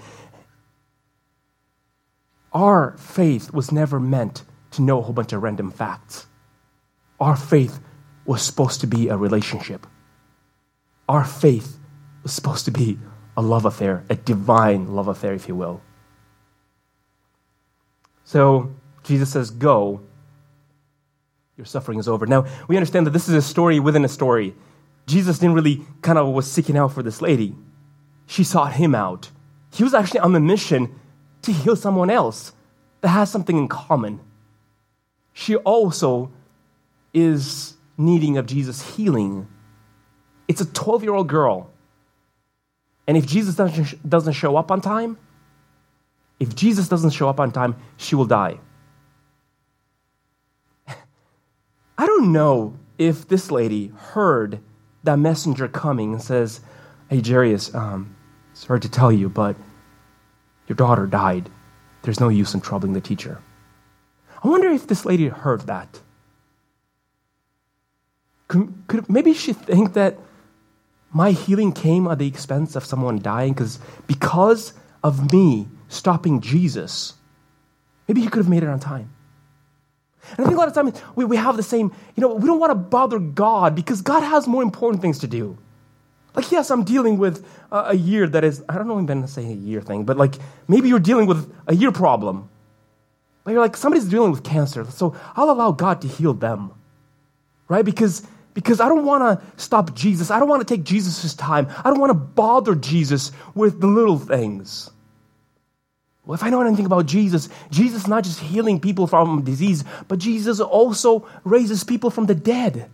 Our 2.53 2.95
faith 2.99 3.51
was 3.51 3.71
never 3.71 3.99
meant 3.99 4.43
to 4.71 4.83
know 4.83 4.99
a 4.99 5.01
whole 5.01 5.13
bunch 5.13 5.33
of 5.33 5.41
random 5.41 5.71
facts. 5.71 6.27
Our 7.19 7.35
faith 7.35 7.79
was 8.23 8.43
supposed 8.43 8.79
to 8.81 8.87
be 8.87 9.07
a 9.07 9.17
relationship. 9.17 9.87
Our 11.09 11.25
faith 11.25 11.79
was 12.21 12.31
supposed 12.31 12.65
to 12.65 12.71
be 12.71 12.99
a 13.35 13.41
love 13.41 13.65
affair, 13.65 14.03
a 14.07 14.15
divine 14.15 14.93
love 14.93 15.07
affair, 15.07 15.33
if 15.33 15.47
you 15.47 15.55
will. 15.55 15.81
So 18.23 18.75
Jesus 19.01 19.31
says, 19.31 19.49
Go 19.49 20.01
your 21.57 21.65
suffering 21.65 21.99
is 21.99 22.07
over. 22.07 22.25
Now, 22.25 22.45
we 22.67 22.77
understand 22.77 23.05
that 23.07 23.11
this 23.11 23.29
is 23.29 23.35
a 23.35 23.41
story 23.41 23.79
within 23.79 24.03
a 24.03 24.09
story. 24.09 24.55
Jesus 25.05 25.39
didn't 25.39 25.55
really 25.55 25.85
kind 26.01 26.17
of 26.17 26.27
was 26.27 26.49
seeking 26.49 26.77
out 26.77 26.93
for 26.93 27.03
this 27.03 27.21
lady. 27.21 27.55
She 28.25 28.43
sought 28.43 28.73
him 28.73 28.95
out. 28.95 29.29
He 29.71 29.83
was 29.83 29.93
actually 29.93 30.21
on 30.21 30.33
the 30.33 30.39
mission 30.39 30.99
to 31.43 31.51
heal 31.51 31.75
someone 31.75 32.09
else 32.09 32.53
that 33.01 33.09
has 33.09 33.29
something 33.29 33.57
in 33.57 33.67
common. 33.67 34.19
She 35.33 35.55
also 35.57 36.31
is 37.13 37.75
needing 37.97 38.37
of 38.37 38.45
Jesus' 38.45 38.95
healing. 38.95 39.47
It's 40.47 40.61
a 40.61 40.65
12 40.65 41.03
year 41.03 41.13
old 41.13 41.27
girl. 41.27 41.69
And 43.07 43.17
if 43.17 43.25
Jesus 43.25 43.55
doesn't 43.55 44.33
show 44.33 44.55
up 44.55 44.71
on 44.71 44.79
time, 44.79 45.17
if 46.39 46.55
Jesus 46.55 46.87
doesn't 46.87 47.11
show 47.11 47.27
up 47.29 47.39
on 47.39 47.51
time, 47.51 47.75
she 47.97 48.15
will 48.15 48.25
die. 48.25 48.59
Don't 51.97 52.31
know 52.31 52.77
if 52.97 53.27
this 53.27 53.51
lady 53.51 53.87
heard 53.87 54.59
that 55.03 55.17
messenger 55.17 55.67
coming 55.67 56.13
and 56.13 56.21
says, 56.21 56.61
Hey, 57.09 57.21
Jairus, 57.21 57.73
um, 57.75 58.15
sorry 58.53 58.79
to 58.79 58.89
tell 58.89 59.11
you, 59.11 59.29
but 59.29 59.55
your 60.67 60.75
daughter 60.75 61.05
died. 61.05 61.49
There's 62.01 62.19
no 62.19 62.29
use 62.29 62.53
in 62.53 62.61
troubling 62.61 62.93
the 62.93 63.01
teacher. 63.01 63.39
I 64.43 64.47
wonder 64.47 64.69
if 64.69 64.87
this 64.87 65.05
lady 65.05 65.27
heard 65.27 65.61
that. 65.61 65.99
Could, 68.47 68.73
could 68.87 69.09
maybe 69.09 69.33
she 69.33 69.53
think 69.53 69.93
that 69.93 70.17
my 71.11 71.31
healing 71.31 71.71
came 71.71 72.07
at 72.07 72.19
the 72.19 72.27
expense 72.27 72.75
of 72.75 72.85
someone 72.85 73.19
dying 73.19 73.53
because 73.53 73.79
because 74.07 74.73
of 75.03 75.31
me 75.31 75.67
stopping 75.87 76.41
Jesus, 76.41 77.13
maybe 78.07 78.21
he 78.21 78.27
could 78.27 78.39
have 78.39 78.49
made 78.49 78.63
it 78.63 78.69
on 78.69 78.79
time. 78.79 79.11
And 80.31 80.39
I 80.39 80.43
think 80.43 80.55
a 80.55 80.59
lot 80.59 80.67
of 80.67 80.73
times 80.73 81.01
we, 81.15 81.25
we 81.25 81.37
have 81.37 81.57
the 81.57 81.63
same, 81.63 81.91
you 82.15 82.21
know, 82.21 82.33
we 82.33 82.47
don't 82.47 82.59
want 82.59 82.71
to 82.71 82.75
bother 82.75 83.19
God 83.19 83.75
because 83.75 84.01
God 84.01 84.21
has 84.21 84.47
more 84.47 84.63
important 84.63 85.01
things 85.01 85.19
to 85.19 85.27
do. 85.27 85.57
Like, 86.35 86.51
yes, 86.51 86.71
I'm 86.71 86.83
dealing 86.83 87.17
with 87.17 87.45
a, 87.71 87.89
a 87.89 87.93
year 87.93 88.27
that 88.27 88.43
is, 88.43 88.63
I 88.67 88.75
don't 88.75 88.87
know 88.87 88.95
if 88.95 88.99
I'm 88.99 89.05
going 89.05 89.21
to 89.21 89.27
say 89.27 89.45
a 89.45 89.55
year 89.55 89.81
thing, 89.81 90.03
but 90.03 90.17
like 90.17 90.35
maybe 90.67 90.89
you're 90.89 90.99
dealing 90.99 91.27
with 91.27 91.53
a 91.67 91.75
year 91.75 91.91
problem. 91.91 92.49
But 93.43 93.51
you're 93.51 93.61
like, 93.61 93.75
somebody's 93.75 94.05
dealing 94.05 94.31
with 94.31 94.43
cancer, 94.43 94.85
so 94.89 95.15
I'll 95.35 95.51
allow 95.51 95.71
God 95.71 96.01
to 96.01 96.07
heal 96.07 96.33
them. 96.33 96.71
Right? 97.67 97.83
Because 97.83 98.25
because 98.53 98.79
I 98.79 98.87
don't 98.87 99.05
want 99.05 99.39
to 99.39 99.61
stop 99.61 99.95
Jesus. 99.95 100.29
I 100.29 100.39
don't 100.39 100.47
want 100.47 100.65
to 100.65 100.75
take 100.75 100.83
Jesus' 100.83 101.33
time. 101.33 101.67
I 101.83 101.89
don't 101.89 101.99
want 101.99 102.11
to 102.11 102.13
bother 102.13 102.75
Jesus 102.75 103.31
with 103.55 103.81
the 103.81 103.87
little 103.87 104.19
things. 104.19 104.91
Well, 106.25 106.35
if 106.35 106.43
I 106.43 106.49
know 106.49 106.61
anything 106.61 106.85
about 106.85 107.05
Jesus, 107.05 107.49
Jesus 107.69 108.03
is 108.03 108.07
not 108.07 108.23
just 108.23 108.39
healing 108.39 108.79
people 108.79 109.07
from 109.07 109.43
disease, 109.43 109.83
but 110.07 110.19
Jesus 110.19 110.59
also 110.59 111.27
raises 111.43 111.83
people 111.83 112.09
from 112.09 112.27
the 112.27 112.35
dead. 112.35 112.89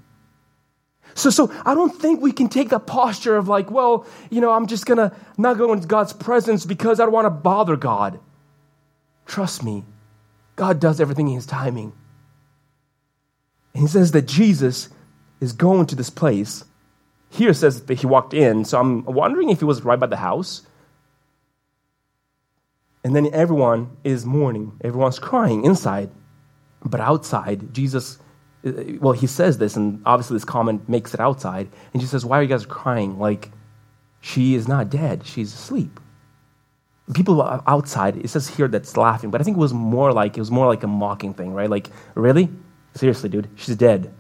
So, 1.14 1.30
so 1.30 1.52
I 1.66 1.76
don't 1.76 1.94
think 1.96 2.22
we 2.22 2.32
can 2.32 2.50
take 2.50 2.70
that 2.70 2.88
posture 2.88 3.36
of 3.36 3.48
like, 3.48 3.70
well, 3.70 4.08
you 4.30 4.42
know, 4.42 4.52
I'm 4.52 4.68
just 4.68 4.86
gonna 4.86 5.16
not 5.38 5.58
go 5.58 5.74
into 5.74 5.88
God's 5.88 6.14
presence 6.14 6.66
because 6.66 7.00
I 7.00 7.04
don't 7.04 7.14
want 7.14 7.26
to 7.26 7.30
bother 7.30 7.76
God. 7.76 8.20
Trust 9.26 9.64
me, 9.64 9.84
God 10.56 10.80
does 10.80 11.00
everything 11.00 11.28
in 11.28 11.36
His 11.36 11.46
timing. 11.46 11.94
And 13.74 13.84
He 13.84 13.88
says 13.88 14.12
that 14.12 14.28
Jesus 14.28 14.90
is 15.40 15.54
going 15.54 15.86
to 15.88 15.96
this 15.96 16.10
place. 16.10 16.64
Here 17.30 17.54
says 17.54 17.84
that 17.84 18.00
he 18.00 18.08
walked 18.08 18.34
in, 18.34 18.66
so 18.66 18.80
I'm 18.80 19.06
wondering 19.06 19.50
if 19.50 19.60
he 19.60 19.66
was 19.66 19.84
right 19.84 20.00
by 20.00 20.08
the 20.08 20.18
house. 20.18 20.64
And 23.04 23.16
then 23.16 23.30
everyone 23.34 23.96
is 24.04 24.26
mourning, 24.26 24.74
everyone's 24.82 25.20
crying 25.20 25.64
inside. 25.64 26.10
But 26.84 27.00
outside, 27.00 27.74
Jesus, 27.74 28.20
uh, 28.66 28.72
well, 29.00 29.14
he 29.14 29.28
says 29.28 29.58
this, 29.58 29.76
and 29.76 30.02
obviously 30.06 30.36
this 30.36 30.46
comment 30.46 30.88
makes 30.90 31.14
it 31.14 31.20
outside. 31.20 31.70
And 31.94 32.02
Jesus 32.02 32.12
says, 32.12 32.26
Why 32.26 32.40
are 32.40 32.42
you 32.42 32.48
guys 32.48 32.66
crying? 32.66 33.20
Like, 33.20 33.52
she 34.22 34.56
is 34.56 34.68
not 34.68 34.90
dead, 34.90 35.26
she's 35.26 35.54
asleep. 35.54 36.00
People 37.14 37.42
outside, 37.66 38.18
it 38.18 38.30
says 38.30 38.48
here 38.48 38.68
that's 38.68 38.96
laughing, 38.96 39.32
but 39.32 39.42
I 39.42 39.44
think 39.44 39.58
it 39.58 39.60
was 39.60 39.74
more 39.74 40.14
like 40.14 40.38
it 40.38 40.42
was 40.42 40.52
more 40.52 40.68
like 40.68 40.84
a 40.84 40.88
mocking 40.88 41.34
thing, 41.34 41.54
right? 41.54 41.70
Like, 41.70 41.90
really? 42.14 42.50
Seriously, 42.94 43.30
dude, 43.30 43.50
she's 43.56 43.76
dead. 43.76 44.14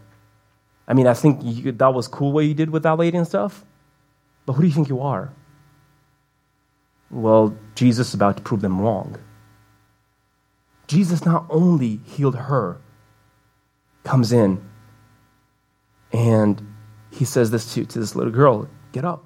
I 0.88 0.94
mean, 0.94 1.06
I 1.06 1.13
think 1.13 1.42
you, 1.44 1.72
that 1.74 1.94
was 1.94 2.08
cool 2.08 2.32
what 2.32 2.46
you 2.46 2.56
did 2.56 2.72
with 2.72 2.84
that 2.84 2.98
lady 2.98 3.18
and 3.18 3.28
stuff, 3.28 3.63
but 4.48 4.54
who 4.54 4.63
do 4.63 4.68
you 4.68 4.74
think 4.74 4.89
you 4.89 5.02
are? 5.02 5.32
Well, 7.12 7.56
Jesus 7.76 8.10
is 8.10 8.13
about 8.13 8.38
to 8.38 8.43
prove 8.43 8.62
them 8.62 8.80
wrong. 8.80 9.17
Jesus 10.88 11.26
not 11.26 11.45
only 11.50 12.00
healed 12.06 12.36
her, 12.36 12.80
comes 14.04 14.32
in, 14.32 14.63
and 16.12 16.65
he 17.12 17.26
says 17.26 17.52
this 17.52 17.74
to, 17.74 17.86
to 17.86 18.00
this 18.00 18.15
little 18.15 18.34
girl 18.34 18.67
get 18.91 19.06
up. 19.06 19.24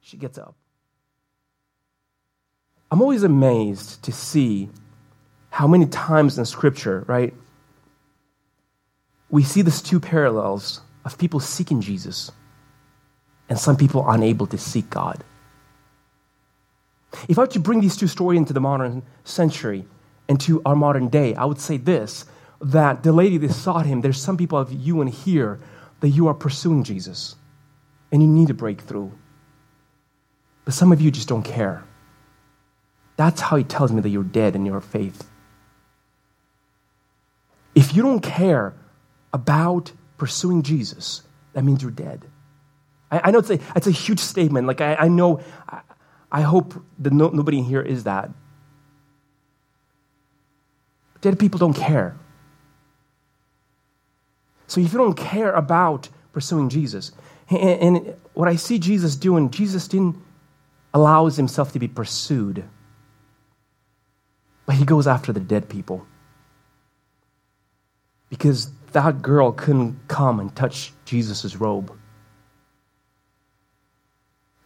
She 0.00 0.16
gets 0.16 0.38
up. 0.38 0.54
I'm 2.90 3.02
always 3.02 3.22
amazed 3.22 4.02
to 4.04 4.12
see 4.12 4.68
how 5.50 5.66
many 5.66 5.86
times 5.86 6.38
in 6.38 6.44
Scripture, 6.44 7.04
right, 7.08 7.34
we 9.30 9.42
see 9.42 9.62
these 9.62 9.82
two 9.82 9.98
parallels 9.98 10.80
of 11.04 11.18
people 11.18 11.40
seeking 11.40 11.80
Jesus 11.80 12.30
and 13.48 13.58
some 13.58 13.76
people 13.76 14.08
unable 14.08 14.46
to 14.46 14.58
seek 14.58 14.88
God. 14.90 15.24
If 17.28 17.38
I 17.38 17.42
were 17.42 17.46
to 17.48 17.60
bring 17.60 17.80
these 17.80 17.96
two 17.96 18.08
stories 18.08 18.38
into 18.38 18.52
the 18.52 18.60
modern 18.60 19.02
century 19.24 19.86
and 20.28 20.40
to 20.42 20.62
our 20.64 20.76
modern 20.76 21.08
day, 21.08 21.34
I 21.34 21.44
would 21.44 21.60
say 21.60 21.76
this 21.76 22.24
that 22.60 23.02
the 23.02 23.12
lady 23.12 23.36
that 23.38 23.52
sought 23.52 23.84
him, 23.84 24.00
there's 24.00 24.20
some 24.20 24.36
people 24.36 24.58
of 24.58 24.72
you 24.72 25.02
in 25.02 25.08
here 25.08 25.60
that 26.00 26.08
you 26.08 26.28
are 26.28 26.34
pursuing 26.34 26.82
Jesus 26.82 27.36
and 28.10 28.22
you 28.22 28.28
need 28.28 28.48
a 28.50 28.54
breakthrough. 28.54 29.10
But 30.64 30.72
some 30.72 30.92
of 30.92 31.00
you 31.00 31.10
just 31.10 31.28
don't 31.28 31.42
care. 31.42 31.84
That's 33.16 33.40
how 33.40 33.56
he 33.56 33.64
tells 33.64 33.92
me 33.92 34.00
that 34.00 34.08
you're 34.08 34.24
dead 34.24 34.56
in 34.56 34.64
your 34.64 34.80
faith. 34.80 35.28
If 37.74 37.94
you 37.94 38.02
don't 38.02 38.20
care 38.20 38.74
about 39.32 39.92
pursuing 40.16 40.62
Jesus, 40.62 41.22
that 41.52 41.64
means 41.64 41.82
you're 41.82 41.90
dead. 41.90 42.24
I, 43.10 43.20
I 43.24 43.30
know 43.30 43.38
it's 43.38 43.50
a, 43.50 43.58
it's 43.76 43.86
a 43.86 43.92
huge 43.92 44.20
statement. 44.20 44.66
Like, 44.66 44.80
I, 44.80 44.94
I 44.94 45.08
know, 45.08 45.40
I 46.34 46.40
hope 46.40 46.74
that 46.98 47.12
no, 47.12 47.28
nobody 47.28 47.58
in 47.58 47.64
here 47.64 47.80
is 47.80 48.02
that. 48.04 48.28
Dead 51.20 51.38
people 51.38 51.60
don't 51.60 51.74
care. 51.74 52.16
So 54.66 54.80
if 54.80 54.92
you 54.92 54.98
don't 54.98 55.14
care 55.14 55.52
about 55.52 56.08
pursuing 56.32 56.70
Jesus, 56.70 57.12
and, 57.48 57.60
and 57.60 58.16
what 58.32 58.48
I 58.48 58.56
see 58.56 58.80
Jesus 58.80 59.14
doing, 59.14 59.50
Jesus 59.50 59.86
didn't 59.86 60.16
allow 60.92 61.28
himself 61.28 61.72
to 61.74 61.78
be 61.78 61.86
pursued, 61.86 62.64
but 64.66 64.74
he 64.74 64.84
goes 64.84 65.06
after 65.06 65.32
the 65.32 65.38
dead 65.38 65.68
people. 65.68 66.04
Because 68.28 68.72
that 68.90 69.22
girl 69.22 69.52
couldn't 69.52 70.08
come 70.08 70.40
and 70.40 70.52
touch 70.56 70.92
Jesus' 71.04 71.54
robe. 71.54 71.96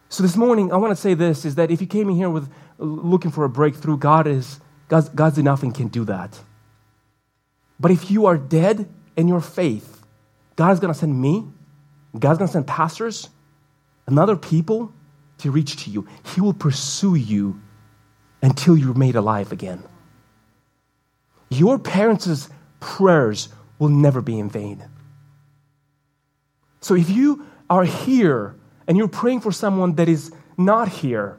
So 0.08 0.22
this 0.22 0.36
morning, 0.36 0.72
I 0.72 0.76
want 0.76 0.90
to 0.90 1.00
say 1.00 1.14
this 1.14 1.44
is 1.44 1.56
that 1.56 1.70
if 1.70 1.80
you 1.80 1.86
came 1.86 2.08
in 2.08 2.16
here 2.16 2.30
with 2.30 2.50
looking 2.78 3.30
for 3.30 3.44
a 3.44 3.48
breakthrough, 3.48 3.98
God 3.98 4.26
is 4.26 4.60
God's, 4.88 5.08
God's 5.10 5.38
enough 5.38 5.62
and 5.62 5.74
can 5.74 5.88
do 5.88 6.04
that. 6.06 6.38
But 7.78 7.90
if 7.90 8.10
you 8.10 8.26
are 8.26 8.36
dead 8.36 8.88
in 9.16 9.28
your 9.28 9.40
faith, 9.40 10.02
God 10.56 10.72
is 10.72 10.80
going 10.80 10.92
to 10.92 10.98
send 10.98 11.20
me, 11.20 11.46
God's 12.18 12.38
going 12.38 12.48
to 12.48 12.52
send 12.52 12.66
pastors 12.66 13.28
and 14.06 14.18
other 14.18 14.36
people 14.36 14.92
to 15.38 15.50
reach 15.50 15.84
to 15.84 15.90
you. 15.90 16.06
He 16.34 16.40
will 16.40 16.54
pursue 16.54 17.14
you 17.14 17.60
until 18.42 18.76
you're 18.76 18.94
made 18.94 19.14
alive 19.14 19.52
again. 19.52 19.82
Your 21.50 21.78
parents' 21.78 22.48
prayers 22.80 23.48
will 23.78 23.88
never 23.88 24.20
be 24.20 24.38
in 24.38 24.48
vain. 24.48 24.84
So 26.80 26.94
if 26.94 27.10
you 27.10 27.46
are 27.68 27.84
here 27.84 28.54
and 28.88 28.96
you're 28.96 29.06
praying 29.06 29.40
for 29.42 29.52
someone 29.52 29.94
that 29.94 30.08
is 30.08 30.32
not 30.56 30.88
here, 30.88 31.38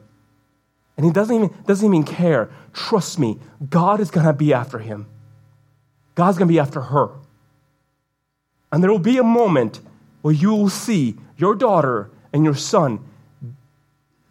and 0.96 1.06
he 1.06 1.12
doesn't 1.12 1.36
even, 1.36 1.54
doesn't 1.66 1.86
even 1.86 2.06
care, 2.06 2.50
trust 2.72 3.20
me, 3.20 3.40
God 3.70 4.00
is 4.00 4.12
going 4.12 4.26
to 4.26 4.32
be 4.32 4.54
after 4.54 4.80
him. 4.80 5.08
God's 6.16 6.38
going 6.38 6.48
to 6.48 6.54
be 6.54 6.60
after 6.60 6.80
her. 6.80 7.10
And 8.72 8.82
there 8.82 8.92
will 8.92 9.00
be 9.00 9.18
a 9.18 9.24
moment 9.24 9.82
where 10.22 10.34
you 10.34 10.52
will 10.52 10.70
see 10.70 11.18
your 11.38 11.56
daughter 11.56 12.10
and 12.32 12.46
your 12.46 12.56
son 12.56 13.00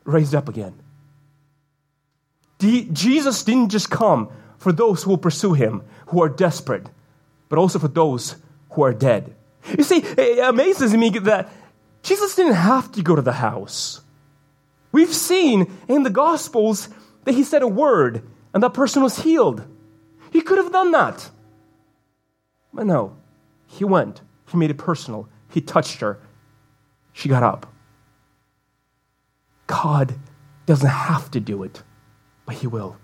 raised 0.04 0.34
up 0.34 0.48
again. 0.48 0.74
Jesus 2.60 3.42
didn't 3.42 3.68
just 3.68 3.90
come 3.90 4.30
for 4.56 4.72
those 4.72 5.02
who 5.02 5.10
will 5.10 5.18
pursue 5.18 5.52
him, 5.52 5.82
who 6.06 6.22
are 6.22 6.28
desperate 6.30 6.88
but 7.48 7.58
also 7.58 7.78
for 7.78 7.88
those 7.88 8.36
who 8.70 8.82
are 8.82 8.92
dead. 8.92 9.34
You 9.76 9.84
see, 9.84 9.98
it 9.98 10.38
amazes 10.38 10.94
me 10.94 11.10
that 11.10 11.50
Jesus 12.02 12.34
didn't 12.34 12.54
have 12.54 12.92
to 12.92 13.02
go 13.02 13.16
to 13.16 13.22
the 13.22 13.32
house. 13.32 14.00
We've 14.92 15.14
seen 15.14 15.70
in 15.88 16.02
the 16.02 16.10
Gospels 16.10 16.88
that 17.24 17.34
he 17.34 17.44
said 17.44 17.62
a 17.62 17.68
word 17.68 18.22
and 18.54 18.62
that 18.62 18.74
person 18.74 19.02
was 19.02 19.18
healed. 19.18 19.64
He 20.32 20.40
could 20.40 20.58
have 20.58 20.72
done 20.72 20.92
that. 20.92 21.30
But 22.72 22.86
no, 22.86 23.16
he 23.66 23.84
went. 23.84 24.20
He 24.50 24.56
made 24.56 24.70
it 24.70 24.78
personal. 24.78 25.28
He 25.50 25.60
touched 25.60 26.00
her. 26.00 26.20
She 27.12 27.28
got 27.28 27.42
up. 27.42 27.72
God 29.66 30.14
doesn't 30.66 30.88
have 30.88 31.30
to 31.32 31.40
do 31.40 31.62
it, 31.62 31.82
but 32.46 32.56
he 32.56 32.66
will. 32.66 32.96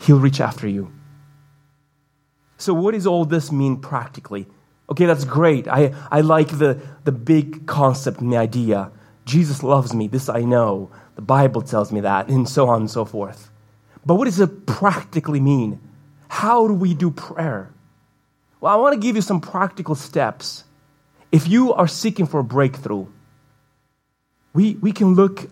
He'll 0.00 0.18
reach 0.18 0.40
after 0.40 0.68
you. 0.68 0.92
So, 2.56 2.74
what 2.74 2.94
does 2.94 3.06
all 3.06 3.24
this 3.24 3.52
mean 3.52 3.78
practically? 3.78 4.46
Okay, 4.90 5.06
that's 5.06 5.24
great. 5.24 5.66
I, 5.66 5.94
I 6.10 6.20
like 6.20 6.58
the, 6.58 6.80
the 7.04 7.12
big 7.12 7.66
concept 7.66 8.20
and 8.20 8.32
the 8.32 8.36
idea. 8.36 8.90
Jesus 9.24 9.62
loves 9.62 9.94
me. 9.94 10.08
This 10.08 10.28
I 10.28 10.42
know. 10.42 10.90
The 11.16 11.22
Bible 11.22 11.62
tells 11.62 11.92
me 11.92 12.00
that, 12.00 12.28
and 12.28 12.48
so 12.48 12.68
on 12.68 12.82
and 12.82 12.90
so 12.90 13.04
forth. 13.04 13.50
But 14.04 14.16
what 14.16 14.26
does 14.26 14.40
it 14.40 14.66
practically 14.66 15.40
mean? 15.40 15.80
How 16.28 16.66
do 16.66 16.74
we 16.74 16.92
do 16.94 17.10
prayer? 17.10 17.72
Well, 18.60 18.72
I 18.72 18.76
want 18.76 18.94
to 18.94 19.00
give 19.00 19.16
you 19.16 19.22
some 19.22 19.40
practical 19.40 19.94
steps. 19.94 20.64
If 21.32 21.48
you 21.48 21.72
are 21.72 21.88
seeking 21.88 22.26
for 22.26 22.40
a 22.40 22.44
breakthrough, 22.44 23.06
we, 24.52 24.74
we 24.74 24.92
can 24.92 25.14
look 25.14 25.48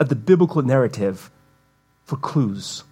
at 0.00 0.08
the 0.08 0.14
biblical 0.14 0.62
narrative 0.62 1.30
for 2.04 2.16
clues. 2.16 2.84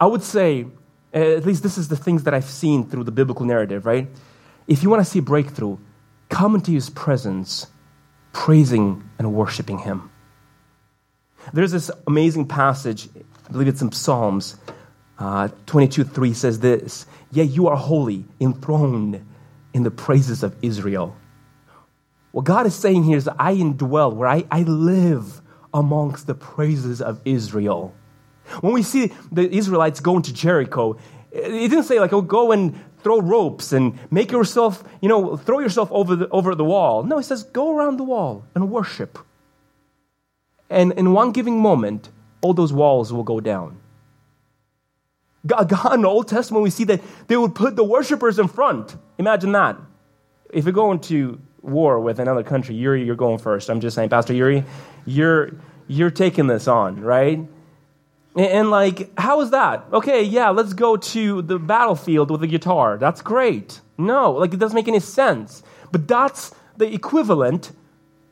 I 0.00 0.06
would 0.06 0.22
say, 0.22 0.66
at 1.12 1.46
least 1.46 1.62
this 1.62 1.78
is 1.78 1.88
the 1.88 1.96
things 1.96 2.24
that 2.24 2.34
I've 2.34 2.44
seen 2.44 2.88
through 2.88 3.04
the 3.04 3.12
biblical 3.12 3.46
narrative, 3.46 3.86
right? 3.86 4.08
If 4.66 4.82
you 4.82 4.90
want 4.90 5.04
to 5.04 5.10
see 5.10 5.20
breakthrough, 5.20 5.78
come 6.28 6.54
into 6.54 6.70
his 6.70 6.90
presence, 6.90 7.66
praising 8.32 9.08
and 9.18 9.32
worshiping 9.32 9.78
him. 9.78 10.10
There's 11.52 11.72
this 11.72 11.90
amazing 12.06 12.48
passage, 12.48 13.08
I 13.48 13.52
believe 13.52 13.68
it's 13.68 13.80
in 13.80 13.92
Psalms 13.92 14.56
uh, 15.18 15.48
22 15.66 16.04
3 16.04 16.32
says 16.32 16.60
this 16.60 17.06
Yet 17.30 17.48
you 17.48 17.68
are 17.68 17.76
holy, 17.76 18.24
enthroned 18.40 19.24
in 19.74 19.82
the 19.82 19.90
praises 19.90 20.42
of 20.42 20.54
Israel. 20.62 21.16
What 22.30 22.44
God 22.44 22.66
is 22.66 22.74
saying 22.74 23.04
here 23.04 23.16
is 23.16 23.28
I 23.38 23.54
indwell, 23.54 24.14
where 24.14 24.28
I, 24.28 24.44
I 24.50 24.62
live 24.62 25.40
amongst 25.74 26.26
the 26.26 26.34
praises 26.34 27.02
of 27.02 27.20
Israel. 27.24 27.94
When 28.60 28.72
we 28.72 28.82
see 28.82 29.12
the 29.32 29.48
Israelites 29.50 30.00
go 30.00 30.16
into 30.16 30.32
Jericho, 30.32 30.98
it 31.30 31.68
didn't 31.68 31.84
say 31.84 32.00
like, 32.00 32.12
oh, 32.12 32.22
go 32.22 32.52
and 32.52 32.78
throw 33.02 33.20
ropes 33.20 33.72
and 33.72 33.98
make 34.10 34.30
yourself, 34.32 34.82
you 35.00 35.08
know, 35.08 35.36
throw 35.36 35.60
yourself 35.60 35.90
over 35.92 36.16
the, 36.16 36.28
over 36.30 36.54
the 36.54 36.64
wall. 36.64 37.02
No, 37.02 37.18
it 37.18 37.24
says 37.24 37.44
go 37.44 37.76
around 37.76 37.98
the 37.98 38.04
wall 38.04 38.44
and 38.54 38.70
worship. 38.70 39.18
And 40.70 40.92
in 40.92 41.12
one 41.12 41.32
giving 41.32 41.60
moment, 41.60 42.10
all 42.40 42.54
those 42.54 42.72
walls 42.72 43.12
will 43.12 43.22
go 43.22 43.40
down. 43.40 43.78
God, 45.46 45.68
God 45.68 45.94
in 45.94 46.02
the 46.02 46.08
Old 46.08 46.28
Testament, 46.28 46.62
we 46.62 46.70
see 46.70 46.84
that 46.84 47.00
they 47.26 47.36
would 47.36 47.54
put 47.54 47.76
the 47.76 47.84
worshipers 47.84 48.38
in 48.38 48.48
front. 48.48 48.96
Imagine 49.18 49.52
that. 49.52 49.76
If 50.50 50.64
you're 50.64 50.72
going 50.72 51.00
to 51.00 51.40
war 51.62 52.00
with 52.00 52.18
another 52.18 52.42
country, 52.42 52.74
Yuri, 52.74 53.04
you're 53.04 53.16
going 53.16 53.38
first. 53.38 53.68
I'm 53.68 53.80
just 53.80 53.94
saying, 53.94 54.08
Pastor 54.08 54.32
Yuri, 54.32 54.64
you're, 55.04 55.52
you're 55.86 56.10
taking 56.10 56.46
this 56.46 56.68
on, 56.68 57.00
right? 57.00 57.40
And, 58.36 58.70
like, 58.70 59.10
how 59.18 59.40
is 59.40 59.50
that? 59.50 59.84
Okay, 59.92 60.22
yeah, 60.22 60.50
let's 60.50 60.72
go 60.72 60.96
to 60.96 61.42
the 61.42 61.58
battlefield 61.58 62.30
with 62.30 62.42
a 62.42 62.46
guitar. 62.46 62.96
That's 62.98 63.22
great. 63.22 63.80
No, 63.96 64.32
like, 64.32 64.54
it 64.54 64.58
doesn't 64.58 64.76
make 64.76 64.88
any 64.88 65.00
sense. 65.00 65.62
But 65.90 66.06
that's 66.06 66.54
the 66.76 66.92
equivalent 66.92 67.72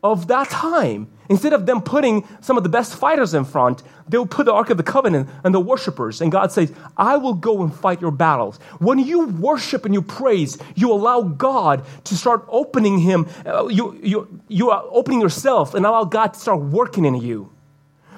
of 0.02 0.28
that 0.28 0.48
time. 0.50 1.10
Instead 1.28 1.52
of 1.52 1.66
them 1.66 1.82
putting 1.82 2.26
some 2.40 2.56
of 2.56 2.62
the 2.62 2.68
best 2.68 2.94
fighters 2.94 3.34
in 3.34 3.44
front, 3.44 3.82
they'll 4.08 4.26
put 4.26 4.46
the 4.46 4.52
Ark 4.52 4.70
of 4.70 4.76
the 4.76 4.84
Covenant 4.84 5.28
and 5.42 5.52
the 5.52 5.58
worshipers. 5.58 6.20
And 6.20 6.30
God 6.30 6.52
says, 6.52 6.72
I 6.96 7.16
will 7.16 7.34
go 7.34 7.62
and 7.62 7.74
fight 7.74 8.00
your 8.00 8.12
battles. 8.12 8.58
When 8.78 9.00
you 9.00 9.26
worship 9.26 9.84
and 9.84 9.92
you 9.92 10.02
praise, 10.02 10.58
you 10.76 10.92
allow 10.92 11.22
God 11.22 11.84
to 12.04 12.14
start 12.14 12.44
opening 12.48 12.98
Him. 12.98 13.26
Uh, 13.44 13.66
you, 13.66 13.98
you, 14.00 14.40
you 14.46 14.70
are 14.70 14.84
opening 14.90 15.20
yourself 15.20 15.74
and 15.74 15.84
allow 15.84 16.04
God 16.04 16.34
to 16.34 16.38
start 16.38 16.60
working 16.60 17.04
in 17.04 17.16
you 17.16 17.50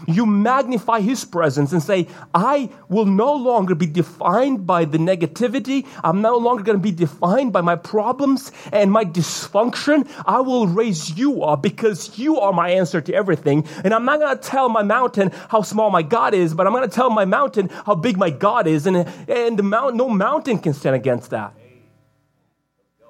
you 0.08 0.24
magnify 0.24 1.00
his 1.00 1.24
presence 1.24 1.72
and 1.72 1.82
say, 1.82 2.08
I 2.34 2.70
will 2.88 3.04
no 3.04 3.34
longer 3.34 3.74
be 3.74 3.86
defined 3.86 4.66
by 4.66 4.86
the 4.86 4.96
negativity. 4.96 5.86
I'm 6.02 6.22
no 6.22 6.38
longer 6.38 6.62
going 6.62 6.78
to 6.78 6.82
be 6.82 6.92
defined 6.92 7.52
by 7.52 7.60
my 7.60 7.76
problems 7.76 8.50
and 8.72 8.90
my 8.90 9.04
dysfunction. 9.04 10.08
I 10.24 10.40
will 10.40 10.66
raise 10.66 11.18
you 11.18 11.44
up 11.44 11.62
because 11.62 12.18
you 12.18 12.40
are 12.40 12.54
my 12.54 12.70
answer 12.70 13.02
to 13.02 13.12
everything. 13.12 13.66
And 13.84 13.92
I'm 13.92 14.06
not 14.06 14.18
going 14.18 14.34
to 14.36 14.42
tell 14.42 14.70
my 14.70 14.82
mountain 14.82 15.30
how 15.50 15.60
small 15.60 15.90
my 15.90 16.02
God 16.02 16.32
is, 16.32 16.54
but 16.54 16.66
I'm 16.66 16.72
going 16.72 16.88
to 16.88 16.94
tell 16.94 17.10
my 17.10 17.26
mountain 17.26 17.68
how 17.68 17.94
big 17.94 18.16
my 18.16 18.30
God 18.30 18.66
is. 18.66 18.86
And, 18.86 18.96
and 19.28 19.58
the 19.58 19.62
mount, 19.62 19.94
no 19.94 20.08
mountain 20.08 20.58
can 20.58 20.72
stand 20.72 20.96
against 20.96 21.30
that. 21.30 21.52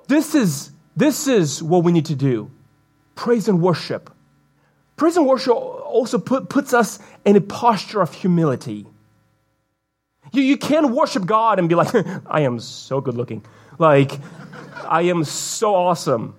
This 0.08 0.34
is, 0.34 0.72
this 0.96 1.28
is 1.28 1.62
what 1.62 1.84
we 1.84 1.92
need 1.92 2.06
to 2.06 2.16
do. 2.16 2.50
Praise 3.14 3.46
and 3.46 3.62
worship. 3.62 4.10
Praise 4.96 5.16
and 5.16 5.26
worship 5.28 5.54
also 5.88 6.18
put, 6.18 6.48
puts 6.48 6.72
us 6.74 6.98
in 7.24 7.36
a 7.36 7.40
posture 7.40 8.00
of 8.00 8.12
humility. 8.14 8.86
You, 10.32 10.42
you 10.42 10.56
can't 10.56 10.90
worship 10.90 11.26
God 11.26 11.58
and 11.58 11.68
be 11.68 11.74
like, 11.74 11.94
I 12.26 12.40
am 12.42 12.60
so 12.60 13.00
good 13.00 13.14
looking. 13.14 13.44
Like, 13.78 14.12
I 14.86 15.02
am 15.02 15.24
so 15.24 15.74
awesome. 15.74 16.36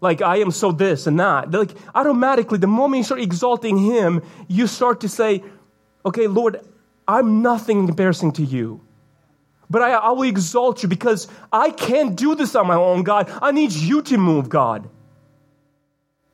Like, 0.00 0.22
I 0.22 0.36
am 0.36 0.50
so 0.50 0.72
this 0.72 1.06
and 1.06 1.18
that. 1.20 1.50
Like, 1.50 1.72
automatically, 1.94 2.58
the 2.58 2.66
moment 2.66 2.98
you 2.98 3.04
start 3.04 3.20
exalting 3.20 3.78
Him, 3.78 4.22
you 4.48 4.66
start 4.66 5.00
to 5.00 5.08
say, 5.08 5.42
okay, 6.04 6.26
Lord, 6.26 6.60
I'm 7.08 7.42
nothing 7.42 7.80
in 7.80 7.86
comparison 7.86 8.32
to 8.32 8.42
you. 8.42 8.80
But 9.68 9.82
I, 9.82 9.92
I 9.92 10.10
will 10.10 10.22
exalt 10.24 10.82
you 10.82 10.88
because 10.88 11.28
I 11.52 11.70
can't 11.70 12.14
do 12.14 12.34
this 12.34 12.54
on 12.54 12.66
my 12.66 12.76
own, 12.76 13.02
God. 13.02 13.30
I 13.42 13.50
need 13.50 13.72
you 13.72 14.02
to 14.02 14.18
move, 14.18 14.48
God. 14.48 14.88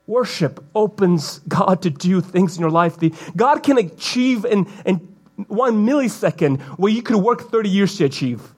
Worship 0.07 0.65
opens 0.75 1.39
God 1.41 1.83
to 1.83 1.91
do 1.91 2.21
things 2.21 2.57
in 2.57 2.61
your 2.61 2.71
life. 2.71 2.99
The, 2.99 3.15
God 3.37 3.63
can 3.63 3.79
achieve 3.79 4.45
in, 4.45 4.67
in 4.85 4.97
one 5.49 5.87
millisecond 5.87 6.61
what 6.79 6.93
you 6.93 7.03
could 7.03 7.17
work 7.17 7.51
30 7.51 7.69
years 7.69 7.97
to 7.99 8.05
achieve. 8.05 8.55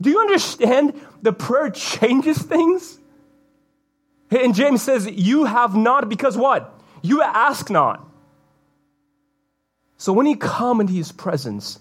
Do 0.00 0.10
you 0.10 0.20
understand 0.20 1.00
the 1.22 1.32
prayer 1.32 1.70
changes 1.70 2.38
things? 2.38 2.98
And 4.30 4.54
James 4.54 4.82
says, 4.82 5.06
You 5.06 5.44
have 5.44 5.74
not 5.74 6.08
because 6.08 6.36
what? 6.36 6.78
You 7.02 7.22
ask 7.22 7.70
not. 7.70 8.06
So 9.96 10.12
when 10.12 10.26
you 10.26 10.36
come 10.36 10.80
into 10.80 10.92
his 10.92 11.12
presence, 11.12 11.78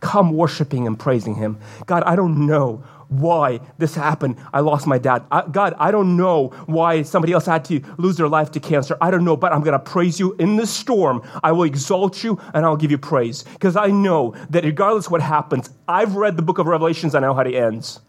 come 0.00 0.32
worshiping 0.32 0.86
and 0.86 0.98
praising 0.98 1.34
him. 1.34 1.58
God, 1.86 2.02
I 2.04 2.14
don't 2.16 2.46
know 2.46 2.84
why 3.20 3.60
this 3.78 3.94
happened. 3.94 4.36
I 4.52 4.60
lost 4.60 4.86
my 4.86 4.98
dad. 4.98 5.24
I, 5.30 5.46
God, 5.46 5.74
I 5.78 5.90
don't 5.90 6.16
know 6.16 6.48
why 6.66 7.02
somebody 7.02 7.32
else 7.32 7.46
had 7.46 7.64
to 7.66 7.80
lose 7.98 8.16
their 8.16 8.28
life 8.28 8.50
to 8.52 8.60
cancer. 8.60 8.96
I 9.00 9.10
don't 9.10 9.24
know, 9.24 9.36
but 9.36 9.52
I'm 9.52 9.60
going 9.60 9.72
to 9.72 9.78
praise 9.78 10.18
you 10.18 10.34
in 10.34 10.56
the 10.56 10.66
storm. 10.66 11.22
I 11.42 11.52
will 11.52 11.64
exalt 11.64 12.24
you 12.24 12.40
and 12.54 12.64
I'll 12.64 12.76
give 12.76 12.90
you 12.90 12.98
praise 12.98 13.42
because 13.42 13.76
I 13.76 13.88
know 13.88 14.34
that 14.50 14.64
regardless 14.64 15.10
what 15.10 15.20
happens, 15.20 15.70
I've 15.88 16.16
read 16.16 16.36
the 16.36 16.42
book 16.42 16.58
of 16.58 16.66
Revelations. 16.66 17.14
I 17.14 17.20
know 17.20 17.34
how 17.34 17.42
it 17.42 17.54
ends. 17.54 18.00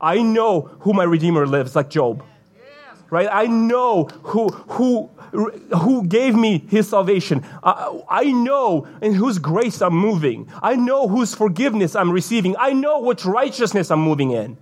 I 0.00 0.20
know 0.22 0.62
who 0.80 0.92
my 0.92 1.04
Redeemer 1.04 1.46
lives, 1.46 1.74
like 1.74 1.88
Job. 1.88 2.22
Right? 3.08 3.28
I 3.30 3.46
know 3.46 4.04
who, 4.22 4.48
who 4.48 5.10
who 5.36 6.06
gave 6.06 6.34
me 6.34 6.64
his 6.68 6.88
salvation. 6.88 7.44
I, 7.62 8.00
I 8.08 8.24
know 8.32 8.88
in 9.02 9.14
whose 9.14 9.38
grace 9.38 9.82
I'm 9.82 9.94
moving. 9.94 10.50
I 10.62 10.76
know 10.76 11.08
whose 11.08 11.34
forgiveness 11.34 11.94
I'm 11.94 12.10
receiving. 12.10 12.56
I 12.58 12.72
know 12.72 13.00
which 13.00 13.24
righteousness 13.24 13.90
I'm 13.90 14.00
moving 14.00 14.30
in. 14.30 14.56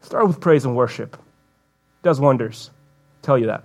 Start 0.00 0.26
with 0.26 0.40
praise 0.40 0.64
and 0.64 0.76
worship. 0.76 1.14
It 1.14 2.02
does 2.02 2.20
wonders. 2.20 2.70
I'll 2.72 3.22
tell 3.22 3.38
you 3.38 3.46
that. 3.46 3.64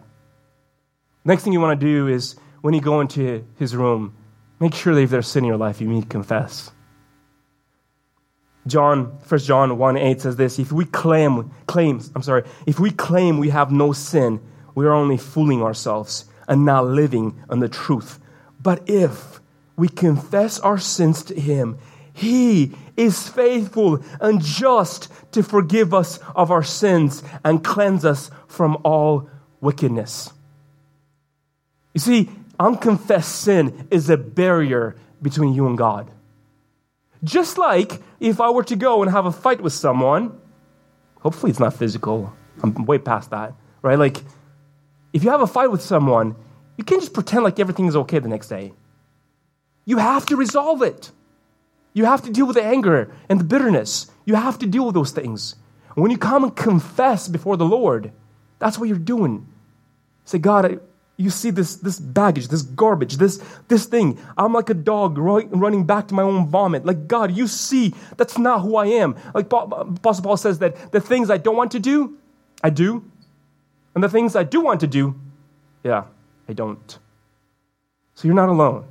Next 1.26 1.43
thing 1.43 1.54
you 1.54 1.60
want 1.60 1.80
to 1.80 1.86
do 1.86 2.08
is 2.08 2.36
when 2.62 2.74
you 2.74 2.82
go 2.82 3.02
into 3.02 3.45
his 3.58 3.76
room, 3.76 4.15
make 4.60 4.74
sure 4.74 4.93
that 4.95 5.02
if 5.02 5.10
there's 5.10 5.28
sin 5.28 5.43
in 5.43 5.48
your 5.48 5.58
life, 5.58 5.82
you 5.82 5.88
need 5.88 6.04
to 6.04 6.08
confess. 6.08 6.72
John, 8.67 9.06
1 9.28 9.39
John 9.39 9.78
1 9.78 9.98
8 9.98 10.22
says 10.22 10.36
this 10.36 10.60
if 10.60 10.72
we 10.72 10.86
claim, 10.86 11.52
claims, 11.65 12.12
I'm 12.15 12.22
sorry, 12.22 12.43
if 12.67 12.80
we 12.80 12.91
claim 12.91 13.39
we 13.39 13.50
have 13.50 13.72
no 13.72 13.91
sin, 13.93 14.39
we 14.75 14.86
are 14.86 14.93
only 14.93 15.17
fooling 15.17 15.62
ourselves 15.62 16.25
and 16.47 16.65
not 16.65 16.86
living 16.86 17.43
on 17.49 17.60
the 17.60 17.69
truth. 17.69 18.19
But 18.62 18.89
if 18.89 19.39
we 19.75 19.88
confess 19.88 20.60
our 20.60 20.77
sins 20.77 21.23
to 21.23 21.39
Him, 21.39 21.77
He 22.13 22.75
is 22.97 23.29
faithful 23.29 24.03
and 24.19 24.41
just 24.41 25.10
to 25.32 25.43
forgive 25.43 25.93
us 25.93 26.19
of 26.36 26.51
our 26.51 26.63
sins 26.63 27.23
and 27.45 27.63
cleanse 27.63 28.03
us 28.03 28.29
from 28.47 28.77
all 28.84 29.29
wickedness. 29.62 30.34
You 31.93 32.01
see, 32.01 32.29
unconfessed 32.60 33.41
sin 33.41 33.88
is 33.89 34.09
a 34.09 34.17
barrier 34.17 34.95
between 35.22 35.53
you 35.53 35.67
and 35.67 35.78
God. 35.78 36.11
Just 37.24 37.57
like 37.57 38.01
if 38.20 38.39
I 38.41 38.49
were 38.49 38.63
to 38.65 38.76
go 38.76 39.01
and 39.01 39.11
have 39.11 39.26
a 39.26 39.32
fight 39.32 39.61
with 39.61 39.74
someone, 39.74 40.39
hopefully 41.22 41.51
it's 41.51 41.59
not 41.59 41.74
physical. 41.74 42.34
I'm 42.61 42.86
way 42.86 42.97
past 42.97 43.30
that, 43.32 43.53
right? 43.82 43.97
Like, 43.97 44.24
if 45.14 45.24
you 45.24 45.30
have 45.32 45.41
a 45.41 45.47
fight 45.47 45.72
with 45.72 45.82
someone, 45.82 46.36
you 46.78 46.84
can't 46.84 47.01
just 47.01 47.14
pretend 47.14 47.43
like 47.43 47.60
everything 47.60 47.88
is 47.88 47.95
okay 47.95 48.20
the 48.20 48.30
next 48.30 48.47
day. 48.47 48.74
You 49.86 49.97
have 49.97 50.26
to 50.28 50.36
resolve 50.36 50.82
it. 50.82 51.12
You 51.93 52.05
have 52.05 52.22
to 52.24 52.32
deal 52.32 52.45
with 52.45 52.55
the 52.55 52.64
anger 52.64 53.12
and 53.28 53.39
the 53.39 53.43
bitterness. 53.43 54.10
You 54.26 54.36
have 54.36 54.60
to 54.60 54.68
deal 54.68 54.86
with 54.86 54.95
those 54.95 55.12
things. 55.12 55.55
when 55.95 56.12
you 56.12 56.18
come 56.18 56.43
and 56.43 56.55
confess 56.55 57.28
before 57.28 57.57
the 57.57 57.66
Lord, 57.66 58.14
that's 58.60 58.78
what 58.78 58.88
you're 58.88 58.97
doing. 58.97 59.47
Say, 60.24 60.38
God, 60.38 60.66
I, 60.66 60.78
you 61.18 61.30
see 61.30 61.49
this, 61.49 61.76
this 61.76 61.99
baggage, 61.99 62.47
this 62.47 62.62
garbage, 62.62 63.18
this, 63.18 63.43
this 63.68 63.86
thing. 63.86 64.18
I'm 64.38 64.53
like 64.53 64.70
a 64.70 64.74
dog 64.74 65.18
running 65.18 65.86
back 65.86 66.07
to 66.10 66.14
my 66.14 66.24
own 66.24 66.47
vomit. 66.47 66.86
Like, 66.86 67.07
God, 67.07 67.36
you 67.36 67.47
see 67.47 67.93
that's 68.16 68.38
not 68.38 68.60
who 68.60 68.78
I 68.78 68.86
am. 68.86 69.16
Like 69.34 69.47
Apostle 69.51 70.24
Paul 70.24 70.38
says 70.38 70.60
that 70.60 70.93
the 70.93 71.01
things 71.01 71.30
I 71.30 71.38
don't 71.38 71.57
want 71.57 71.72
to 71.72 71.80
do, 71.80 72.18
I 72.64 72.70
do. 72.70 73.03
And 73.95 74.03
the 74.03 74.09
things 74.09 74.35
I 74.35 74.43
do 74.43 74.61
want 74.61 74.79
to 74.81 74.87
do, 74.87 75.19
yeah, 75.83 76.05
I 76.47 76.53
don't. 76.53 76.99
So 78.15 78.27
you're 78.27 78.35
not 78.35 78.49
alone. 78.49 78.85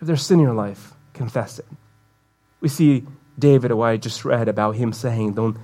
If 0.00 0.06
there's 0.06 0.22
sin 0.22 0.38
in 0.40 0.44
your 0.44 0.54
life, 0.54 0.92
confess 1.14 1.58
it. 1.58 1.66
We 2.60 2.68
see 2.68 3.06
David, 3.38 3.72
what 3.72 3.86
I 3.86 3.96
just 3.96 4.24
read 4.24 4.48
about 4.48 4.76
him 4.76 4.92
saying, 4.92 5.34
Don't, 5.34 5.56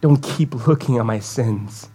don't 0.00 0.22
keep 0.22 0.66
looking 0.66 0.98
at 0.98 1.06
my 1.06 1.18
sins. 1.18 1.88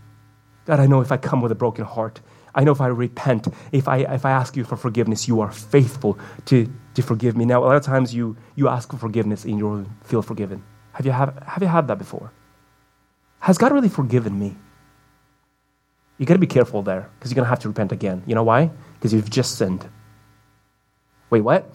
God, 0.66 0.80
I 0.80 0.88
know 0.88 1.02
if 1.02 1.12
I 1.12 1.18
come 1.18 1.42
with 1.42 1.52
a 1.52 1.56
broken 1.56 1.86
heart, 1.86 2.22
I 2.56 2.64
know 2.64 2.72
if 2.72 2.82
I 2.82 2.88
repent, 2.88 3.48
if 3.72 3.88
I, 3.88 3.98
if 4.00 4.26
I 4.26 4.32
ask 4.32 4.56
you 4.56 4.64
for 4.64 4.78
forgiveness, 4.78 5.28
you 5.28 5.42
are 5.42 5.52
faithful 5.52 6.20
to, 6.46 6.72
to 6.94 7.02
forgive 7.02 7.36
me. 7.36 7.46
Now, 7.46 7.64
a 7.64 7.66
lot 7.66 7.76
of 7.76 7.84
times 7.84 8.14
you, 8.14 8.38
you 8.56 8.68
ask 8.70 8.92
for 8.92 8.98
forgiveness 8.98 9.44
and 9.44 9.58
you 9.58 9.86
feel 10.04 10.22
forgiven. 10.22 10.64
Have 10.94 11.06
you, 11.06 11.12
have, 11.12 11.42
have 11.48 11.64
you 11.64 11.68
had 11.68 11.88
that 11.88 11.98
before? 11.98 12.32
Has 13.40 13.58
God 13.58 13.72
really 13.72 13.90
forgiven 13.90 14.38
me? 14.38 14.56
You 16.18 16.26
got 16.26 16.36
to 16.36 16.40
be 16.40 16.48
careful 16.48 16.82
there 16.82 17.10
because 17.18 17.32
you're 17.32 17.36
going 17.36 17.46
to 17.46 17.50
have 17.50 17.60
to 17.60 17.68
repent 17.68 17.92
again. 17.92 18.24
You 18.26 18.36
know 18.36 18.44
why? 18.44 18.72
Because 18.94 19.14
you've 19.14 19.30
just 19.30 19.58
sinned. 19.58 19.88
Wait, 21.30 21.42
what? 21.42 21.72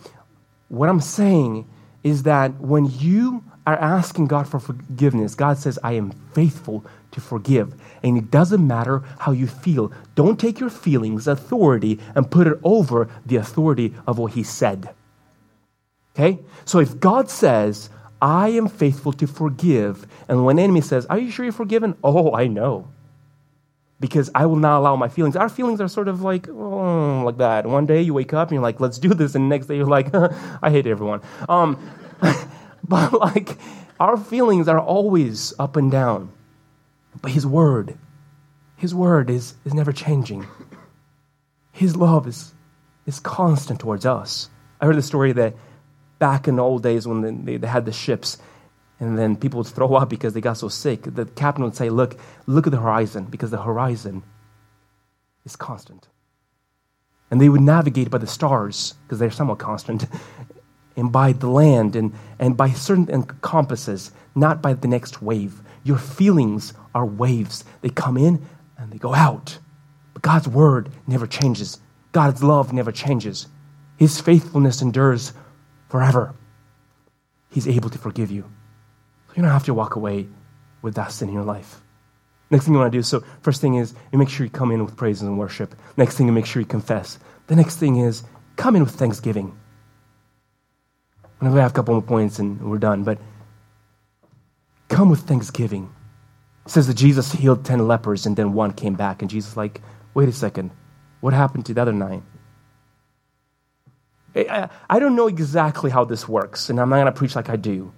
What 0.69 0.89
I'm 0.89 1.01
saying 1.01 1.69
is 2.05 2.23
that 2.23 2.59
when 2.61 2.87
you 2.87 3.43
are 3.67 3.77
asking 3.77 4.27
God 4.29 4.49
for 4.49 4.61
forgiveness, 4.61 5.35
God 5.35 5.59
says, 5.59 5.79
I 5.83 5.93
am 5.93 6.13
faithful 6.33 6.85
to 7.11 7.21
forgive. 7.21 7.75
And 8.03 8.17
it 8.17 8.31
doesn't 8.31 8.67
matter 8.67 9.03
how 9.19 9.33
you 9.33 9.47
feel. 9.47 9.93
Don't 10.15 10.39
take 10.39 10.61
your 10.61 10.71
feelings, 10.71 11.27
authority, 11.27 11.99
and 12.15 12.31
put 12.31 12.47
it 12.47 12.59
over 12.63 13.09
the 13.27 13.37
authority 13.37 13.95
of 14.07 14.19
what 14.19 14.33
He 14.33 14.43
said. 14.43 14.95
Okay? 16.15 16.39
So 16.65 16.79
if 16.79 16.99
God 16.99 17.29
says, 17.31 17.91
I 18.21 18.49
am 18.49 18.69
faithful 18.69 19.13
to 19.15 19.27
forgive, 19.27 20.07
and 20.29 20.45
when 20.45 20.59
enemy 20.59 20.81
says, 20.81 21.07
Are 21.07 21.19
you 21.19 21.31
sure 21.31 21.45
you're 21.45 21.53
forgiven? 21.53 21.97
Oh, 22.03 22.35
I 22.35 22.47
know. 22.47 22.89
Because 24.01 24.31
I 24.35 24.47
will 24.47 24.57
not 24.57 24.79
allow 24.79 24.95
my 24.95 25.09
feelings. 25.09 25.35
Our 25.35 25.49
feelings 25.49 25.81
are 25.81 25.89
sort 25.89 26.07
of 26.07 26.23
like, 26.23 26.49
oh, 26.49 27.23
like 27.25 27.39
that. 27.39 27.67
One 27.67 27.87
day 27.87 28.03
you 28.03 28.15
wake 28.15 28.33
up 28.33 28.49
and 28.49 28.55
you're 28.55 28.63
like, 28.63 28.79
let's 28.79 28.99
do 28.99 29.09
this. 29.09 29.35
And 29.35 29.45
the 29.45 29.49
next 29.49 29.67
day 29.67 29.77
you're 29.77 29.87
like, 29.87 30.15
I 30.15 30.71
hate 30.71 30.87
everyone. 30.87 31.21
Um, 31.49 31.77
but 32.89 33.13
like, 33.13 33.59
our 33.99 34.17
feelings 34.17 34.69
are 34.69 34.79
always 34.79 35.53
up 35.59 35.77
and 35.77 35.91
down. 35.91 36.31
But 37.21 37.33
His 37.33 37.45
Word, 37.47 37.99
His 38.77 38.95
Word 38.95 39.31
is, 39.31 39.55
is 39.65 39.75
never 39.75 39.93
changing. 39.93 40.47
His 41.73 41.97
love 41.97 42.27
is, 42.27 42.53
is 43.07 43.21
constant 43.21 43.81
towards 43.81 44.07
us. 44.07 44.49
I 44.81 44.87
heard 44.87 44.97
the 44.97 45.03
story 45.03 45.33
that 45.33 45.55
back 46.19 46.49
in 46.49 46.57
the 46.57 46.63
old 46.63 46.83
days 46.83 47.07
when 47.07 47.45
they, 47.45 47.57
they 47.57 47.67
had 47.67 47.85
the 47.85 47.93
ships, 47.93 48.39
and 49.01 49.19
then 49.19 49.37
people 49.37 49.59
would 49.59 49.67
throw 49.67 49.95
up 50.01 50.09
because 50.09 50.35
they 50.35 50.41
got 50.41 50.57
so 50.57 50.69
sick, 50.69 51.03
the 51.03 51.27
captain 51.27 51.65
would 51.65 51.77
say, 51.77 51.91
Look, 51.91 52.19
look 52.47 52.67
at 52.67 52.71
the 52.71 52.81
horizon, 52.81 53.25
because 53.25 53.51
the 53.51 53.63
horizon 53.63 54.23
is 55.45 55.57
constant. 55.57 56.09
And 57.31 57.41
they 57.41 57.49
would 57.49 57.61
navigate 57.61 58.11
by 58.11 58.19
the 58.19 58.27
stars, 58.27 58.95
because 59.05 59.19
they're 59.19 59.31
somewhat 59.31 59.59
constant, 59.59 60.07
and 60.97 61.13
by 61.13 61.33
the 61.33 61.49
land, 61.49 61.95
and, 61.95 62.13
and 62.39 62.57
by 62.57 62.71
certain 62.71 63.23
compasses, 63.43 64.11
not 64.35 64.63
by 64.63 64.73
the 64.75 64.89
next 64.89 65.23
wave. 65.23 65.61
Your 65.85 65.99
feelings 65.99 66.73
are 66.95 67.07
waves. 67.07 67.65
They 67.83 67.91
come 67.91 68.17
in 68.17 68.45
and 68.77 68.93
they 68.93 68.99
go 68.99 69.15
out. 69.15 69.59
But 70.13 70.23
God's 70.23 70.49
word 70.49 70.91
never 71.07 71.27
changes. 71.27 71.79
God's 72.13 72.43
love 72.43 72.73
never 72.73 72.91
changes. 72.91 73.47
His 73.97 74.21
faithfulness 74.21 74.83
endures 74.83 75.33
forever. 75.89 76.35
He's 77.51 77.69
able 77.69 77.91
to 77.91 77.99
forgive 77.99 78.31
you. 78.31 78.45
You 79.35 79.43
don't 79.43 79.53
have 79.53 79.65
to 79.65 79.75
walk 79.75 79.97
away 79.97 80.29
with 80.83 80.95
that 80.95 81.13
sin 81.13 81.29
in 81.29 81.35
your 81.35 81.45
life. 81.45 81.81
Next 82.51 82.65
thing 82.65 82.75
you 82.75 82.81
want 82.81 82.91
to 82.93 82.99
do, 82.99 83.03
so 83.03 83.23
first 83.43 83.61
thing 83.61 83.75
is 83.75 83.95
you 84.11 84.19
make 84.19 84.29
sure 84.29 84.45
you 84.45 84.51
come 84.51 84.73
in 84.73 84.85
with 84.85 84.97
praises 84.97 85.23
and 85.23 85.39
worship. 85.39 85.75
Next 85.97 86.17
thing 86.17 86.27
you 86.27 86.33
make 86.33 86.47
sure 86.47 86.61
you 86.61 86.67
confess. 86.67 87.19
The 87.47 87.57
next 87.57 87.77
thing 87.77 87.97
is 87.97 88.23
come 88.57 88.75
in 88.75 88.83
with 88.83 88.95
thanksgiving. 88.95 89.57
And 91.41 91.53
we 91.53 91.61
have 91.61 91.71
a 91.71 91.75
couple 91.75 91.95
more 91.95 92.03
points 92.03 92.39
and 92.39 92.71
we're 92.71 92.79
done, 92.79 93.05
but 93.05 93.19
come 94.89 95.11
with 95.11 95.21
thanksgiving. 95.21 95.93
It 96.67 96.71
says 96.71 96.87
that 96.87 96.95
Jesus 96.95 97.33
healed 97.33 97.65
10 97.65 97.87
lepers 97.87 98.27
and 98.27 98.37
then 98.37 98.55
one 98.55 98.73
came 98.73 98.95
back. 98.95 99.23
And 99.23 99.31
Jesus 99.31 99.57
like, 99.57 99.81
wait 100.15 100.29
a 100.29 100.33
second, 100.33 100.71
what 101.21 101.35
happened 101.35 101.67
to 101.67 101.75
the 101.75 101.83
other 101.83 101.93
nine? 101.93 102.23
I, 104.35 104.69
I 104.89 104.99
don't 104.99 105.17
know 105.17 105.27
exactly 105.27 105.91
how 105.91 106.05
this 106.05 106.29
works, 106.29 106.71
and 106.71 106.79
I'm 106.81 106.91
not 106.91 106.97
going 106.97 107.07
to 107.07 107.13
preach 107.13 107.35
like 107.35 107.49
I 107.49 107.57
do. 107.57 107.93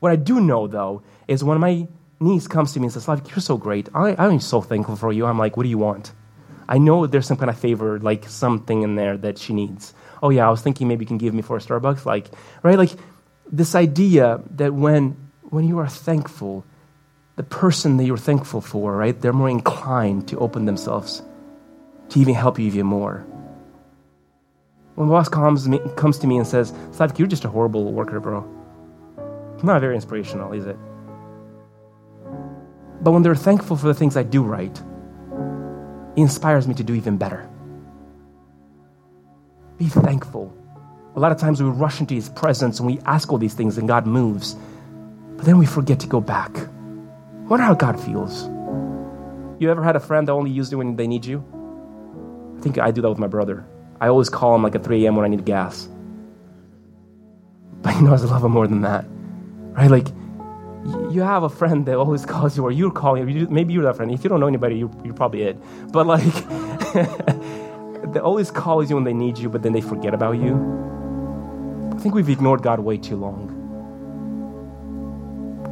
What 0.00 0.12
I 0.12 0.16
do 0.16 0.40
know, 0.40 0.66
though, 0.66 1.02
is 1.28 1.42
when 1.42 1.58
my 1.58 1.86
niece 2.20 2.46
comes 2.46 2.72
to 2.72 2.80
me 2.80 2.86
and 2.86 2.92
says, 2.92 3.06
Slaveck, 3.06 3.30
you're 3.30 3.40
so 3.40 3.56
great. 3.56 3.88
I, 3.94 4.14
I'm 4.18 4.40
so 4.40 4.60
thankful 4.60 4.96
for 4.96 5.12
you. 5.12 5.26
I'm 5.26 5.38
like, 5.38 5.56
what 5.56 5.64
do 5.64 5.68
you 5.68 5.78
want? 5.78 6.12
I 6.68 6.78
know 6.78 7.06
there's 7.06 7.26
some 7.26 7.36
kind 7.36 7.50
of 7.50 7.58
favor, 7.58 7.98
like 8.00 8.28
something 8.28 8.82
in 8.82 8.96
there 8.96 9.16
that 9.18 9.38
she 9.38 9.52
needs. 9.52 9.94
Oh, 10.22 10.30
yeah, 10.30 10.46
I 10.46 10.50
was 10.50 10.62
thinking 10.62 10.88
maybe 10.88 11.04
you 11.04 11.08
can 11.08 11.18
give 11.18 11.34
me 11.34 11.42
for 11.42 11.56
a 11.56 11.60
Starbucks. 11.60 12.04
Like, 12.04 12.26
right? 12.62 12.78
Like, 12.78 12.92
this 13.50 13.74
idea 13.74 14.40
that 14.56 14.74
when, 14.74 15.16
when 15.42 15.68
you 15.68 15.78
are 15.78 15.88
thankful, 15.88 16.64
the 17.36 17.42
person 17.42 17.98
that 17.98 18.04
you're 18.04 18.16
thankful 18.16 18.60
for, 18.60 18.96
right, 18.96 19.20
they're 19.20 19.32
more 19.32 19.50
inclined 19.50 20.28
to 20.28 20.38
open 20.38 20.64
themselves 20.64 21.22
to 22.08 22.18
even 22.18 22.34
help 22.34 22.58
you 22.58 22.66
even 22.66 22.86
more. 22.86 23.26
When 24.94 25.08
boss 25.08 25.28
comes, 25.28 25.68
comes 25.96 26.18
to 26.20 26.26
me 26.26 26.38
and 26.38 26.46
says, 26.46 26.72
Slaveck, 26.92 27.18
you're 27.18 27.28
just 27.28 27.44
a 27.44 27.48
horrible 27.48 27.92
worker, 27.92 28.18
bro. 28.18 28.55
Not 29.62 29.80
very 29.80 29.94
inspirational, 29.94 30.52
is 30.52 30.66
it? 30.66 30.76
But 33.00 33.12
when 33.12 33.22
they're 33.22 33.34
thankful 33.34 33.76
for 33.76 33.86
the 33.86 33.94
things 33.94 34.16
I 34.16 34.22
do 34.22 34.42
right, 34.42 34.76
it 36.16 36.20
inspires 36.20 36.66
me 36.66 36.74
to 36.74 36.84
do 36.84 36.94
even 36.94 37.16
better. 37.16 37.48
Be 39.78 39.88
thankful. 39.88 40.52
A 41.14 41.20
lot 41.20 41.32
of 41.32 41.38
times 41.38 41.62
we 41.62 41.68
rush 41.68 42.00
into 42.00 42.14
His 42.14 42.28
presence 42.28 42.80
and 42.80 42.86
we 42.86 42.98
ask 43.06 43.30
all 43.30 43.38
these 43.38 43.54
things 43.54 43.78
and 43.78 43.88
God 43.88 44.06
moves, 44.06 44.56
but 45.36 45.46
then 45.46 45.58
we 45.58 45.66
forget 45.66 46.00
to 46.00 46.06
go 46.06 46.20
back. 46.20 46.54
Wonder 47.48 47.64
how 47.64 47.74
God 47.74 48.00
feels. 48.00 48.44
You 49.58 49.70
ever 49.70 49.82
had 49.82 49.96
a 49.96 50.00
friend 50.00 50.28
that 50.28 50.32
only 50.32 50.50
used 50.50 50.72
you 50.72 50.78
when 50.78 50.96
they 50.96 51.06
need 51.06 51.24
you? 51.24 51.44
I 52.58 52.60
think 52.60 52.78
I 52.78 52.90
do 52.90 53.00
that 53.02 53.08
with 53.08 53.18
my 53.18 53.26
brother. 53.26 53.64
I 54.00 54.08
always 54.08 54.28
call 54.28 54.54
him 54.54 54.62
like 54.62 54.74
at 54.74 54.84
3 54.84 55.04
a.m. 55.04 55.16
when 55.16 55.24
I 55.24 55.28
need 55.28 55.44
gas. 55.44 55.88
But 57.82 57.94
he 57.94 58.02
knows 58.02 58.24
I 58.24 58.28
love 58.28 58.44
him 58.44 58.52
more 58.52 58.66
than 58.66 58.82
that. 58.82 59.06
Right? 59.76 59.90
Like, 59.90 60.08
you 61.12 61.20
have 61.20 61.42
a 61.42 61.48
friend 61.48 61.84
that 61.86 61.96
always 61.96 62.24
calls 62.24 62.56
you, 62.56 62.64
or 62.64 62.72
you're 62.72 62.90
calling, 62.90 63.28
you, 63.28 63.46
maybe 63.48 63.74
you're 63.74 63.82
that 63.82 63.96
friend. 63.96 64.10
If 64.10 64.24
you 64.24 64.30
don't 64.30 64.40
know 64.40 64.46
anybody, 64.46 64.76
you're, 64.76 64.90
you're 65.04 65.14
probably 65.14 65.42
it. 65.42 65.56
But 65.92 66.06
like, 66.06 66.22
they 68.12 68.20
always 68.20 68.50
call 68.50 68.82
you 68.82 68.94
when 68.94 69.04
they 69.04 69.12
need 69.12 69.38
you, 69.38 69.48
but 69.48 69.62
then 69.62 69.72
they 69.72 69.80
forget 69.80 70.14
about 70.14 70.32
you. 70.32 70.54
I 71.94 71.98
think 71.98 72.14
we've 72.14 72.28
ignored 72.28 72.62
God 72.62 72.80
way 72.80 72.96
too 72.98 73.16
long. 73.16 73.52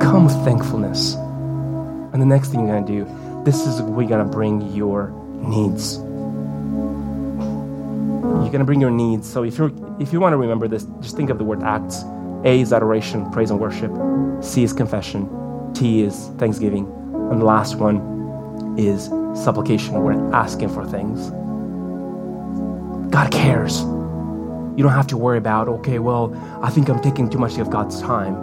Come 0.01 0.27
with 0.27 0.35
thankfulness. 0.45 1.15
And 1.15 2.21
the 2.21 2.27
next 2.27 2.51
thing 2.51 2.67
you're 2.67 2.81
to 2.81 2.87
do, 2.87 3.43
this 3.45 3.67
is 3.67 3.81
going 4.07 4.09
to 4.09 4.25
bring 4.25 4.73
your 4.73 5.11
needs 5.37 5.99
you're 8.55 8.61
to 8.61 8.65
bring 8.65 8.81
your 8.81 8.91
needs. 8.91 9.31
So 9.31 9.43
if, 9.43 9.59
you 9.59 9.97
if 9.99 10.13
you 10.13 10.21
want 10.21 10.33
to 10.33 10.37
remember 10.37 10.69
this, 10.69 10.87
just 11.01 11.17
think 11.17 11.29
of 11.31 11.39
the 11.39 11.45
word 11.45 11.63
acts. 11.65 12.05
A 12.45 12.61
is 12.61 12.73
adoration, 12.73 13.31
praise, 13.31 13.51
and 13.51 13.59
worship. 13.59 13.91
C 14.43 14.63
is 14.63 14.73
confession. 14.73 15.73
T 15.75 16.03
is 16.03 16.29
thanksgiving. 16.39 16.87
And 17.31 17.41
the 17.41 17.45
last 17.45 17.77
one 17.77 18.77
is 18.79 19.07
supplication. 19.35 20.03
We're 20.03 20.33
asking 20.35 20.69
for 20.69 20.87
things. 20.87 21.31
God 23.11 23.31
cares. 23.33 23.81
You 23.81 24.83
don't 24.83 24.93
have 24.93 25.07
to 25.09 25.17
worry 25.17 25.39
about, 25.39 25.69
okay, 25.69 25.99
well, 25.99 26.35
I 26.63 26.71
think 26.71 26.89
I'm 26.89 27.01
taking 27.01 27.31
too 27.31 27.39
much 27.39 27.59
of 27.59 27.71
God's 27.71 28.01
time. 28.03 28.35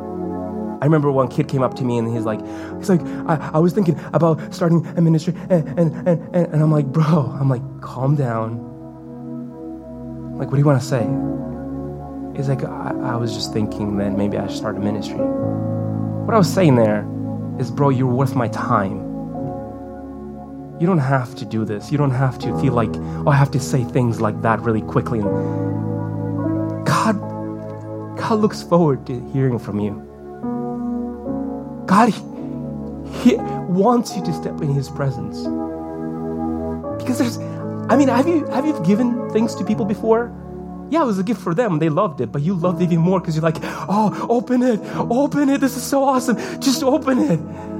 I 0.81 0.85
remember 0.85 1.11
one 1.11 1.27
kid 1.27 1.47
came 1.47 1.61
up 1.61 1.75
to 1.75 1.83
me 1.83 1.97
and 1.97 2.11
he's 2.11 2.25
like, 2.25 2.39
he's 2.77 2.89
like, 2.89 3.01
I, 3.27 3.51
I 3.53 3.59
was 3.59 3.71
thinking 3.73 3.99
about 4.13 4.53
starting 4.53 4.85
a 4.97 5.01
ministry, 5.01 5.35
and, 5.49 5.67
and, 5.77 6.07
and, 6.07 6.33
and 6.33 6.63
I'm 6.63 6.71
like, 6.71 6.87
bro, 6.87 7.35
I'm 7.39 7.49
like, 7.49 7.61
calm 7.81 8.15
down 8.15 8.71
like, 10.41 10.47
what 10.47 10.55
do 10.55 10.59
you 10.59 10.65
want 10.65 10.81
to 10.81 10.87
say? 10.87 11.03
He's 12.35 12.47
like, 12.47 12.63
I, 12.63 12.93
I 13.03 13.15
was 13.15 13.33
just 13.33 13.53
thinking 13.53 13.97
that 13.97 14.11
maybe 14.17 14.37
I 14.37 14.47
should 14.47 14.57
start 14.57 14.77
a 14.77 14.79
ministry. 14.79 15.17
What 15.17 16.33
I 16.33 16.37
was 16.37 16.51
saying 16.51 16.75
there 16.75 17.05
is, 17.59 17.69
bro, 17.69 17.89
you're 17.89 18.07
worth 18.07 18.35
my 18.35 18.47
time. 18.47 19.09
You 20.79 20.87
don't 20.87 20.97
have 20.97 21.35
to 21.35 21.45
do 21.45 21.65
this. 21.65 21.91
You 21.91 21.97
don't 21.97 22.11
have 22.11 22.39
to 22.39 22.59
feel 22.59 22.73
like, 22.73 22.89
oh, 22.95 23.27
I 23.27 23.35
have 23.35 23.51
to 23.51 23.59
say 23.59 23.83
things 23.83 24.19
like 24.21 24.41
that 24.41 24.61
really 24.61 24.81
quickly. 24.81 25.19
And 25.19 26.85
God, 26.85 27.19
God 28.17 28.39
looks 28.39 28.63
forward 28.63 29.05
to 29.07 29.19
hearing 29.31 29.59
from 29.59 29.79
you. 29.79 30.07
God, 31.85 32.09
he, 32.09 32.21
he 33.23 33.35
wants 33.35 34.15
you 34.15 34.23
to 34.23 34.33
step 34.33 34.61
in 34.61 34.73
His 34.73 34.89
presence. 34.89 35.39
Because 36.97 37.19
there's, 37.19 37.37
I 37.91 37.97
mean, 37.97 38.07
have 38.07 38.27
you 38.27 38.45
have 38.47 38.65
you 38.65 38.79
given 38.85 39.29
things 39.31 39.53
to 39.55 39.65
people 39.65 39.85
before? 39.85 40.31
Yeah, 40.91 41.03
it 41.03 41.05
was 41.05 41.17
a 41.17 41.23
gift 41.23 41.41
for 41.41 41.55
them. 41.55 41.79
They 41.79 41.87
loved 41.87 42.19
it, 42.19 42.33
but 42.33 42.41
you 42.41 42.53
loved 42.53 42.81
it 42.81 42.91
even 42.91 42.99
more 42.99 43.21
because 43.21 43.35
you're 43.35 43.43
like, 43.43 43.59
oh, 43.63 44.27
open 44.29 44.61
it, 44.61 44.81
open 44.95 45.47
it. 45.47 45.61
This 45.61 45.77
is 45.77 45.83
so 45.83 46.03
awesome. 46.03 46.37
Just 46.59 46.83
open 46.83 47.19
it. 47.19 47.39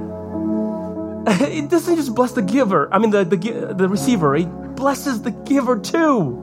It 1.24 1.70
doesn't 1.70 1.94
just 1.96 2.14
bless 2.16 2.32
the 2.32 2.42
giver. 2.42 2.92
I 2.92 2.98
mean, 2.98 3.10
the 3.10 3.24
the, 3.24 3.74
the 3.74 3.88
receiver. 3.88 4.34
It 4.34 4.48
blesses 4.74 5.22
the 5.22 5.30
giver 5.30 5.78
too. 5.78 6.42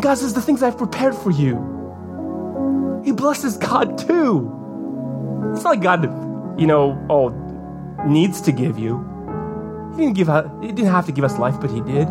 God 0.00 0.14
says, 0.18 0.34
the 0.34 0.42
things 0.42 0.62
I've 0.62 0.76
prepared 0.76 1.14
for 1.14 1.30
you. 1.30 3.02
He 3.04 3.12
blesses 3.12 3.56
God 3.56 3.96
too. 3.96 4.50
It's 5.54 5.64
not 5.64 5.70
like 5.70 5.82
God, 5.82 6.04
you 6.60 6.66
know, 6.66 7.04
oh, 7.08 7.30
needs 8.06 8.42
to 8.42 8.52
give 8.52 8.78
you. 8.78 9.00
He 9.96 10.02
didn't 10.02 10.14
give 10.14 10.28
he 10.60 10.68
didn't 10.68 10.90
have 10.90 11.06
to 11.06 11.12
give 11.12 11.24
us 11.24 11.38
life, 11.38 11.58
but 11.60 11.70
he 11.70 11.80
did. 11.80 12.08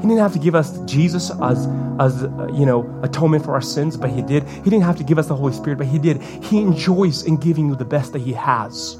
He 0.00 0.06
didn't 0.06 0.18
have 0.18 0.32
to 0.34 0.38
give 0.38 0.54
us 0.54 0.78
Jesus 0.84 1.30
as, 1.42 1.66
as 1.98 2.22
uh, 2.22 2.48
you 2.54 2.64
know, 2.64 2.88
atonement 3.02 3.44
for 3.44 3.52
our 3.52 3.60
sins, 3.60 3.96
but 3.96 4.10
He 4.10 4.22
did. 4.22 4.44
He 4.48 4.70
didn't 4.70 4.82
have 4.84 4.96
to 4.98 5.04
give 5.04 5.18
us 5.18 5.26
the 5.26 5.34
Holy 5.34 5.52
Spirit, 5.52 5.78
but 5.78 5.88
He 5.88 5.98
did. 5.98 6.22
He 6.22 6.60
enjoys 6.60 7.24
in 7.24 7.36
giving 7.36 7.68
you 7.68 7.74
the 7.74 7.84
best 7.84 8.12
that 8.12 8.20
He 8.20 8.32
has. 8.32 8.92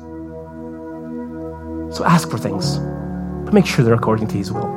So 1.96 2.04
ask 2.04 2.28
for 2.28 2.36
things, 2.36 2.78
but 3.44 3.54
make 3.54 3.64
sure 3.64 3.84
they're 3.84 3.94
according 3.94 4.26
to 4.28 4.36
His 4.36 4.52
will. 4.52 4.68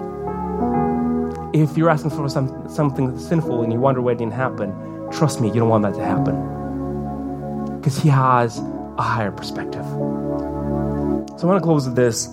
If 1.54 1.76
you're 1.76 1.90
asking 1.90 2.12
for 2.12 2.30
some, 2.30 2.70
something 2.70 3.18
sinful 3.18 3.64
and 3.64 3.74
you 3.74 3.80
wonder 3.80 4.02
why 4.02 4.12
it 4.12 4.20
didn't 4.20 4.34
happen, 4.34 4.72
trust 5.12 5.42
me, 5.42 5.48
you 5.48 5.56
don't 5.56 5.70
want 5.70 5.84
that 5.84 5.96
to 5.96 6.06
happen. 6.06 7.80
Because 7.80 7.98
He 7.98 8.10
has 8.10 8.60
a 8.98 9.02
higher 9.02 9.32
perspective. 9.32 9.84
So 9.84 11.42
I 11.42 11.46
want 11.46 11.58
to 11.58 11.66
close 11.66 11.88
with 11.88 11.96
this. 11.96 12.28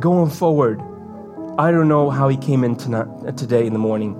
Going 0.00 0.30
forward, 0.30 0.82
I 1.58 1.72
don't 1.72 1.88
know 1.88 2.08
how 2.08 2.28
he 2.28 2.36
came 2.36 2.62
in 2.62 2.76
tonight, 2.76 3.08
uh, 3.26 3.32
today 3.32 3.66
in 3.66 3.72
the 3.72 3.80
morning, 3.80 4.14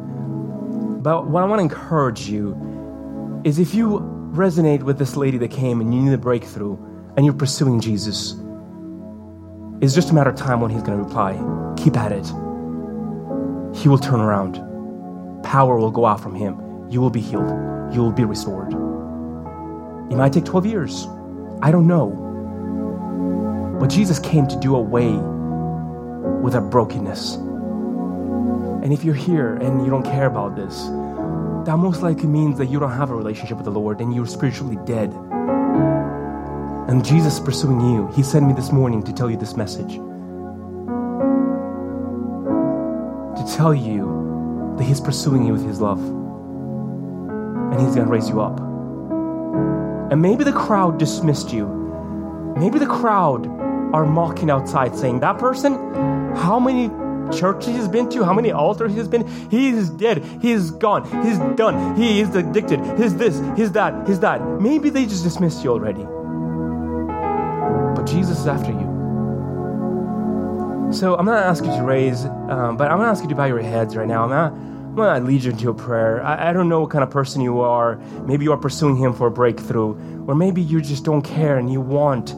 but 1.05 1.29
what 1.29 1.45
I 1.45 1.47
want 1.47 1.61
to 1.61 1.63
encourage 1.63 2.29
you 2.29 3.41
is 3.45 3.61
if 3.61 3.75
you 3.75 4.01
resonate 4.33 4.83
with 4.83 4.99
this 4.99 5.15
lady 5.15 5.39
that 5.39 5.53
came 5.53 5.81
and 5.81 5.95
you 5.95 6.03
need 6.03 6.13
a 6.13 6.19
breakthrough 6.19 6.77
and 7.17 7.25
you're 7.25 7.33
pursuing 7.33 7.81
Jesus, 7.81 8.33
it's 9.81 9.95
just 9.95 10.11
a 10.11 10.15
matter 10.15 10.31
of 10.31 10.35
time 10.35 10.61
when 10.61 10.73
he's 10.73 10.83
going 10.83 10.99
to 10.99 11.05
reply. 11.05 11.35
Keep 11.77 11.97
at 11.97 12.11
it. 12.11 12.27
He 13.77 13.89
will 13.89 13.99
turn 13.99 14.19
around. 14.19 14.55
Power 15.45 15.79
will 15.79 15.93
go 15.93 16.07
out 16.07 16.21
from 16.21 16.35
him. 16.35 16.61
You 16.91 17.01
will 17.01 17.09
be 17.09 17.21
healed. 17.21 17.51
You 17.95 18.01
will 18.01 18.11
be 18.11 18.25
restored. 18.25 18.73
It 20.11 20.17
might 20.17 20.33
take 20.33 20.45
12 20.45 20.67
years. 20.67 21.07
I 21.63 21.71
don't 21.71 21.87
know. 21.87 23.77
But 23.79 23.91
Jesus 23.91 24.19
came 24.19 24.49
to 24.49 24.59
do 24.59 24.75
away 24.75 25.21
with 26.43 26.55
our 26.55 26.61
brokenness. 26.61 27.35
And 27.35 28.93
if 28.93 29.05
you're 29.05 29.15
here 29.15 29.55
and 29.57 29.85
you 29.85 29.91
don't 29.91 30.05
care 30.05 30.27
about 30.27 30.57
this, 30.57 30.85
that 31.67 31.77
most 31.77 32.01
likely 32.01 32.29
means 32.29 32.57
that 32.59 32.67
you 32.67 32.79
don't 32.79 32.93
have 32.93 33.11
a 33.11 33.15
relationship 33.15 33.57
with 33.59 33.65
the 33.65 33.71
Lord 33.71 34.01
and 34.01 34.15
you're 34.15 34.27
spiritually 34.27 34.79
dead. 34.87 35.13
And 36.89 37.05
Jesus 37.05 37.35
is 37.35 37.41
pursuing 37.41 37.81
you. 37.81 38.09
He 38.15 38.23
sent 38.23 38.47
me 38.47 38.55
this 38.55 38.73
morning 38.73 39.03
to 39.03 39.13
tell 39.13 39.29
you 39.31 39.37
this 39.37 39.57
message. 39.57 39.97
To 43.37 43.55
tell 43.57 43.75
you 43.75 44.75
that 44.79 44.85
He's 44.85 45.01
pursuing 45.01 45.45
you 45.45 45.53
with 45.53 45.67
His 45.67 45.81
love. 45.81 46.01
And 46.01 47.79
He's 47.81 47.95
going 47.95 48.07
to 48.07 48.13
raise 48.13 48.31
you 48.31 48.41
up. 48.41 48.59
And 50.11 50.23
maybe 50.23 50.45
the 50.45 50.53
crowd 50.53 50.99
dismissed 50.99 51.53
you. 51.53 51.67
Maybe 52.57 52.79
the 52.79 52.87
crowd 52.87 53.47
are 53.93 54.07
mocking 54.07 54.49
outside 54.51 54.97
saying, 54.97 55.21
That 55.21 55.37
person, 55.39 55.75
how 56.39 56.59
many 56.59 56.89
churches 57.37 57.75
he's 57.77 57.89
been 57.89 58.09
to, 58.11 58.25
how 58.25 58.33
many 58.33 58.51
altars 58.53 58.95
he's 58.95 59.09
been, 59.09 59.27
he 59.51 59.69
is 59.71 59.91
dead, 59.91 60.25
he 60.41 60.53
is 60.53 60.71
gone, 60.71 61.05
he's 61.25 61.39
done, 61.57 61.97
he 61.97 62.21
is 62.21 62.35
addicted, 62.35 62.81
he's 62.99 63.17
this, 63.17 63.41
he's 63.57 63.73
that, 63.73 64.09
he's 64.09 64.21
that. 64.21 64.41
Maybe 64.61 64.91
they 64.91 65.05
just 65.05 65.25
dismissed 65.25 65.63
you 65.65 65.71
already. 65.71 66.05
But 67.95 68.07
Jesus 68.07 68.41
is 68.41 68.47
after 68.47 68.71
you. 68.73 68.89
So 70.93 71.17
I'm 71.17 71.27
not 71.27 71.43
asking 71.45 71.73
you 71.73 71.79
to 71.79 71.85
raise, 71.85 72.25
um, 72.25 72.79
but 72.79 72.91
I'm 72.91 72.97
going 72.97 73.07
to 73.07 73.11
ask 73.11 73.23
you 73.23 73.29
to 73.29 73.35
bow 73.35 73.45
your 73.45 73.61
heads 73.61 73.95
right 73.95 74.09
now. 74.09 74.25
I'm 74.25 74.31
not, 74.31 74.53
I'm 74.53 74.95
going 74.95 75.21
to 75.21 75.27
lead 75.29 75.45
you 75.45 75.51
into 75.51 75.69
a 75.69 75.75
prayer. 75.75 76.23
I, 76.25 76.49
I 76.49 76.53
don't 76.55 76.71
know 76.71 76.81
what 76.81 76.91
kind 76.91 77.05
of 77.05 77.11
person 77.11 77.43
you 77.43 77.61
are. 77.61 77.97
Maybe 78.25 78.45
you 78.45 78.53
are 78.53 78.57
pursuing 78.57 78.97
Him 78.97 79.13
for 79.13 79.27
a 79.27 79.31
breakthrough, 79.31 80.25
or 80.27 80.35
maybe 80.35 80.63
you 80.63 80.81
just 80.81 81.05
don't 81.05 81.21
care 81.21 81.59
and 81.59 81.71
you 81.71 81.83
want 81.83 82.33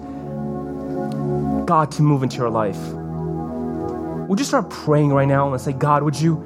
God 1.67 1.93
to 1.93 2.03
move 2.03 2.25
into 2.25 2.39
your 2.39 2.51
life. 2.51 3.00
Would 4.31 4.39
you 4.39 4.45
start 4.45 4.71
praying 4.71 5.13
right 5.13 5.27
now 5.27 5.53
and 5.53 5.61
say, 5.61 5.73
God, 5.73 6.05
would 6.05 6.15
you, 6.15 6.37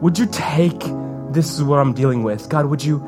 would 0.00 0.18
you 0.18 0.24
take 0.32 0.80
this 1.30 1.52
is 1.52 1.62
what 1.62 1.78
I'm 1.78 1.92
dealing 1.92 2.22
with? 2.22 2.48
God, 2.48 2.64
would 2.64 2.82
you, 2.82 3.00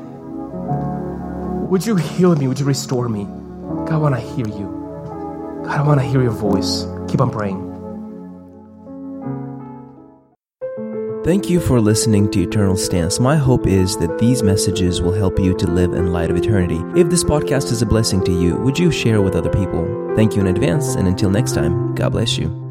would 1.70 1.86
you 1.86 1.96
heal 1.96 2.36
me? 2.36 2.46
Would 2.46 2.60
you 2.60 2.66
restore 2.66 3.08
me? 3.08 3.24
God, 3.24 3.92
I 3.92 3.96
want 3.96 4.14
to 4.16 4.20
hear 4.20 4.46
you. 4.46 5.62
God, 5.64 5.80
I 5.80 5.82
want 5.82 6.00
to 6.00 6.06
hear 6.06 6.22
your 6.22 6.32
voice. 6.32 6.84
Keep 7.08 7.22
on 7.22 7.30
praying. 7.30 7.66
Thank 11.24 11.48
you 11.48 11.58
for 11.58 11.80
listening 11.80 12.30
to 12.32 12.42
Eternal 12.42 12.76
Stance. 12.76 13.20
My 13.20 13.36
hope 13.36 13.66
is 13.66 13.96
that 14.00 14.18
these 14.18 14.42
messages 14.42 15.00
will 15.00 15.14
help 15.14 15.38
you 15.38 15.56
to 15.56 15.66
live 15.66 15.94
in 15.94 16.12
light 16.12 16.30
of 16.30 16.36
eternity. 16.36 16.82
If 16.94 17.08
this 17.08 17.24
podcast 17.24 17.72
is 17.72 17.80
a 17.80 17.86
blessing 17.86 18.22
to 18.24 18.32
you, 18.32 18.56
would 18.56 18.78
you 18.78 18.90
share 18.90 19.22
with 19.22 19.34
other 19.34 19.50
people? 19.50 20.12
Thank 20.14 20.36
you 20.36 20.42
in 20.42 20.48
advance, 20.48 20.96
and 20.96 21.08
until 21.08 21.30
next 21.30 21.52
time, 21.52 21.94
God 21.94 22.12
bless 22.12 22.36
you. 22.36 22.69